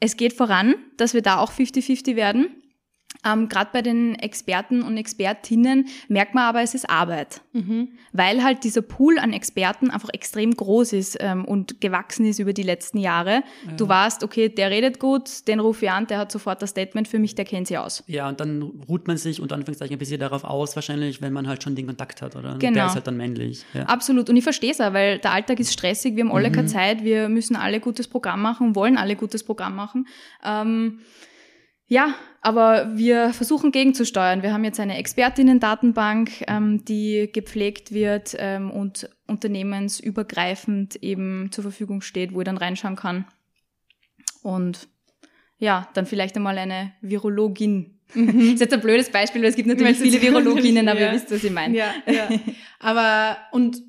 es 0.00 0.16
geht 0.16 0.32
voran, 0.32 0.74
dass 0.96 1.14
wir 1.14 1.22
da 1.22 1.38
auch 1.38 1.52
50-50 1.52 2.16
werden. 2.16 2.62
Ähm, 3.26 3.48
Gerade 3.48 3.70
bei 3.72 3.82
den 3.82 4.14
Experten 4.14 4.82
und 4.82 4.96
Expertinnen 4.96 5.88
merkt 6.08 6.34
man 6.34 6.44
aber, 6.44 6.62
es 6.62 6.74
ist 6.74 6.88
Arbeit 6.88 7.40
mhm. 7.56 7.88
weil 8.12 8.42
halt 8.42 8.64
dieser 8.64 8.82
Pool 8.82 9.18
an 9.18 9.32
Experten 9.32 9.90
einfach 9.90 10.10
extrem 10.12 10.54
groß 10.54 10.92
ist 10.92 11.16
ähm, 11.20 11.44
und 11.44 11.80
gewachsen 11.80 12.26
ist 12.26 12.38
über 12.38 12.52
die 12.52 12.62
letzten 12.62 12.98
Jahre. 12.98 13.42
Du 13.76 13.88
weißt, 13.88 14.22
okay, 14.22 14.48
der 14.48 14.70
redet 14.70 15.00
gut, 15.00 15.48
den 15.48 15.60
rufe 15.60 15.86
ich 15.86 15.90
an, 15.90 16.06
der 16.06 16.18
hat 16.18 16.32
sofort 16.32 16.62
das 16.62 16.70
Statement 16.70 17.08
für 17.08 17.18
mich, 17.18 17.34
der 17.34 17.44
kennt 17.44 17.68
sie 17.68 17.78
aus. 17.78 18.04
Ja, 18.06 18.28
und 18.28 18.40
dann 18.40 18.62
ruht 18.88 19.06
man 19.08 19.16
sich 19.16 19.40
unter 19.40 19.54
Anführungszeichen 19.54 19.96
ein 19.96 19.98
bisschen 19.98 20.20
darauf 20.20 20.44
aus, 20.44 20.76
wahrscheinlich, 20.76 21.20
wenn 21.22 21.32
man 21.32 21.48
halt 21.48 21.62
schon 21.62 21.74
den 21.74 21.86
Kontakt 21.86 22.22
hat, 22.22 22.36
oder? 22.36 22.56
Genau. 22.58 22.74
Der 22.74 22.86
ist 22.86 22.94
halt 22.94 23.06
dann 23.06 23.16
männlich. 23.16 23.64
Ja. 23.74 23.84
Absolut. 23.84 24.28
Und 24.30 24.36
ich 24.36 24.44
verstehe 24.44 24.70
es 24.70 24.80
auch, 24.80 24.92
weil 24.92 25.18
der 25.18 25.32
Alltag 25.32 25.58
ist 25.60 25.72
stressig, 25.72 26.16
wir 26.16 26.24
haben 26.24 26.32
alle 26.32 26.50
keine 26.52 26.66
Zeit, 26.68 27.02
wir 27.04 27.28
müssen 27.28 27.56
alle 27.56 27.80
gutes 27.80 28.08
Programm 28.08 28.42
machen, 28.42 28.74
wollen 28.74 28.98
alle 28.98 29.16
gutes 29.16 29.42
Programm 29.44 29.74
machen. 29.74 30.06
Ähm, 30.44 31.00
ja, 31.86 32.14
aber 32.40 32.96
wir 32.96 33.32
versuchen 33.32 33.72
gegenzusteuern. 33.72 34.42
Wir 34.42 34.52
haben 34.52 34.64
jetzt 34.64 34.80
eine 34.80 34.98
Expertinnen-Datenbank, 34.98 36.44
ähm, 36.48 36.84
die 36.84 37.30
gepflegt 37.32 37.92
wird 37.92 38.36
ähm, 38.38 38.70
und 38.70 39.08
unternehmensübergreifend 39.26 40.96
eben 40.96 41.50
zur 41.52 41.62
Verfügung 41.62 42.00
steht, 42.02 42.32
wo 42.32 42.40
ich 42.40 42.44
dann 42.44 42.58
reinschauen 42.58 42.96
kann. 42.96 43.26
Und 44.42 44.88
ja, 45.58 45.88
dann 45.94 46.06
vielleicht 46.06 46.36
einmal 46.36 46.58
eine 46.58 46.92
Virologin 47.00 47.96
Mhm. 48.14 48.40
ist 48.54 48.60
jetzt 48.60 48.72
ein 48.72 48.80
blödes 48.80 49.10
Beispiel, 49.10 49.42
weil 49.42 49.50
es 49.50 49.56
gibt 49.56 49.68
natürlich 49.68 49.96
viele 49.96 50.20
Virologinnen, 50.22 50.88
aber 50.88 51.00
ja. 51.00 51.08
ihr 51.08 51.14
wisst, 51.14 51.30
was 51.30 51.42
ich 51.42 51.50
meine. 51.50 51.76
Ja, 51.76 51.94
ja. 52.06 52.28
Aber, 52.78 53.38
und 53.52 53.82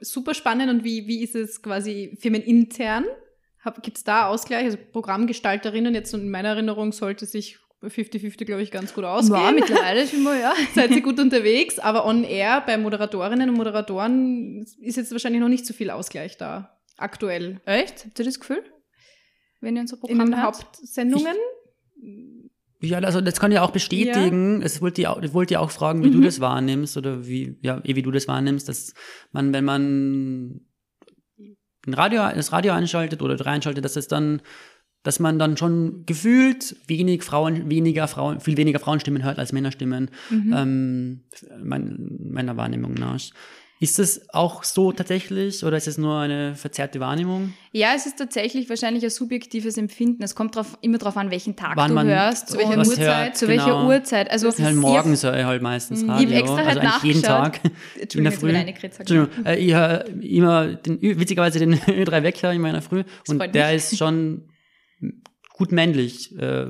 super 0.00 0.34
spannend 0.34 0.70
und 0.70 0.84
wie, 0.84 1.06
wie 1.06 1.22
ist 1.22 1.34
es 1.34 1.62
quasi 1.62 2.16
firmenintern? 2.20 3.04
Gibt 3.82 3.96
es 3.98 4.04
da 4.04 4.26
Ausgleich? 4.26 4.64
Also 4.64 4.78
Programmgestalterinnen, 4.92 5.94
jetzt 5.94 6.14
in 6.14 6.30
meiner 6.30 6.50
Erinnerung 6.50 6.92
sollte 6.92 7.26
sich 7.26 7.58
50-50, 7.82 8.44
glaube 8.44 8.62
ich, 8.62 8.70
ganz 8.70 8.94
gut 8.94 9.04
ausgehen. 9.04 9.40
Ja, 9.40 9.52
mittlerweile 9.54 10.06
schon 10.06 10.22
mal, 10.22 10.38
ja. 10.40 10.54
Seid 10.74 10.90
ihr 10.90 11.02
gut 11.02 11.20
unterwegs, 11.20 11.78
aber 11.78 12.06
on 12.06 12.24
air 12.24 12.62
bei 12.64 12.78
Moderatorinnen 12.78 13.50
und 13.50 13.56
Moderatoren 13.56 14.64
ist 14.80 14.96
jetzt 14.96 15.12
wahrscheinlich 15.12 15.40
noch 15.40 15.48
nicht 15.48 15.66
so 15.66 15.74
viel 15.74 15.90
Ausgleich 15.90 16.36
da. 16.36 16.78
Aktuell. 16.96 17.60
Echt? 17.66 18.06
Habt 18.06 18.18
ihr 18.18 18.24
das 18.24 18.40
Gefühl? 18.40 18.64
Wenn 19.60 19.76
ihr 19.76 19.82
unser 19.82 19.96
In 19.96 20.00
Programm 20.00 20.30
den 20.30 20.36
hört? 20.36 20.56
Hauptsendungen? 20.56 21.36
Ja, 22.80 22.98
also 22.98 23.20
das 23.20 23.40
kann 23.40 23.52
ich 23.52 23.58
auch 23.58 23.70
bestätigen. 23.70 24.62
Es 24.62 24.80
wollte 24.82 25.00
ich 25.00 25.08
auch, 25.08 25.20
ich 25.22 25.32
wollte 25.32 25.54
ja 25.54 25.60
auch 25.60 25.70
fragen, 25.70 26.04
wie 26.04 26.10
du 26.10 26.20
das 26.20 26.40
wahrnimmst 26.40 26.96
oder 26.96 27.26
wie, 27.26 27.56
ja, 27.62 27.80
eh, 27.84 27.96
wie 27.96 28.02
du 28.02 28.10
das 28.10 28.28
wahrnimmst, 28.28 28.68
dass 28.68 28.94
man, 29.32 29.52
wenn 29.52 29.64
man 29.64 30.65
ein 31.86 31.94
Radio, 31.94 32.28
das 32.34 32.52
Radio 32.52 32.72
einschaltet 32.72 33.22
oder 33.22 33.38
reinschaltet, 33.44 33.84
dass 33.84 33.96
es 33.96 34.08
dann, 34.08 34.42
dass 35.02 35.20
man 35.20 35.38
dann 35.38 35.56
schon 35.56 36.04
gefühlt 36.06 36.76
wenig 36.86 37.22
Frauen, 37.22 37.70
weniger 37.70 38.08
Frauen, 38.08 38.40
viel 38.40 38.56
weniger 38.56 38.80
Frauenstimmen 38.80 39.22
hört 39.22 39.38
als 39.38 39.52
Männerstimmen, 39.52 40.10
ähm, 40.30 41.20
mein, 41.62 42.18
meiner 42.30 42.56
Wahrnehmung 42.56 42.94
nach. 42.94 43.20
Ist 43.78 43.98
das 43.98 44.22
auch 44.32 44.64
so 44.64 44.90
tatsächlich 44.90 45.62
oder 45.62 45.76
ist 45.76 45.86
es 45.86 45.98
nur 45.98 46.18
eine 46.18 46.54
verzerrte 46.54 46.98
Wahrnehmung? 46.98 47.52
Ja, 47.72 47.88
es 47.94 48.06
ist 48.06 48.16
tatsächlich 48.16 48.70
wahrscheinlich 48.70 49.04
ein 49.04 49.10
subjektives 49.10 49.76
Empfinden. 49.76 50.22
Es 50.22 50.34
kommt 50.34 50.56
drauf, 50.56 50.78
immer 50.80 50.96
darauf 50.96 51.18
an, 51.18 51.30
welchen 51.30 51.56
Tag 51.56 51.76
Wann 51.76 51.90
du 51.90 51.94
man 51.94 52.06
hörst. 52.06 52.48
zu 52.48 52.56
welcher 52.56 52.70
und 52.72 52.78
Uhrzeit, 52.86 52.98
hört, 53.26 53.36
Zu 53.36 53.48
welcher 53.48 53.64
genau. 53.66 53.86
Uhrzeit. 53.86 54.30
Also 54.30 54.48
Halt 54.50 54.70
ich 54.70 54.74
morgens 54.76 55.22
höre 55.24 55.36
ich 55.38 55.44
halt 55.44 55.60
meistens 55.60 56.02
hab 56.08 56.20
Radio. 56.20 56.30
extra 56.38 56.56
also 56.56 56.80
halt 56.80 57.02
jeden 57.04 57.20
nachgeschaut. 57.20 57.52
Tag. 57.54 58.14
in 58.14 58.24
der 58.24 58.32
Früh. 58.32 58.50
Entschuldigung, 58.50 59.44
äh, 59.44 59.56
ich 59.58 59.74
höre 59.74 60.06
immer 60.22 60.66
den, 60.74 61.02
witzigerweise 61.02 61.58
den 61.58 61.74
Ö3 61.80 62.22
Wecker 62.22 62.52
in 62.54 62.62
meiner 62.62 62.80
Früh 62.80 63.04
und 63.28 63.36
freut 63.36 63.54
der 63.54 63.66
mich. 63.66 63.76
ist 63.76 63.98
schon 63.98 64.48
gut 65.52 65.70
männlich. 65.72 66.34
Äh, 66.38 66.68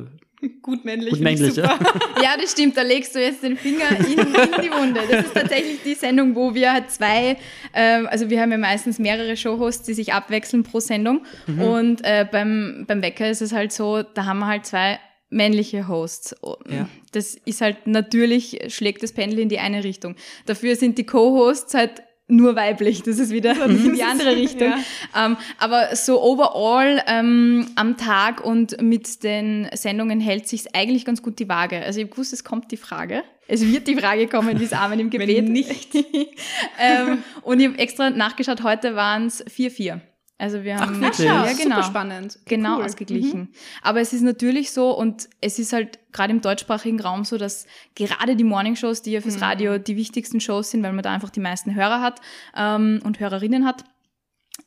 Gut 0.62 0.84
männlich. 0.84 1.10
gut 1.14 1.20
männlich, 1.20 1.54
super. 1.54 1.78
ja. 1.80 2.22
Ja, 2.22 2.36
das 2.40 2.52
stimmt. 2.52 2.76
Da 2.76 2.82
legst 2.82 3.14
du 3.14 3.20
jetzt 3.20 3.42
den 3.42 3.56
Finger 3.56 3.90
in, 3.90 4.18
in 4.18 4.62
die 4.62 4.70
Wunde. 4.70 5.00
Das 5.10 5.26
ist 5.26 5.34
tatsächlich 5.34 5.82
die 5.82 5.94
Sendung, 5.94 6.34
wo 6.34 6.54
wir 6.54 6.72
halt 6.72 6.90
zwei, 6.90 7.36
ähm, 7.72 8.06
also 8.10 8.28
wir 8.28 8.40
haben 8.40 8.52
ja 8.52 8.58
meistens 8.58 8.98
mehrere 8.98 9.36
Showhosts, 9.36 9.84
die 9.86 9.94
sich 9.94 10.12
abwechseln 10.12 10.62
pro 10.62 10.80
Sendung. 10.80 11.24
Und 11.46 12.04
äh, 12.04 12.26
beim, 12.30 12.84
beim 12.86 13.02
Wecker 13.02 13.30
ist 13.30 13.42
es 13.42 13.52
halt 13.52 13.72
so, 13.72 14.02
da 14.02 14.26
haben 14.26 14.40
wir 14.40 14.46
halt 14.46 14.66
zwei 14.66 14.98
männliche 15.30 15.88
Hosts. 15.88 16.36
Ja. 16.68 16.88
Das 17.12 17.34
ist 17.34 17.60
halt 17.60 17.86
natürlich, 17.86 18.58
schlägt 18.68 19.02
das 19.02 19.12
Pendel 19.12 19.40
in 19.40 19.48
die 19.48 19.58
eine 19.58 19.84
Richtung. 19.84 20.16
Dafür 20.46 20.76
sind 20.76 20.98
die 20.98 21.06
Co-Hosts 21.06 21.74
halt 21.74 22.02
nur 22.28 22.56
weiblich. 22.56 23.02
Das 23.02 23.18
ist 23.18 23.30
wieder 23.30 23.64
in 23.66 23.94
die 23.94 24.02
andere 24.02 24.30
Richtung. 24.36 24.72
Ja. 25.14 25.26
Ähm, 25.26 25.36
aber 25.58 25.94
so 25.94 26.22
overall 26.22 27.02
ähm, 27.06 27.70
am 27.76 27.96
Tag 27.96 28.44
und 28.44 28.80
mit 28.82 29.22
den 29.22 29.68
Sendungen 29.74 30.20
hält 30.20 30.48
sich 30.48 30.74
eigentlich 30.74 31.04
ganz 31.04 31.22
gut 31.22 31.38
die 31.38 31.48
Waage. 31.48 31.78
Also 31.78 31.98
ich 31.98 32.04
habe 32.04 32.12
gewusst, 32.12 32.32
es 32.32 32.44
kommt 32.44 32.70
die 32.72 32.76
Frage. 32.76 33.22
Es 33.48 33.64
wird 33.64 33.86
die 33.86 33.94
Frage 33.94 34.26
kommen, 34.26 34.58
wie 34.58 34.64
es 34.64 34.72
Amen 34.72 34.98
im 34.98 35.10
Gebet. 35.10 35.28
Wenn 35.28 35.52
nicht. 35.52 35.94
ähm, 36.80 37.22
und 37.42 37.60
ich 37.60 37.68
habe 37.68 37.78
extra 37.78 38.10
nachgeschaut, 38.10 38.62
heute 38.64 38.96
waren 38.96 39.26
es 39.26 39.46
4-4. 39.46 40.00
Also 40.38 40.64
wir 40.64 40.76
haben 40.78 41.00
wirklich? 41.00 41.26
ja, 41.26 41.46
Super 41.46 41.62
genau, 41.62 41.82
spannend. 41.82 42.38
genau 42.44 42.78
Cool. 42.78 42.84
ausgeglichen. 42.84 43.48
Aber 43.82 44.00
es 44.00 44.12
ist 44.12 44.20
natürlich 44.22 44.70
so 44.70 44.90
und 44.96 45.28
es 45.40 45.58
ist 45.58 45.72
halt 45.72 45.98
gerade 46.12 46.32
im 46.32 46.42
deutschsprachigen 46.42 47.00
Raum 47.00 47.24
so, 47.24 47.38
dass 47.38 47.66
gerade 47.94 48.36
die 48.36 48.44
Morningshows, 48.44 49.00
die 49.02 49.12
ja 49.12 49.20
fürs 49.22 49.40
Radio 49.40 49.78
die 49.78 49.96
wichtigsten 49.96 50.40
Shows 50.40 50.70
sind, 50.70 50.82
weil 50.82 50.92
man 50.92 51.02
da 51.02 51.10
einfach 51.12 51.30
die 51.30 51.40
meisten 51.40 51.74
Hörer 51.74 52.02
hat 52.02 52.20
ähm, 52.54 53.00
und 53.04 53.18
Hörerinnen 53.18 53.64
hat, 53.64 53.84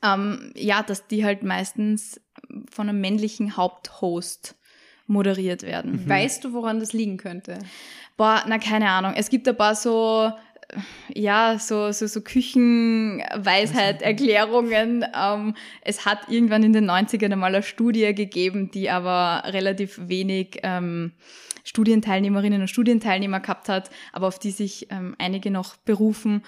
ähm, 0.03 0.51
ja, 0.55 0.81
dass 0.81 1.07
die 1.07 1.23
halt 1.23 1.43
meistens 1.43 2.19
von 2.71 2.89
einem 2.89 2.99
männlichen 3.01 3.55
Haupthost 3.57 4.55
moderiert 5.05 5.63
werden. 5.63 6.03
Mhm. 6.03 6.09
Weißt 6.09 6.43
du, 6.43 6.53
woran 6.53 6.79
das 6.79 6.93
liegen 6.93 7.17
könnte? 7.17 7.59
Boah, 8.17 8.43
na 8.47 8.57
keine 8.59 8.89
Ahnung. 8.89 9.13
Es 9.15 9.29
gibt 9.29 9.47
ein 9.47 9.55
paar 9.57 9.75
so, 9.75 10.31
ja, 11.13 11.59
so, 11.59 11.91
so, 11.91 12.07
so 12.07 12.21
Küchenweisheit-Erklärungen. 12.21 15.05
Ähm, 15.15 15.53
es 15.81 16.05
hat 16.05 16.29
irgendwann 16.29 16.63
in 16.63 16.73
den 16.73 16.89
90ern 16.89 17.31
einmal 17.31 17.53
eine 17.53 17.61
Studie 17.63 18.13
gegeben, 18.13 18.71
die 18.71 18.89
aber 18.89 19.43
relativ 19.45 19.99
wenig 20.07 20.59
ähm, 20.63 21.13
Studienteilnehmerinnen 21.63 22.61
und 22.61 22.67
Studienteilnehmer 22.67 23.39
gehabt 23.39 23.69
hat, 23.69 23.89
aber 24.13 24.27
auf 24.27 24.39
die 24.39 24.51
sich 24.51 24.87
ähm, 24.91 25.15
einige 25.17 25.51
noch 25.51 25.77
berufen, 25.77 26.43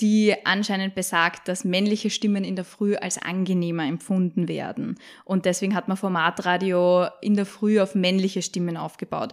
die 0.00 0.34
anscheinend 0.44 0.94
besagt, 0.94 1.48
dass 1.48 1.64
männliche 1.64 2.10
Stimmen 2.10 2.44
in 2.44 2.56
der 2.56 2.64
Früh 2.64 2.96
als 2.96 3.18
angenehmer 3.18 3.84
empfunden 3.84 4.48
werden. 4.48 4.98
Und 5.24 5.44
deswegen 5.44 5.74
hat 5.74 5.88
man 5.88 5.96
Formatradio 5.96 7.06
in 7.20 7.34
der 7.34 7.46
Früh 7.46 7.80
auf 7.80 7.94
männliche 7.94 8.42
Stimmen 8.42 8.76
aufgebaut. 8.76 9.32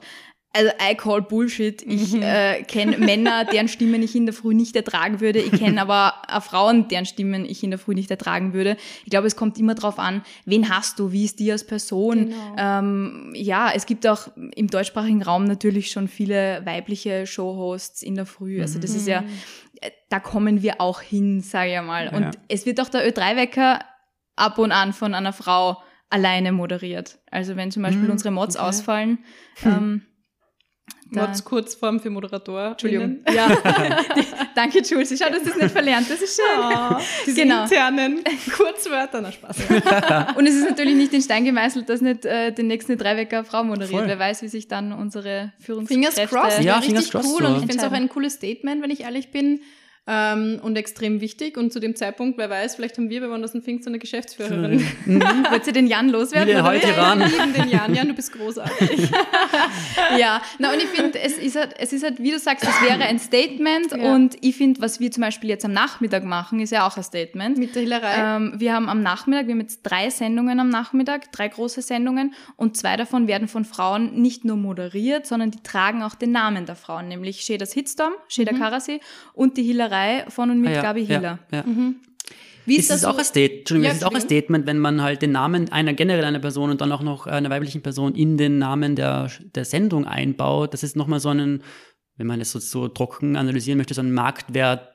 Also 0.55 0.69
I 0.79 0.93
call 0.95 1.23
Bullshit. 1.23 1.81
Ich 1.81 2.13
äh, 2.13 2.61
kenne 2.63 2.99
Männer, 2.99 3.43
deren 3.43 3.67
Stimmen 3.67 4.03
ich 4.03 4.15
in 4.15 4.27
der 4.27 4.33
Früh 4.33 4.53
nicht 4.53 4.75
ertragen 4.75 5.19
würde. 5.19 5.39
Ich 5.39 5.51
kenne 5.53 5.81
aber 5.81 6.13
auch 6.27 6.43
Frauen, 6.43 6.87
deren 6.87 7.07
Stimmen 7.07 7.43
ich 7.43 7.63
in 7.63 7.71
der 7.71 7.79
Früh 7.79 7.95
nicht 7.95 8.11
ertragen 8.11 8.53
würde. 8.53 8.77
Ich 9.03 9.09
glaube, 9.09 9.25
es 9.25 9.35
kommt 9.35 9.57
immer 9.57 9.73
drauf 9.73 9.97
an, 9.97 10.21
wen 10.45 10.69
hast 10.69 10.99
du, 10.99 11.11
wie 11.11 11.25
ist 11.25 11.39
die 11.39 11.51
als 11.51 11.65
Person. 11.65 12.29
Genau. 12.29 12.55
Ähm, 12.57 13.31
ja, 13.35 13.71
es 13.73 13.87
gibt 13.87 14.05
auch 14.05 14.27
im 14.55 14.67
deutschsprachigen 14.67 15.23
Raum 15.23 15.45
natürlich 15.45 15.89
schon 15.89 16.07
viele 16.07 16.61
weibliche 16.65 17.25
Showhosts 17.25 18.03
in 18.03 18.13
der 18.13 18.27
Früh. 18.27 18.61
Also 18.61 18.77
das 18.77 18.91
ist 18.91 19.07
ja, 19.07 19.23
äh, 19.81 19.89
da 20.09 20.19
kommen 20.19 20.61
wir 20.61 20.79
auch 20.81 21.01
hin, 21.01 21.41
sage 21.41 21.73
ich 21.73 21.81
mal. 21.81 22.09
Und 22.09 22.21
Ja. 22.21 22.31
es 22.47 22.67
wird 22.67 22.79
auch 22.79 22.89
der 22.89 23.09
Ö3-Wecker 23.11 23.79
ab 24.35 24.59
und 24.59 24.71
an 24.71 24.93
von 24.93 25.15
einer 25.15 25.33
Frau 25.33 25.81
alleine 26.11 26.51
moderiert. 26.51 27.17
Also 27.31 27.55
wenn 27.55 27.71
zum 27.71 27.81
Beispiel 27.81 28.03
Mhm, 28.05 28.11
unsere 28.11 28.29
Mods 28.29 28.55
okay. 28.55 28.65
ausfallen, 28.67 29.17
ähm, 29.65 30.03
Da- 31.13 31.27
Mods 31.27 31.43
Kurzform 31.45 31.99
für 31.99 32.09
Moderator. 32.09 32.71
Entschuldigung. 32.71 33.17
Ja. 33.33 33.47
Die, 34.15 34.23
danke, 34.55 34.81
Jules. 34.81 35.11
Ich 35.11 35.19
schau, 35.19 35.29
dass 35.31 35.43
du 35.43 35.49
es 35.51 35.55
nicht 35.55 35.71
verlernt. 35.71 36.09
Das 36.09 36.21
ist 36.21 36.35
schön. 36.35 36.59
Oh, 36.59 36.95
diese 37.25 37.41
Genau. 37.41 37.63
internen 37.63 38.19
Kurzwörter. 38.55 39.21
Na 39.21 39.31
Spaß. 39.31 39.57
Und 40.35 40.47
es 40.47 40.55
ist 40.55 40.69
natürlich 40.69 40.95
nicht 40.95 41.13
in 41.13 41.21
Stein 41.21 41.45
gemeißelt, 41.45 41.87
dass 41.89 42.01
nicht 42.01 42.25
äh, 42.25 42.51
den 42.51 42.67
nächsten 42.67 42.97
Dreiwecker 42.97 43.43
Frau 43.43 43.63
moderiert. 43.63 43.91
Voll. 43.99 44.07
Wer 44.07 44.19
weiß, 44.19 44.41
wie 44.41 44.47
sich 44.47 44.67
dann 44.67 44.91
unsere 44.93 45.51
Fingers 45.59 45.65
Führungskräfte... 45.65 46.27
crossed, 46.35 46.63
Ja, 46.63 46.81
fingers 46.81 47.03
richtig 47.05 47.11
crossed 47.11 47.31
cool 47.31 47.41
so. 47.41 47.47
und 47.47 47.53
ich 47.53 47.59
finde 47.69 47.77
es 47.77 47.83
auch 47.83 47.91
ein 47.95 48.09
cooles 48.09 48.33
Statement, 48.33 48.81
wenn 48.81 48.91
ich 48.91 49.01
ehrlich 49.01 49.31
bin. 49.31 49.61
Ähm, 50.05 50.59
und 50.61 50.75
extrem 50.75 51.21
wichtig. 51.21 51.55
Und 51.57 51.71
zu 51.71 51.79
dem 51.79 51.95
Zeitpunkt, 51.95 52.37
wer 52.37 52.49
weiß, 52.49 52.75
vielleicht 52.75 52.97
haben 52.97 53.09
wir 53.09 53.21
bei 53.21 53.29
Wonders 53.29 53.53
Fink 53.63 53.83
so 53.85 53.89
eine 53.89 53.99
Geschäftsführerin. 53.99 54.85
Wollt 55.49 55.65
ihr 55.65 55.71
den 55.71 55.87
Jan 55.87 56.09
loswerden? 56.09 56.53
Oder? 56.55 56.63
heute 56.65 56.87
Ja, 56.89 56.93
ran? 57.01 57.19
wir 57.19 57.27
lieben 57.27 57.53
den 57.53 57.69
Jan. 57.69 57.95
Jan, 57.95 58.07
du 58.09 58.13
bist 58.13 58.33
großartig. 58.33 59.09
ja, 60.19 60.41
na 60.59 60.73
und 60.73 60.79
ich 60.79 60.87
finde, 60.89 61.19
es 61.19 61.37
ist 61.37 61.55
halt, 61.55 61.75
es 61.79 61.93
ist 61.93 62.03
halt, 62.03 62.21
wie 62.21 62.31
du 62.31 62.39
sagst, 62.39 62.65
es 62.65 62.81
wäre 62.81 63.01
ein 63.03 63.17
Statement 63.17 63.91
Ja. 63.93 64.13
und 64.13 64.35
ich 64.41 64.57
finde, 64.57 64.81
was 64.81 64.99
wir 64.99 65.09
zum 65.09 65.21
Beispiel 65.21 65.49
jetzt 65.49 65.63
am 65.63 65.71
Nachmittag 65.71 66.25
machen, 66.25 66.59
ist 66.59 66.71
ja 66.71 66.85
auch 66.85 66.97
ein 66.97 67.03
Statement. 67.03 67.57
Mit 67.57 67.73
der 67.75 67.83
Hillerei. 67.83 68.35
Ähm, 68.37 68.55
wir 68.57 68.73
haben 68.73 68.89
am 68.89 69.01
Nachmittag, 69.01 69.47
wir 69.47 69.53
haben 69.53 69.61
jetzt 69.61 69.83
drei 69.83 70.09
Sendungen 70.09 70.59
am 70.59 70.67
Nachmittag, 70.67 71.31
drei 71.31 71.47
große 71.47 71.81
Sendungen 71.81 72.33
und 72.57 72.75
zwei 72.75 72.97
davon 72.97 73.27
werden 73.29 73.47
von 73.47 73.63
Frauen 73.63 74.21
nicht 74.21 74.43
nur 74.43 74.57
moderiert, 74.57 75.25
sondern 75.27 75.51
die 75.51 75.63
tragen 75.63 76.03
auch 76.03 76.15
den 76.15 76.31
Namen 76.33 76.65
der 76.65 76.75
Frauen, 76.75 77.07
nämlich 77.07 77.39
Shedas 77.39 77.71
Hitstorm, 77.71 78.11
Sheda 78.27 78.51
Karasi 78.51 78.99
und 79.33 79.55
die 79.55 79.63
Hillerei 79.63 79.92
von 80.29 80.49
und 80.51 80.61
mit 80.61 80.69
Ah, 80.71 80.73
ja, 80.73 80.81
Gabi 80.81 81.05
Hiller. 81.05 81.39
Ja, 81.51 81.57
ja. 81.57 81.63
Wie 82.65 82.77
Ist 82.77 82.91
es 82.91 83.03
auch 83.03 83.17
ein 83.17 83.25
Statement, 83.25 83.59
Entschuldigung, 83.59 83.85
Ja, 83.85 83.91
es 83.91 83.97
ist 83.97 84.03
auch 84.05 84.13
ein. 84.15 84.21
Statement, 84.21 84.65
wenn 84.65 84.79
man 84.79 85.01
halt 85.01 85.21
den 85.21 85.33
Namen 85.33 85.69
einer 85.71 85.93
generell 85.93 86.23
einer 86.23 86.39
Person 86.39 86.69
und 86.69 86.79
dann 86.79 86.91
auch 86.93 87.01
noch 87.01 87.27
einer 87.27 87.49
weiblichen 87.49 87.81
Person 87.81 88.15
in 88.15 88.37
den 88.37 88.57
Namen 88.57 88.95
der, 88.95 89.29
der 89.53 89.65
Sendung 89.65 90.05
einbaut. 90.07 90.73
Das 90.73 90.81
ist 90.81 90.95
nochmal 90.95 91.19
so 91.19 91.27
einen, 91.29 91.61
wenn 92.15 92.27
man 92.27 92.39
das 92.39 92.51
so, 92.51 92.59
so 92.59 92.87
trocken 92.87 93.35
analysieren 93.35 93.77
möchte, 93.77 93.93
so 93.93 94.01
einen 94.01 94.13
Marktwert 94.13 94.89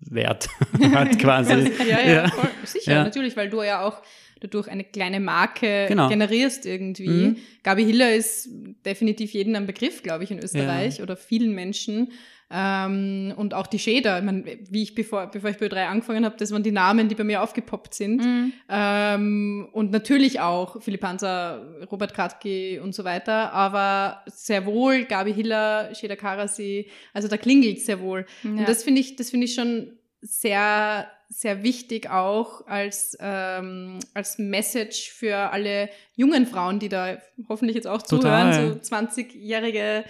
Wert 0.00 0.48
hat 0.94 1.18
quasi. 1.18 1.72
Ja, 1.88 2.00
ja, 2.00 2.28
voll, 2.28 2.50
sicher, 2.64 2.92
Ja. 2.92 3.04
natürlich, 3.04 3.36
weil 3.36 3.50
du 3.50 3.62
ja 3.62 3.82
auch 3.84 4.00
dadurch 4.40 4.68
eine 4.68 4.84
kleine 4.84 5.20
Marke 5.20 5.86
Genau. 5.88 6.08
generierst 6.08 6.66
irgendwie. 6.66 7.08
Mhm. 7.08 7.36
Gabi 7.62 7.84
Hiller 7.84 8.14
ist 8.14 8.48
definitiv 8.84 9.32
jedem 9.32 9.54
ein 9.54 9.66
Begriff, 9.66 10.02
glaube 10.02 10.24
ich, 10.24 10.30
in 10.30 10.38
Österreich 10.38 11.02
oder 11.02 11.16
vielen 11.16 11.54
Menschen. 11.54 12.12
Ähm, 12.52 13.32
und 13.36 13.54
auch 13.54 13.68
die 13.68 13.78
Schäder, 13.78 14.18
ich 14.18 14.24
mein, 14.24 14.44
wie 14.70 14.82
ich 14.82 14.96
bevor, 14.96 15.28
bevor 15.28 15.50
ich 15.50 15.58
bei 15.58 15.66
Ö3 15.66 15.86
angefangen 15.86 16.24
habe, 16.24 16.34
das 16.36 16.50
waren 16.50 16.64
die 16.64 16.72
Namen, 16.72 17.08
die 17.08 17.14
bei 17.14 17.22
mir 17.22 17.42
aufgepoppt 17.42 17.94
sind. 17.94 18.24
Mhm. 18.24 18.52
Ähm, 18.68 19.68
und 19.72 19.92
natürlich 19.92 20.40
auch 20.40 20.82
Philipp 20.82 21.04
Hanser, 21.04 21.64
Robert 21.92 22.12
Kratke 22.12 22.82
und 22.82 22.92
so 22.92 23.04
weiter, 23.04 23.52
aber 23.52 24.24
sehr 24.26 24.66
wohl 24.66 25.04
Gabi 25.04 25.32
Hiller, 25.32 25.94
Sheda 25.94 26.16
Karasi, 26.16 26.88
also 27.14 27.28
da 27.28 27.36
klingelt 27.36 27.80
sehr 27.82 28.00
wohl. 28.00 28.26
Ja. 28.42 28.50
Und 28.50 28.68
das 28.68 28.82
finde 28.82 29.00
ich, 29.00 29.14
das 29.14 29.30
finde 29.30 29.44
ich 29.44 29.54
schon 29.54 29.92
sehr, 30.22 31.10
sehr 31.28 31.62
wichtig 31.62 32.10
auch 32.10 32.66
als, 32.66 33.16
ähm, 33.20 33.98
als 34.14 34.38
Message 34.38 35.10
für 35.12 35.36
alle 35.36 35.88
jungen 36.16 36.46
Frauen, 36.46 36.78
die 36.78 36.88
da 36.88 37.18
hoffentlich 37.48 37.76
jetzt 37.76 37.86
auch 37.86 38.02
zuhören, 38.02 38.52
Total. 38.52 38.80
so 38.82 38.96
20-jährige 38.96 40.04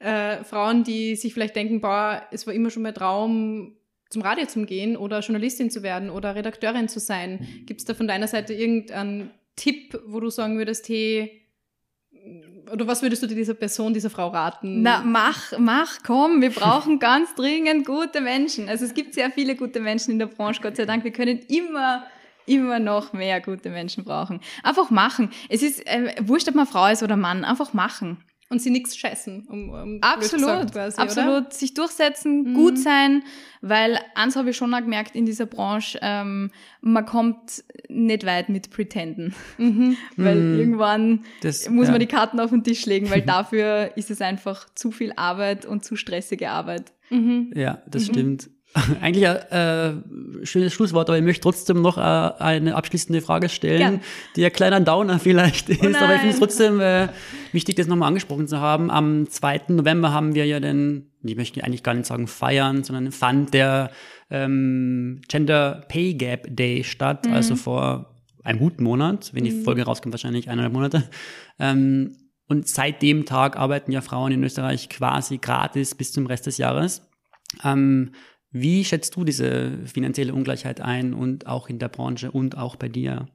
äh, 0.00 0.44
Frauen, 0.44 0.84
die 0.84 1.16
sich 1.16 1.34
vielleicht 1.34 1.56
denken, 1.56 1.80
boah, 1.80 2.22
es 2.30 2.46
war 2.46 2.54
immer 2.54 2.70
schon 2.70 2.82
mein 2.82 2.94
Traum, 2.94 3.76
zum 4.12 4.22
Radio 4.22 4.46
zu 4.46 4.64
gehen 4.66 4.96
oder 4.96 5.20
Journalistin 5.20 5.70
zu 5.70 5.82
werden 5.82 6.10
oder 6.10 6.34
Redakteurin 6.34 6.88
zu 6.88 7.00
sein. 7.00 7.64
Gibt 7.64 7.80
es 7.80 7.86
da 7.86 7.94
von 7.94 8.06
deiner 8.06 8.28
Seite 8.28 8.52
irgendeinen 8.52 9.30
Tipp, 9.56 9.98
wo 10.06 10.20
du 10.20 10.28
sagen 10.28 10.58
würdest, 10.58 10.88
hey, 10.88 11.41
oder 12.72 12.86
was 12.86 13.02
würdest 13.02 13.22
du 13.22 13.26
dieser 13.26 13.54
Person, 13.54 13.92
dieser 13.92 14.08
Frau 14.08 14.28
raten? 14.28 14.82
Na, 14.82 15.02
mach, 15.04 15.52
mach, 15.58 15.98
komm, 16.04 16.40
wir 16.40 16.50
brauchen 16.50 16.98
ganz 16.98 17.34
dringend 17.34 17.86
gute 17.86 18.22
Menschen. 18.22 18.68
Also 18.68 18.86
es 18.86 18.94
gibt 18.94 19.12
sehr 19.12 19.30
viele 19.30 19.54
gute 19.56 19.78
Menschen 19.78 20.12
in 20.12 20.18
der 20.18 20.26
Branche, 20.26 20.62
Gott 20.62 20.76
sei 20.76 20.86
Dank. 20.86 21.04
Wir 21.04 21.12
können 21.12 21.38
immer, 21.48 22.04
immer 22.46 22.78
noch 22.78 23.12
mehr 23.12 23.42
gute 23.42 23.68
Menschen 23.68 24.04
brauchen. 24.04 24.40
Einfach 24.62 24.90
machen. 24.90 25.30
Es 25.50 25.62
ist 25.62 25.86
äh, 25.86 26.14
wurscht, 26.22 26.48
ob 26.48 26.54
man 26.54 26.66
Frau 26.66 26.86
ist 26.88 27.02
oder 27.02 27.16
Mann, 27.16 27.44
einfach 27.44 27.74
machen. 27.74 28.24
Und 28.52 28.60
sie 28.60 28.70
nichts 28.70 28.96
scheißen, 28.96 29.46
um, 29.48 29.70
um 29.70 29.98
Absolut, 30.02 30.70
quasi, 30.72 31.00
absolut. 31.00 31.28
Oder? 31.46 31.50
Sich 31.50 31.72
durchsetzen, 31.74 32.42
Mhm. 32.50 32.54
gut 32.54 32.78
sein, 32.78 33.22
weil 33.62 33.98
eins 34.14 34.36
habe 34.36 34.50
ich 34.50 34.56
schon 34.56 34.72
auch 34.74 34.80
gemerkt 34.80 35.16
in 35.16 35.24
dieser 35.26 35.46
Branche, 35.46 35.98
ähm, 36.02 36.50
man 36.82 37.06
kommt 37.06 37.64
nicht 37.88 38.26
weit 38.26 38.50
mit 38.50 38.70
Pretenden, 38.70 39.34
Mhm. 39.58 39.96
weil 40.16 40.36
Mhm. 40.36 40.58
irgendwann 40.58 41.24
Das, 41.40 41.68
muss 41.70 41.86
ja. 41.86 41.92
man 41.92 42.00
die 42.00 42.06
Karten 42.06 42.38
auf 42.40 42.50
den 42.50 42.62
Tisch 42.62 42.84
legen, 42.86 43.08
weil 43.10 43.22
dafür 43.26 43.92
ist 43.96 44.10
es 44.10 44.20
einfach 44.20 44.68
zu 44.74 44.90
viel 44.90 45.12
Arbeit 45.16 45.64
und 45.66 45.82
zu 45.84 45.96
stressige 45.96 46.50
Arbeit. 46.50 46.92
Mhm. 47.10 47.52
Ja, 47.56 47.80
das 47.86 48.08
Mhm. 48.08 48.12
stimmt. 48.12 48.50
Eigentlich 49.00 49.26
ein 49.28 49.36
äh, 50.42 50.46
schönes 50.46 50.72
Schlusswort, 50.72 51.08
aber 51.08 51.18
ich 51.18 51.24
möchte 51.24 51.42
trotzdem 51.42 51.82
noch 51.82 51.98
äh, 51.98 52.00
eine 52.00 52.74
abschließende 52.74 53.20
Frage 53.20 53.48
stellen, 53.48 53.78
Gern. 53.78 54.00
die 54.36 54.44
ein 54.44 54.52
kleiner 54.52 54.80
Downer 54.80 55.18
vielleicht 55.18 55.68
ist, 55.68 55.82
aber 55.82 56.14
ich 56.14 56.20
finde 56.20 56.34
es 56.34 56.38
trotzdem 56.38 56.80
äh, 56.80 57.08
wichtig, 57.52 57.76
das 57.76 57.86
nochmal 57.86 58.08
angesprochen 58.08 58.48
zu 58.48 58.60
haben. 58.60 58.90
Am 58.90 59.28
2. 59.28 59.62
November 59.68 60.12
haben 60.12 60.34
wir 60.34 60.46
ja 60.46 60.58
den, 60.58 61.10
ich 61.22 61.36
möchte 61.36 61.62
eigentlich 61.62 61.82
gar 61.82 61.94
nicht 61.94 62.06
sagen 62.06 62.26
feiern, 62.26 62.82
sondern 62.82 63.12
fand 63.12 63.52
der 63.52 63.90
ähm, 64.30 65.20
Gender 65.28 65.84
Pay 65.88 66.14
Gap 66.14 66.46
Day 66.48 66.82
statt, 66.84 67.26
Mhm. 67.26 67.32
also 67.34 67.56
vor 67.56 68.14
einem 68.42 68.58
guten 68.58 68.82
Monat, 68.84 69.30
wenn 69.34 69.44
die 69.44 69.50
Folge 69.50 69.82
rauskommt, 69.84 70.12
wahrscheinlich 70.14 70.48
eineinhalb 70.48 70.72
Monate. 70.72 71.04
Ähm, 71.58 72.16
und 72.48 72.66
seit 72.68 73.02
dem 73.02 73.24
Tag 73.24 73.56
arbeiten 73.56 73.92
ja 73.92 74.00
Frauen 74.00 74.32
in 74.32 74.42
Österreich 74.42 74.88
quasi 74.88 75.38
gratis 75.38 75.94
bis 75.94 76.12
zum 76.12 76.26
Rest 76.26 76.46
des 76.46 76.58
Jahres. 76.58 77.08
Ähm, 77.62 78.12
wie 78.52 78.84
schätzt 78.84 79.16
du 79.16 79.24
diese 79.24 79.78
finanzielle 79.86 80.34
Ungleichheit 80.34 80.80
ein 80.80 81.14
und 81.14 81.46
auch 81.46 81.68
in 81.68 81.78
der 81.78 81.88
Branche 81.88 82.30
und 82.30 82.56
auch 82.56 82.76
bei 82.76 82.88
dir? 82.88 83.26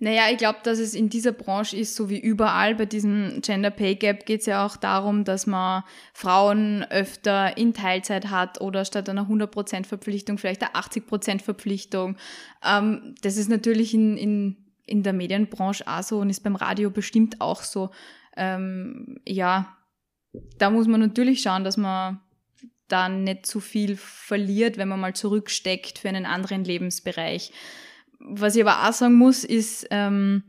Naja, 0.00 0.30
ich 0.30 0.38
glaube, 0.38 0.60
dass 0.62 0.78
es 0.78 0.94
in 0.94 1.08
dieser 1.08 1.32
Branche 1.32 1.76
ist, 1.76 1.96
so 1.96 2.08
wie 2.08 2.20
überall 2.20 2.76
bei 2.76 2.86
diesem 2.86 3.40
Gender 3.42 3.70
Pay 3.70 3.96
Gap, 3.96 4.26
geht 4.26 4.40
es 4.40 4.46
ja 4.46 4.64
auch 4.64 4.76
darum, 4.76 5.24
dass 5.24 5.48
man 5.48 5.82
Frauen 6.12 6.84
öfter 6.84 7.56
in 7.56 7.74
Teilzeit 7.74 8.30
hat 8.30 8.60
oder 8.60 8.84
statt 8.84 9.08
einer 9.08 9.28
100% 9.28 9.84
Verpflichtung 9.84 10.38
vielleicht 10.38 10.62
eine 10.62 10.74
80% 10.74 11.42
Verpflichtung. 11.42 12.16
Ähm, 12.64 13.16
das 13.22 13.36
ist 13.36 13.50
natürlich 13.50 13.92
in, 13.92 14.16
in, 14.16 14.56
in 14.86 15.02
der 15.02 15.12
Medienbranche 15.12 15.84
auch 15.88 16.02
so 16.04 16.20
und 16.20 16.30
ist 16.30 16.44
beim 16.44 16.54
Radio 16.54 16.90
bestimmt 16.90 17.40
auch 17.40 17.62
so. 17.62 17.90
Ähm, 18.36 19.18
ja, 19.26 19.76
da 20.58 20.70
muss 20.70 20.86
man 20.86 21.00
natürlich 21.00 21.42
schauen, 21.42 21.64
dass 21.64 21.76
man 21.76 22.20
da 22.88 23.08
nicht 23.08 23.46
zu 23.46 23.60
viel 23.60 23.96
verliert, 23.96 24.78
wenn 24.78 24.88
man 24.88 25.00
mal 25.00 25.14
zurücksteckt 25.14 25.98
für 25.98 26.08
einen 26.08 26.26
anderen 26.26 26.64
Lebensbereich. 26.64 27.52
Was 28.18 28.56
ich 28.56 28.62
aber 28.62 28.88
auch 28.88 28.92
sagen 28.92 29.14
muss, 29.14 29.44
ist, 29.44 29.86
ähm, 29.90 30.42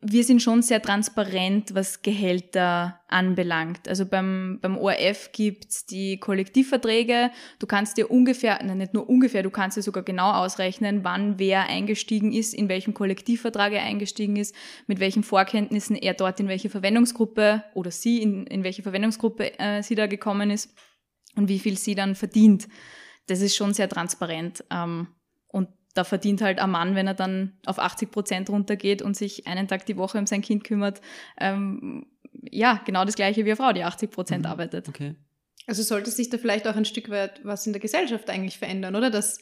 wir 0.00 0.24
sind 0.24 0.42
schon 0.42 0.62
sehr 0.62 0.80
transparent, 0.82 1.74
was 1.74 2.02
Gehälter 2.02 3.00
anbelangt. 3.08 3.88
Also 3.88 4.04
beim, 4.04 4.58
beim 4.60 4.76
ORF 4.76 5.32
gibt's 5.32 5.86
die 5.86 6.18
Kollektivverträge. 6.18 7.30
Du 7.58 7.66
kannst 7.66 7.96
dir 7.96 8.10
ungefähr, 8.10 8.60
nein, 8.62 8.78
nicht 8.78 8.94
nur 8.94 9.08
ungefähr, 9.08 9.42
du 9.42 9.50
kannst 9.50 9.76
dir 9.76 9.82
sogar 9.82 10.02
genau 10.02 10.32
ausrechnen, 10.32 11.02
wann 11.02 11.38
wer 11.38 11.68
eingestiegen 11.68 12.32
ist, 12.32 12.52
in 12.52 12.68
welchem 12.68 12.94
Kollektivvertrag 12.94 13.72
er 13.72 13.82
eingestiegen 13.82 14.36
ist, 14.36 14.54
mit 14.86 15.00
welchen 15.00 15.22
Vorkenntnissen 15.22 15.96
er 15.96 16.14
dort 16.14 16.40
in 16.40 16.48
welche 16.48 16.68
Verwendungsgruppe 16.68 17.64
oder 17.74 17.90
sie 17.90 18.22
in, 18.22 18.46
in 18.46 18.64
welche 18.64 18.82
Verwendungsgruppe 18.82 19.58
äh, 19.58 19.82
sie 19.82 19.94
da 19.94 20.06
gekommen 20.06 20.50
ist 20.50 20.74
und 21.36 21.48
wie 21.48 21.58
viel 21.58 21.78
sie 21.78 21.94
dann 21.94 22.14
verdient. 22.14 22.68
Das 23.26 23.40
ist 23.40 23.56
schon 23.56 23.74
sehr 23.74 23.88
transparent. 23.88 24.64
Ähm, 24.70 25.08
und 25.48 25.68
da 25.94 26.04
verdient 26.04 26.42
halt 26.42 26.58
ein 26.58 26.70
Mann, 26.70 26.94
wenn 26.94 27.06
er 27.06 27.14
dann 27.14 27.54
auf 27.64 27.78
80 27.78 28.10
Prozent 28.10 28.50
runtergeht 28.50 29.02
und 29.02 29.16
sich 29.16 29.46
einen 29.46 29.68
Tag 29.68 29.86
die 29.86 29.96
Woche 29.96 30.18
um 30.18 30.26
sein 30.26 30.42
Kind 30.42 30.64
kümmert, 30.64 31.00
ähm, 31.38 32.06
ja, 32.50 32.82
genau 32.84 33.04
das 33.04 33.14
gleiche 33.16 33.44
wie 33.44 33.50
eine 33.50 33.56
Frau, 33.56 33.72
die 33.72 33.82
80 33.84 34.10
Prozent 34.10 34.44
Mhm. 34.44 34.50
arbeitet. 34.50 34.88
Okay. 34.88 35.14
Also 35.66 35.82
sollte 35.82 36.10
sich 36.10 36.28
da 36.30 36.38
vielleicht 36.38 36.68
auch 36.68 36.76
ein 36.76 36.84
Stück 36.84 37.08
weit 37.10 37.40
was 37.44 37.66
in 37.66 37.72
der 37.72 37.80
Gesellschaft 37.80 38.28
eigentlich 38.30 38.58
verändern, 38.58 38.94
oder? 38.94 39.10
Dass 39.10 39.38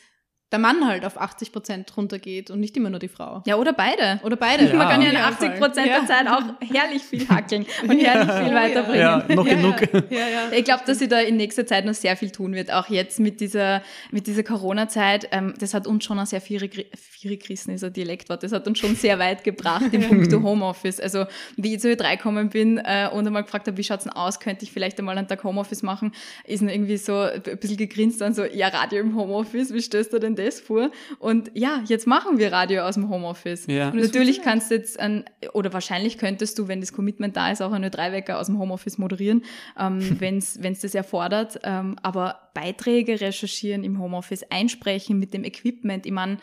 der 0.55 0.61
Mann 0.61 0.87
halt 0.87 1.05
auf 1.05 1.21
80 1.21 1.51
Prozent 1.51 1.97
runtergeht 1.97 2.49
und 2.49 2.61
nicht 2.61 2.77
immer 2.77 2.89
nur 2.89 3.01
die 3.01 3.09
Frau. 3.09 3.43
Ja, 3.45 3.57
oder 3.57 3.73
beide. 3.73 4.21
Oder 4.23 4.37
beide. 4.37 4.69
Ja. 4.69 4.75
Man 4.77 4.89
kann 4.89 5.03
ja 5.03 5.09
Im 5.09 5.17
in 5.17 5.21
80 5.21 5.37
Idealfall. 5.41 5.59
Prozent 5.69 5.87
Ja. 5.89 5.99
der 5.99 6.07
Zeit 6.07 6.29
auch 6.29 6.43
herrlich 6.73 7.03
viel 7.03 7.29
hackeln 7.29 7.67
und 7.89 7.99
herrlich 7.99 8.29
Oh, 8.31 8.39
viel 8.39 8.53
ja. 8.53 8.55
weiterbringen. 8.55 9.01
Ja, 9.01 9.25
noch 9.35 9.45
genug. 9.45 9.81
Ja, 10.11 10.19
ja. 10.19 10.29
ja. 10.29 10.53
Ich 10.53 10.63
glaube, 10.65 10.85
dass 10.87 11.01
sie 11.01 11.09
da 11.09 11.19
in 11.19 11.37
nächster 11.37 11.67
Zeit 11.67 11.85
noch 11.85 11.95
sehr 11.95 12.17
viel 12.17 12.31
tun 12.31 12.53
wird. 12.55 12.73
Auch 12.73 12.89
jetzt 12.89 13.19
mit 13.19 13.41
dieser, 13.41 13.83
mit 14.13 14.29
dieser 14.29 14.45
Corona-Zeit. 14.45 15.29
Ähm, 15.33 15.55
das 15.59 15.75
hat 15.75 15.89
uns 15.89 16.05
schon 16.05 16.21
ein 16.21 16.27
sehr 16.27 16.41
vierig, 16.41 16.87
vierigrissen 16.97 17.75
ist 17.75 17.83
ein 17.83 17.93
Dialektwort. 17.93 18.45
Das 18.45 18.53
hat 18.53 18.69
uns 18.69 18.79
schon 18.79 18.95
sehr 18.95 19.19
weit 19.19 19.43
gebracht 19.43 19.87
in 19.93 20.07
puncto 20.07 20.41
Homeoffice. 20.41 21.01
Also, 21.01 21.25
wie 21.57 21.75
ich 21.75 21.81
zu 21.81 21.89
Ö3 21.89 22.17
gekommen 22.17 22.51
bin 22.51 22.79
äh, 22.79 23.09
und 23.13 23.27
einmal 23.27 23.43
gefragt 23.43 23.67
habe, 23.67 23.77
wie 23.77 23.83
schaut's 23.83 24.05
denn 24.05 24.13
aus? 24.13 24.39
Könnte 24.39 24.65
ich 24.65 24.71
vielleicht 24.71 24.99
einmal 25.01 25.19
einen 25.19 25.27
Tag 25.27 25.43
Homeoffice 25.43 25.83
machen? 25.83 26.13
Ist 26.45 26.61
dann 26.63 26.69
irgendwie 26.69 26.99
so 26.99 27.17
ein 27.19 27.43
bisschen 27.59 27.77
gegrinst 27.77 28.21
dann 28.21 28.35
so, 28.35 28.45
ja, 28.45 28.69
Radio 28.69 29.01
im 29.01 29.17
Homeoffice, 29.17 29.73
wie 29.73 29.81
stellst 29.81 30.13
du 30.13 30.19
denn 30.19 30.37
das 30.37 30.44
vor? 30.53 30.91
Und 31.19 31.51
ja, 31.55 31.83
jetzt 31.87 32.07
machen 32.07 32.39
wir 32.39 32.53
Radio 32.53 32.83
aus 32.83 32.95
dem 32.95 33.09
Homeoffice. 33.09 33.67
Ja. 33.67 33.91
Und 33.91 34.01
natürlich 34.01 34.43
kannst 34.43 34.71
du 34.71 34.77
jetzt, 34.77 34.99
ein, 34.99 35.25
oder 35.53 35.73
wahrscheinlich 35.73 36.19
könntest 36.19 36.59
du, 36.59 36.69
wenn 36.69 36.81
das 36.81 36.93
Commitment 36.93 37.37
da 37.37 37.51
ist, 37.51 37.63
auch 37.63 37.73
einen 37.73 37.91
Ö3-Wecker 37.91 38.39
aus 38.39 38.47
dem 38.47 38.59
Homeoffice 38.59 38.99
moderieren, 38.99 39.45
ähm, 39.79 40.17
wenn 40.21 40.39
es 40.39 40.81
das 40.81 40.95
erfordert. 40.95 41.61
Ähm, 41.63 41.97
aber 42.03 42.51
Beiträge 42.55 43.21
recherchieren 43.21 43.85
im 43.85 43.99
Homeoffice, 43.99 44.45
einsprechen 44.51 45.19
mit 45.19 45.35
dem 45.35 45.45
Equipment. 45.45 46.07
Ich 46.07 46.13
meine, 46.13 46.39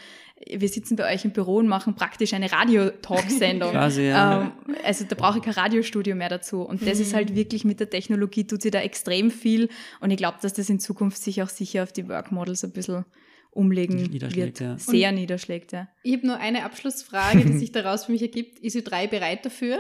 wir 0.50 0.68
sitzen 0.68 0.96
bei 0.96 1.14
euch 1.14 1.26
im 1.26 1.32
Büro 1.32 1.58
und 1.58 1.68
machen 1.68 1.96
praktisch 1.96 2.34
eine 2.34 2.52
Radio-Talk-Sendung. 2.52 3.72
Ja. 4.02 4.42
ähm, 4.42 4.52
also 4.84 5.06
da 5.08 5.16
brauche 5.16 5.40
ich 5.40 5.44
kein 5.44 5.54
Radiostudio 5.54 6.16
mehr 6.16 6.30
dazu. 6.30 6.62
Und 6.62 6.86
das 6.86 7.00
ist 7.00 7.14
halt 7.14 7.36
wirklich 7.36 7.66
mit 7.66 7.80
der 7.80 7.90
Technologie, 7.90 8.46
tut 8.46 8.62
sie 8.62 8.72
da 8.72 8.80
extrem 8.80 9.32
viel. 9.32 9.70
Und 10.00 10.12
ich 10.12 10.18
glaube, 10.18 10.38
dass 10.42 10.54
das 10.54 10.70
in 10.70 10.80
Zukunft 10.80 11.22
sich 11.22 11.42
auch 11.42 11.50
sicher 11.50 11.84
auf 11.84 11.92
die 11.92 12.08
Work-Models 12.08 12.64
ein 12.64 12.72
bisschen 12.72 13.06
umlegen 13.52 13.98
Niederschlägt, 13.98 14.60
wird. 14.60 14.70
ja. 14.70 14.78
Sehr 14.78 15.12
niederschlägt, 15.12 15.74
ja. 15.74 15.88
Ich 16.04 16.14
habe 16.14 16.28
nur 16.28 16.38
eine 16.38 16.64
Abschlussfrage, 16.64 17.44
die 17.46 17.54
sich 17.58 17.72
daraus 17.72 18.06
für 18.06 18.12
mich 18.12 18.22
ergibt. 18.22 18.60
Ist 18.60 18.76
Ö3 18.76 19.08
bereit 19.08 19.46
dafür? 19.46 19.80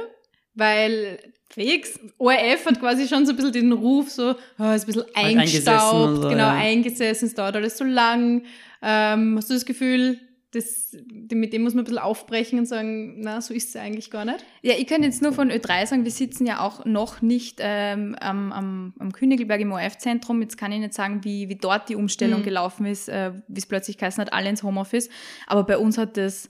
Weil 0.54 1.18
Fix. 1.50 2.00
ORF 2.18 2.66
hat 2.66 2.80
quasi 2.80 3.08
schon 3.08 3.26
so 3.26 3.32
ein 3.32 3.36
bisschen 3.38 3.54
den 3.54 3.72
Ruf, 3.72 4.10
so, 4.10 4.36
oh, 4.60 4.72
ist 4.72 4.84
ein 4.84 4.86
bisschen 4.86 5.04
eingesessen 5.14 5.68
eingestaubt, 5.70 6.10
und 6.10 6.16
so, 6.18 6.30
genau, 6.30 6.44
ja. 6.44 6.54
eingesessen, 6.54 7.28
es 7.28 7.34
dauert 7.34 7.56
alles 7.56 7.78
so 7.78 7.84
lang. 7.84 8.44
Ähm, 8.82 9.36
hast 9.38 9.50
du 9.50 9.54
das 9.54 9.66
Gefühl, 9.66 10.20
das, 10.52 10.96
mit 11.32 11.54
dem 11.54 11.64
muss 11.64 11.74
man 11.74 11.84
ein 11.84 11.86
bisschen 11.86 12.00
aufbrechen 12.00 12.60
und 12.60 12.66
sagen, 12.66 13.22
na, 13.22 13.40
so 13.40 13.54
ist 13.54 13.70
es 13.70 13.76
eigentlich 13.78 14.12
gar 14.12 14.26
nicht? 14.26 14.44
Ja, 14.62 14.74
ich 14.78 14.86
kann 14.86 15.02
jetzt 15.02 15.22
nur 15.22 15.32
von 15.32 15.50
Ö3 15.50 15.86
sagen, 15.88 16.04
wir 16.04 16.12
sitzen 16.12 16.46
ja 16.46 16.60
auch 16.60 16.84
noch 16.86 17.22
nicht 17.22 17.60
ähm, 17.62 18.16
am, 18.20 18.52
am, 18.52 18.94
am 19.00 19.12
Königelberg 19.14 19.62
im 19.62 19.72
ORF-Zentrum. 19.72 20.42
Jetzt 20.42 20.58
kann 20.58 20.72
ich 20.74 20.80
nicht 20.80 20.94
sagen, 20.94 21.24
wie, 21.24 21.48
wie 21.48 21.56
dort 21.56 21.88
die 21.90 21.96
Umstellung 21.96 22.42
Mhm. 22.42 22.46
gelaufen 22.46 22.86
ist, 22.86 23.08
äh, 23.08 23.32
wie 23.48 23.60
es 23.60 23.66
plötzlich 23.66 23.98
geheißen 23.98 24.22
hat, 24.22 24.34
alle 24.34 24.50
ins 24.50 24.62
Homeoffice. 24.64 25.10
Aber 25.48 25.64
bei 25.64 25.78
uns 25.78 25.98
hat 25.98 26.18
das, 26.18 26.50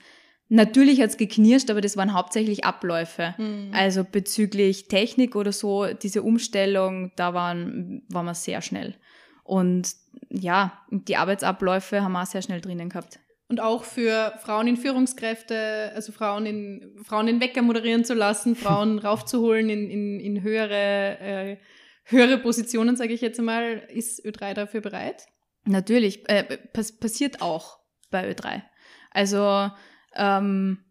natürlich 0.50 1.00
hat's 1.00 1.18
geknirscht, 1.18 1.70
aber 1.70 1.82
das 1.82 1.96
waren 1.96 2.14
hauptsächlich 2.14 2.66
Abläufe. 2.66 3.36
Also 3.72 4.04
bezüglich 4.04 4.88
Technik 4.88 5.36
oder 5.36 5.52
so, 5.52 5.86
diese 5.94 6.24
Umstellung, 6.24 7.12
da 7.16 7.34
waren, 7.36 8.02
waren 8.10 8.26
wir 8.26 8.34
sehr 8.34 8.62
schnell. 8.64 8.96
Und 9.44 9.94
ja, 10.30 10.82
die 10.90 11.18
Arbeitsabläufe 11.18 12.02
haben 12.02 12.14
wir 12.14 12.22
auch 12.24 12.26
sehr 12.26 12.42
schnell 12.42 12.62
drinnen 12.62 12.90
gehabt. 12.90 13.20
Und 13.52 13.60
auch 13.60 13.84
für 13.84 14.32
Frauen 14.42 14.66
in 14.66 14.78
Führungskräfte, 14.78 15.92
also 15.94 16.14
Frauen 16.14 16.46
in, 16.46 16.96
Frauen 17.04 17.28
in 17.28 17.42
Wecker 17.42 17.62
moderieren 17.62 18.06
zu 18.06 18.14
lassen, 18.14 18.56
Frauen 18.56 18.98
raufzuholen 19.06 19.70
in, 19.70 19.90
in, 19.90 20.20
in 20.22 20.42
höhere, 20.42 21.20
äh, 21.20 21.58
höhere 22.06 22.38
Positionen, 22.38 22.96
sage 22.96 23.12
ich 23.12 23.20
jetzt 23.20 23.40
einmal, 23.40 23.84
ist 23.94 24.26
Ö3 24.26 24.54
dafür 24.54 24.80
bereit? 24.80 25.26
Natürlich, 25.66 26.30
äh, 26.30 26.60
pass 26.72 26.98
passiert 26.98 27.42
auch 27.42 27.80
bei 28.10 28.32
Ö3. 28.32 28.62
Also 29.10 29.70
ähm, 30.16 30.86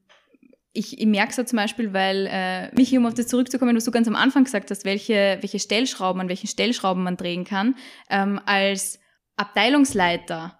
ich, 0.74 1.00
ich 1.00 1.06
merke 1.06 1.30
es 1.30 1.38
ja 1.38 1.46
zum 1.46 1.56
Beispiel, 1.56 1.94
weil, 1.94 2.28
äh, 2.30 2.74
Michi, 2.74 2.98
um 2.98 3.06
auf 3.06 3.14
das 3.14 3.28
zurückzukommen, 3.28 3.74
was 3.74 3.86
du 3.86 3.90
ganz 3.90 4.06
am 4.06 4.16
Anfang 4.16 4.44
gesagt 4.44 4.70
hast, 4.70 4.84
welche, 4.84 5.38
welche 5.40 5.60
Stellschrauben, 5.60 6.20
an 6.20 6.28
welchen 6.28 6.46
Stellschrauben 6.46 7.02
man 7.04 7.16
drehen 7.16 7.44
kann, 7.44 7.74
ähm, 8.10 8.38
als 8.44 9.00
Abteilungsleiter 9.36 10.59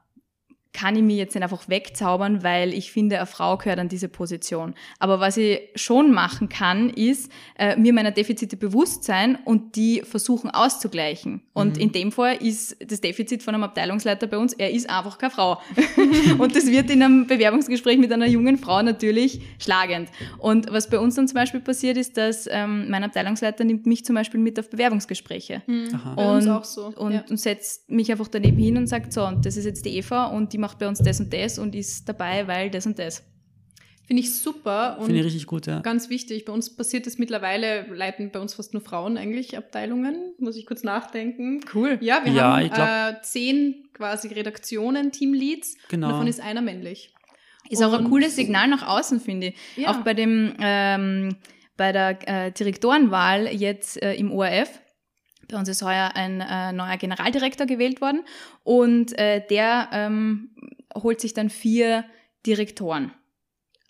kann 0.73 0.95
ich 0.95 1.03
mir 1.03 1.17
jetzt 1.17 1.35
nicht 1.35 1.43
einfach 1.43 1.69
wegzaubern, 1.69 2.45
weil 2.45 2.73
ich 2.73 2.93
finde, 2.93 3.17
eine 3.17 3.27
Frau 3.27 3.57
gehört 3.57 3.81
an 3.81 3.89
diese 3.89 4.09
Position. 4.09 4.75
Aber 5.01 5.19
was 5.19 5.37
ich 5.37 5.61
schon 5.75 6.13
machen 6.13 6.49
kann, 6.49 6.91
ist, 6.91 7.31
äh, 7.59 7.77
mir 7.77 7.93
meiner 7.93 8.13
Defizite 8.13 8.57
bewusst 8.57 9.03
sein 9.03 9.37
und 9.45 9.75
die 9.75 10.03
versuchen 10.03 10.49
auszugleichen. 10.51 11.43
Und 11.53 11.77
Mhm. 11.77 11.83
in 11.83 11.93
dem 11.93 12.13
Fall 12.13 12.37
ist 12.37 12.77
das 12.87 13.01
Defizit 13.01 13.43
von 13.43 13.55
einem 13.55 13.65
Abteilungsleiter 13.65 14.29
bei 14.29 14.39
uns, 14.39 14.53
er 14.53 14.71
ist 14.71 14.89
einfach 14.89 15.19
keine 15.19 15.31
Frau. 15.33 15.61
und 16.39 16.55
das 16.55 16.67
wird 16.67 16.89
in 16.91 17.03
einem 17.03 17.27
Bewerbungsgespräch 17.27 17.99
mit 17.99 18.13
einer 18.13 18.27
jungen 18.29 18.57
Frau 18.57 18.81
natürlich 18.83 19.41
schlagend. 19.59 20.09
Und 20.39 20.71
was 20.71 20.89
bei 20.89 20.99
uns 21.01 21.17
dann 21.17 21.27
zum 21.27 21.35
Beispiel 21.35 21.61
passiert 21.61 21.97
ist, 21.97 22.17
dass 22.17 22.49
ähm, 22.51 22.89
mein 22.89 23.03
Abteilungsleiter 23.03 23.65
nimmt 23.65 23.87
mich 23.87 24.05
zum 24.05 24.15
Beispiel 24.15 24.39
mit 24.39 24.59
auf 24.59 24.71
Bewerbungsgespräche 24.71 25.63
Aha. 25.95 26.15
Bei 26.15 26.33
uns 26.37 26.47
und, 26.47 26.51
auch 26.53 26.65
so. 26.65 26.93
und, 26.97 27.13
ja. 27.13 27.25
und 27.29 27.39
setzt 27.41 27.91
mich 27.91 28.11
einfach 28.13 28.29
daneben 28.29 28.59
hin 28.59 28.77
und 28.77 28.87
sagt, 28.87 29.13
so, 29.13 29.27
und 29.27 29.45
das 29.45 29.57
ist 29.57 29.65
jetzt 29.65 29.85
die 29.85 29.97
Eva 29.97 30.27
und 30.27 30.53
die 30.53 30.60
macht 30.61 30.79
bei 30.79 30.87
uns 30.89 30.99
das 31.01 31.19
und 31.21 31.33
das 31.33 31.59
und 31.59 31.75
ist 31.75 32.09
dabei, 32.09 32.47
weil 32.47 32.71
das 32.71 32.87
und 32.87 32.99
das. 32.99 33.25
Finde 34.07 34.23
ich 34.23 34.35
super 34.35 34.97
und 34.99 35.07
Finde 35.07 35.21
ich 35.21 35.27
richtig 35.27 35.47
gut, 35.47 35.67
ja. 35.69 35.79
ganz 35.81 36.11
wichtig. 36.11 36.45
Bei 36.45 36.53
uns 36.53 36.75
passiert 36.75 37.07
es 37.07 37.19
mittlerweile, 37.19 37.87
leiten 37.95 38.33
bei 38.33 38.41
uns 38.41 38.55
fast 38.55 38.73
nur 38.75 38.83
Frauen 38.83 39.17
eigentlich 39.17 39.57
Abteilungen. 39.57 40.35
Muss 40.39 40.57
ich 40.57 40.67
kurz 40.67 40.83
nachdenken. 40.83 41.61
Cool. 41.73 41.97
Ja, 42.01 42.21
wir 42.25 42.33
Ja, 42.33 42.61
ich 42.61 42.73
glaub- 42.73 42.89
haben 42.89 43.15
äh, 43.17 43.23
zehn 43.23 43.89
quasi 43.93 44.27
Redaktionen, 44.29 45.13
Teamleads. 45.13 45.77
Genau. 45.89 46.09
Und 46.09 46.13
davon 46.15 46.27
ist 46.27 46.41
einer 46.41 46.61
männlich. 46.61 47.15
Ist 47.69 47.85
auch 47.85 47.93
ein 47.93 48.05
Und- 48.07 48.11
cooles 48.11 48.35
Signal 48.35 48.67
nach 48.67 48.85
außen, 48.89 49.21
finde 49.21 49.49
ich. 49.49 49.55
Ja. 49.77 49.91
Auch 49.93 49.99
bei 50.03 50.13
dem, 50.15 50.55
ähm, 50.59 51.37
bei 51.77 51.93
der 51.93 52.19
äh, 52.47 52.51
Direktorenwahl 52.51 53.47
jetzt 53.55 54.03
äh, 54.03 54.15
im 54.15 54.33
ORF. 54.33 54.81
Bei 55.51 55.59
uns 55.59 55.69
ist 55.69 55.83
heuer 55.83 56.13
ein 56.15 56.41
äh, 56.41 56.73
neuer 56.73 56.97
Generaldirektor 56.97 57.67
gewählt 57.67 58.01
worden 58.01 58.23
und 58.63 59.17
äh, 59.19 59.45
der 59.49 59.89
ähm, 59.93 60.51
holt 60.97 61.21
sich 61.21 61.35
dann 61.35 61.51
vier 61.51 62.05
Direktoren 62.47 63.13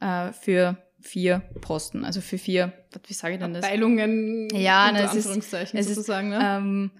äh, 0.00 0.32
für 0.32 0.76
vier 1.00 1.40
Posten, 1.60 2.04
also 2.04 2.20
für 2.20 2.38
vier, 2.38 2.72
was- 2.92 3.02
wie 3.08 3.14
sage 3.14 3.34
ich 3.34 3.40
denn 3.40 3.54
das? 3.54 3.64
Abteilungen 3.64 4.48
Ja, 4.52 4.88
unter 4.90 5.04
es 5.04 5.10
ist- 5.14 5.16
Anführungszeichen 5.26 5.78
es 5.78 5.86
ist, 5.88 5.94
sozusagen. 5.96 6.28
ne? 6.30 6.38
Ähm, 6.42 6.90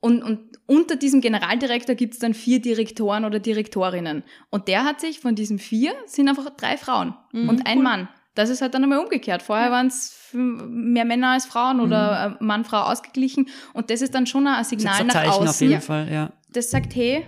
und, 0.00 0.22
und 0.22 0.58
unter 0.66 0.94
diesem 0.94 1.20
Generaldirektor 1.20 1.96
gibt 1.96 2.14
es 2.14 2.20
dann 2.20 2.32
vier 2.32 2.60
Direktoren 2.62 3.24
oder 3.24 3.40
Direktorinnen. 3.40 4.22
Und 4.48 4.68
der 4.68 4.84
hat 4.84 5.00
sich 5.00 5.18
von 5.18 5.34
diesen 5.34 5.58
vier 5.58 5.92
sind 6.06 6.28
einfach 6.28 6.50
drei 6.50 6.76
Frauen 6.76 7.14
Mhm, 7.32 7.48
und 7.48 7.66
ein 7.66 7.78
cool. 7.78 7.82
Mann. 7.84 8.08
Das 8.38 8.50
ist 8.50 8.62
halt 8.62 8.72
dann 8.74 8.84
einmal 8.84 9.00
umgekehrt. 9.00 9.42
Vorher 9.42 9.72
waren 9.72 9.88
es 9.88 10.16
mehr 10.32 11.04
Männer 11.04 11.30
als 11.30 11.44
Frauen 11.46 11.80
oder 11.80 12.36
äh, 12.40 12.44
Mann, 12.44 12.64
Frau 12.64 12.82
ausgeglichen. 12.82 13.48
Und 13.72 13.90
das 13.90 14.00
ist 14.00 14.14
dann 14.14 14.26
schon 14.26 14.46
ein 14.46 14.54
Das 14.58 14.70
ist 14.70 14.78
Signal 14.78 15.00
ein 15.00 15.06
nach 15.08 15.14
Zeichen 15.14 15.30
auf 15.30 15.48
außen, 15.48 15.68
jeden 15.68 15.80
Fall, 15.82 16.12
ja. 16.12 16.32
das 16.52 16.70
sagt, 16.70 16.94
hey, 16.94 17.24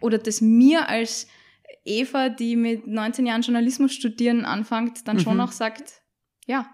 oder 0.00 0.16
das 0.18 0.40
mir 0.40 0.88
als 0.88 1.26
Eva, 1.84 2.30
die 2.30 2.56
mit 2.56 2.86
19 2.86 3.26
Jahren 3.26 3.42
Journalismus 3.42 3.92
studieren 3.92 4.44
anfängt, 4.46 5.06
dann 5.06 5.20
schon 5.20 5.34
Mhm. 5.34 5.40
auch 5.42 5.52
sagt, 5.52 6.00
ja, 6.46 6.66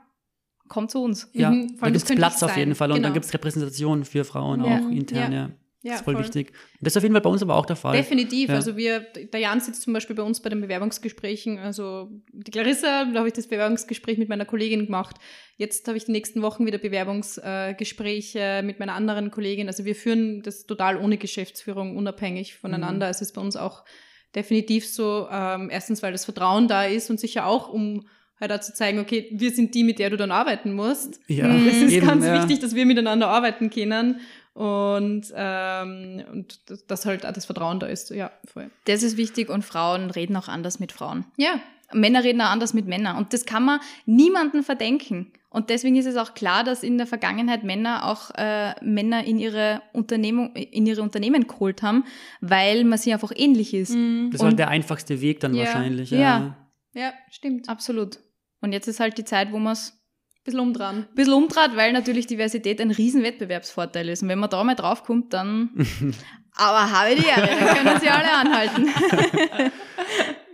komm 0.68 0.88
zu 0.88 1.02
uns. 1.02 1.28
Ja, 1.32 1.50
Mhm, 1.50 1.78
da 1.80 1.90
gibt 1.90 2.08
es 2.08 2.14
Platz 2.14 2.42
auf 2.44 2.56
jeden 2.56 2.74
Fall 2.76 2.90
und 2.90 2.96
Genau. 2.98 3.06
dann 3.08 3.14
gibt 3.14 3.26
es 3.26 3.34
Repräsentation 3.34 4.04
für 4.04 4.24
Frauen 4.24 4.62
Ja. 4.64 4.78
auch 4.78 4.90
intern, 4.90 5.32
Ja. 5.32 5.50
Ja. 5.82 5.92
Das 5.92 6.00
ist 6.00 6.04
voll, 6.04 6.14
voll. 6.14 6.24
wichtig. 6.24 6.48
Und 6.48 6.56
das 6.80 6.92
ist 6.92 6.96
auf 6.96 7.02
jeden 7.04 7.14
Fall 7.14 7.22
bei 7.22 7.30
uns 7.30 7.42
aber 7.42 7.54
auch 7.54 7.66
der 7.66 7.76
Fall. 7.76 7.96
Definitiv. 7.96 8.48
Ja. 8.48 8.56
Also 8.56 8.76
wir, 8.76 9.00
der 9.00 9.40
Jan 9.40 9.60
sitzt 9.60 9.82
zum 9.82 9.92
Beispiel 9.92 10.16
bei 10.16 10.24
uns 10.24 10.40
bei 10.40 10.50
den 10.50 10.60
Bewerbungsgesprächen. 10.60 11.58
Also 11.58 12.10
die 12.32 12.50
Clarissa, 12.50 13.04
da 13.04 13.18
habe 13.18 13.28
ich 13.28 13.34
das 13.34 13.46
Bewerbungsgespräch 13.46 14.18
mit 14.18 14.28
meiner 14.28 14.44
Kollegin 14.44 14.86
gemacht. 14.86 15.16
Jetzt 15.56 15.86
habe 15.86 15.96
ich 15.96 16.04
die 16.04 16.12
nächsten 16.12 16.42
Wochen 16.42 16.66
wieder 16.66 16.78
Bewerbungsgespräche 16.78 18.62
mit 18.64 18.80
meiner 18.80 18.94
anderen 18.94 19.30
Kollegin. 19.30 19.68
Also 19.68 19.84
wir 19.84 19.94
führen 19.94 20.42
das 20.42 20.66
total 20.66 20.96
ohne 20.96 21.16
Geschäftsführung, 21.16 21.96
unabhängig 21.96 22.56
voneinander. 22.56 23.06
Mhm. 23.06 23.10
Es 23.10 23.20
ist 23.20 23.32
bei 23.32 23.40
uns 23.40 23.56
auch 23.56 23.84
definitiv 24.34 24.86
so. 24.86 25.28
Ähm, 25.30 25.70
erstens, 25.70 26.02
weil 26.02 26.10
das 26.10 26.24
Vertrauen 26.24 26.66
da 26.66 26.84
ist 26.84 27.08
und 27.08 27.20
sicher 27.20 27.46
auch, 27.46 27.68
um 27.68 28.06
halt 28.40 28.52
auch 28.52 28.60
zu 28.60 28.72
zeigen, 28.72 28.98
okay, 29.00 29.28
wir 29.32 29.50
sind 29.50 29.74
die, 29.74 29.84
mit 29.84 29.98
der 29.98 30.10
du 30.10 30.16
dann 30.16 30.30
arbeiten 30.30 30.72
musst. 30.72 31.20
Ja, 31.26 31.48
Das 31.48 31.76
ist 31.76 31.92
eben, 31.92 32.06
ganz 32.06 32.24
ja. 32.24 32.34
wichtig, 32.34 32.60
dass 32.60 32.74
wir 32.74 32.86
miteinander 32.86 33.28
arbeiten 33.28 33.70
können 33.70 34.20
und, 34.58 35.32
ähm, 35.36 36.24
und 36.32 36.68
dass- 36.70 36.86
dass 36.86 37.06
halt 37.06 37.24
auch 37.24 37.32
das 37.32 37.46
Vertrauen 37.46 37.78
da 37.78 37.86
ist. 37.86 38.10
Ja, 38.10 38.30
voll. 38.44 38.70
Das 38.86 39.02
ist 39.02 39.16
wichtig 39.16 39.50
und 39.50 39.64
Frauen 39.64 40.10
reden 40.10 40.36
auch 40.36 40.48
anders 40.48 40.80
mit 40.80 40.90
Frauen. 40.92 41.24
Ja, 41.36 41.60
Männer 41.92 42.24
reden 42.24 42.40
auch 42.42 42.50
anders 42.50 42.74
mit 42.74 42.86
Männern 42.86 43.16
und 43.16 43.32
das 43.32 43.46
kann 43.46 43.64
man 43.64 43.80
niemandem 44.04 44.62
verdenken. 44.64 45.32
Und 45.50 45.70
deswegen 45.70 45.96
ist 45.96 46.04
es 46.06 46.16
auch 46.16 46.34
klar, 46.34 46.62
dass 46.64 46.82
in 46.82 46.98
der 46.98 47.06
Vergangenheit 47.06 47.64
Männer 47.64 48.04
auch 48.06 48.30
äh, 48.36 48.74
Männer 48.84 49.24
in 49.24 49.38
ihre 49.38 49.80
Unternehmung, 49.94 50.54
in 50.54 50.84
ihre 50.86 51.00
Unternehmen 51.02 51.46
geholt 51.46 51.80
haben, 51.82 52.04
weil 52.42 52.84
man 52.84 52.98
sie 52.98 53.12
einfach 53.14 53.32
ähnlich 53.34 53.72
ist. 53.72 53.90
Das 53.90 53.96
Und- 53.96 54.38
war 54.40 54.46
halt 54.48 54.58
der 54.58 54.68
einfachste 54.68 55.20
Weg 55.22 55.40
dann 55.40 55.54
Ja. 55.54 55.64
wahrscheinlich. 55.64 56.10
Ja. 56.10 56.18
Ja. 56.18 56.56
ja, 56.94 57.12
stimmt. 57.30 57.68
Absolut. 57.68 58.18
Und 58.60 58.72
jetzt 58.72 58.88
ist 58.88 59.00
halt 59.00 59.16
die 59.16 59.24
Zeit, 59.24 59.52
wo 59.52 59.58
man 59.58 59.72
es 59.72 59.97
Bisschen 60.48 60.60
umdran. 60.60 60.96
ein 61.10 61.14
bisschen 61.14 61.34
umtrat, 61.34 61.76
weil 61.76 61.92
natürlich 61.92 62.26
Diversität 62.26 62.80
ein 62.80 62.90
riesen 62.90 63.22
Wettbewerbsvorteil 63.22 64.08
ist. 64.08 64.22
Und 64.22 64.28
wenn 64.30 64.38
man 64.38 64.48
da 64.48 64.64
mal 64.64 64.74
draufkommt, 64.74 65.32
dann 65.34 65.68
aber 66.56 66.90
habe 66.90 67.14
die 67.16 67.26
Ehre, 67.26 67.46
dann 67.46 67.76
können 67.76 68.00
sie 68.00 68.08
alle 68.08 68.32
anhalten. 68.32 68.88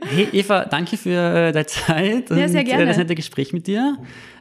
Hey 0.06 0.28
Eva, 0.32 0.64
danke 0.66 0.96
für 0.96 1.10
äh, 1.10 1.52
deine 1.52 1.66
Zeit 1.66 2.30
Ja, 2.30 2.48
sehr 2.48 2.60
und 2.60 2.66
gerne. 2.66 2.82
äh, 2.82 2.86
das 2.86 2.96
nette 2.98 3.14
Gespräch 3.14 3.52
mit 3.52 3.66
dir. 3.66 3.96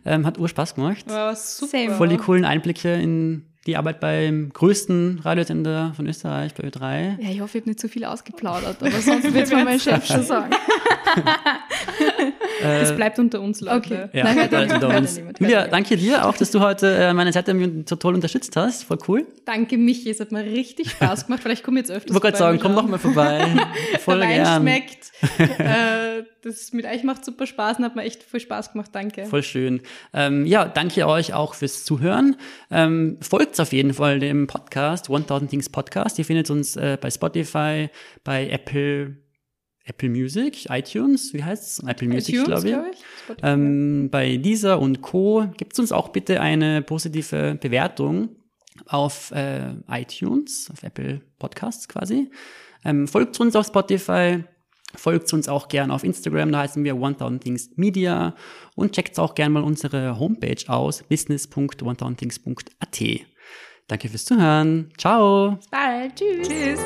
Ähm, 0.05 0.25
hat 0.25 0.37
Urspaß 0.37 0.75
gemacht. 0.75 1.05
War 1.07 1.35
super. 1.35 1.71
Same. 1.71 1.91
Voll 1.95 2.09
die 2.09 2.17
coolen 2.17 2.43
Einblicke 2.45 2.93
in 2.95 3.45
die 3.65 3.77
Arbeit 3.77 3.99
beim 3.99 4.51
größten 4.51 5.19
Radiosender 5.23 5.93
von 5.95 6.07
Österreich, 6.07 6.53
bei 6.53 6.67
Ö3. 6.67 7.21
Ja, 7.21 7.29
ich 7.29 7.41
hoffe, 7.41 7.57
ich 7.57 7.61
habe 7.61 7.69
nicht 7.69 7.79
zu 7.79 7.87
viel 7.87 8.03
ausgeplaudert, 8.03 8.77
aber 8.81 8.91
sonst 8.91 9.33
wird 9.33 9.45
es 9.45 9.51
mir 9.51 9.63
mein 9.63 9.79
Chef 9.79 10.05
schon 10.05 10.23
sagen. 10.23 10.53
Es 12.63 12.95
bleibt 12.95 13.19
unter 13.19 13.41
uns, 13.41 13.61
Leute. 13.61 13.77
Okay. 13.77 14.17
Ja, 14.17 14.23
Nein, 14.23 14.49
bleibt 14.49 14.73
unter 14.73 14.95
uns. 14.95 15.15
niemand, 15.15 15.39
Julia, 15.39 15.67
danke 15.67 15.97
dir 15.97 16.25
auch, 16.25 16.35
dass 16.37 16.51
du 16.51 16.59
heute 16.59 16.95
äh, 16.95 17.13
meine 17.13 17.31
Seite 17.33 17.83
so 17.85 17.95
toll 17.95 18.13
unterstützt 18.15 18.55
hast. 18.55 18.83
Voll 18.83 18.99
cool. 19.07 19.27
Danke, 19.45 19.77
Michi. 19.77 20.09
Es 20.09 20.19
hat 20.19 20.31
mir 20.31 20.43
richtig 20.43 20.91
Spaß 20.91 21.25
gemacht. 21.25 21.41
Vielleicht 21.43 21.63
komme 21.63 21.79
ich 21.79 21.87
jetzt 21.87 21.91
öfters 21.95 22.15
Ich 22.15 22.23
wollte 22.23 22.37
gerade 22.37 22.37
sagen, 22.37 22.59
komm 22.61 22.73
vorbei, 22.73 22.81
doch 22.81 22.89
mal 22.89 22.99
vorbei. 22.99 23.65
Voll 23.99 24.19
Der 24.19 24.29
Wein 24.29 24.35
gern. 24.43 24.61
schmeckt. 24.61 25.11
äh, 25.59 26.23
das 26.41 26.73
mit 26.73 26.85
euch 26.85 27.03
macht 27.03 27.23
super 27.23 27.47
Spaß 27.47 27.79
und 27.79 27.85
hat 27.85 27.95
mir 27.95 28.03
echt 28.03 28.23
viel 28.23 28.39
Spaß 28.39 28.73
gemacht. 28.73 28.89
Danke. 28.93 29.25
Voll 29.25 29.43
schön. 29.43 29.81
Ähm, 30.13 30.45
ja, 30.45 30.65
danke 30.65 31.07
euch 31.07 31.33
auch 31.33 31.53
fürs 31.53 31.83
Zuhören. 31.83 32.35
Ähm, 32.69 33.17
folgt 33.21 33.52
auf 33.59 33.73
jeden 33.73 33.93
Fall 33.93 34.19
dem 34.19 34.47
Podcast, 34.47 35.09
1000 35.09 35.49
Things 35.49 35.69
Podcast. 35.69 36.19
Ihr 36.19 36.25
findet 36.25 36.49
uns 36.49 36.75
äh, 36.75 36.97
bei 36.99 37.09
Spotify, 37.09 37.89
bei 38.23 38.49
Apple, 38.49 39.17
Apple 39.85 40.09
Music, 40.09 40.69
iTunes, 40.69 41.33
wie 41.33 41.43
heißt's? 41.43 41.83
Apple 41.85 42.07
Music, 42.07 42.35
iTunes, 42.35 42.47
glaube 42.47 42.67
ich. 42.67 42.73
glaub 42.73 43.37
ich. 43.37 43.43
Ähm, 43.43 44.09
bei 44.09 44.37
dieser 44.37 44.79
und 44.79 45.01
Co. 45.01 45.45
gibt 45.57 45.77
uns 45.77 45.91
auch 45.91 46.09
bitte 46.09 46.41
eine 46.41 46.81
positive 46.81 47.57
Bewertung 47.59 48.29
auf 48.87 49.31
äh, 49.31 49.73
iTunes, 49.89 50.69
auf 50.71 50.83
Apple 50.83 51.21
Podcasts 51.39 51.87
quasi. 51.87 52.29
Ähm, 52.85 53.07
folgt 53.07 53.39
uns 53.39 53.55
auf 53.55 53.67
Spotify, 53.67 54.43
folgt 54.95 55.31
uns 55.33 55.47
auch 55.47 55.67
gerne 55.67 55.93
auf 55.93 56.03
Instagram, 56.03 56.51
da 56.51 56.59
heißen 56.59 56.83
wir 56.83 56.93
1000 56.93 57.43
Things 57.43 57.69
Media 57.75 58.35
und 58.75 58.93
checkt 58.93 59.17
auch 59.19 59.35
gerne 59.35 59.53
mal 59.53 59.63
unsere 59.63 60.19
Homepage 60.19 60.63
aus, 60.67 61.03
business.1000things.at. 61.03 63.25
Danke 63.87 64.09
fürs 64.09 64.25
Zuhören. 64.25 64.91
Ciao. 64.97 65.51
Bis 65.57 65.67
bald. 65.67 66.15
Tschüss. 66.15 66.47
Tschüss. 66.47 66.79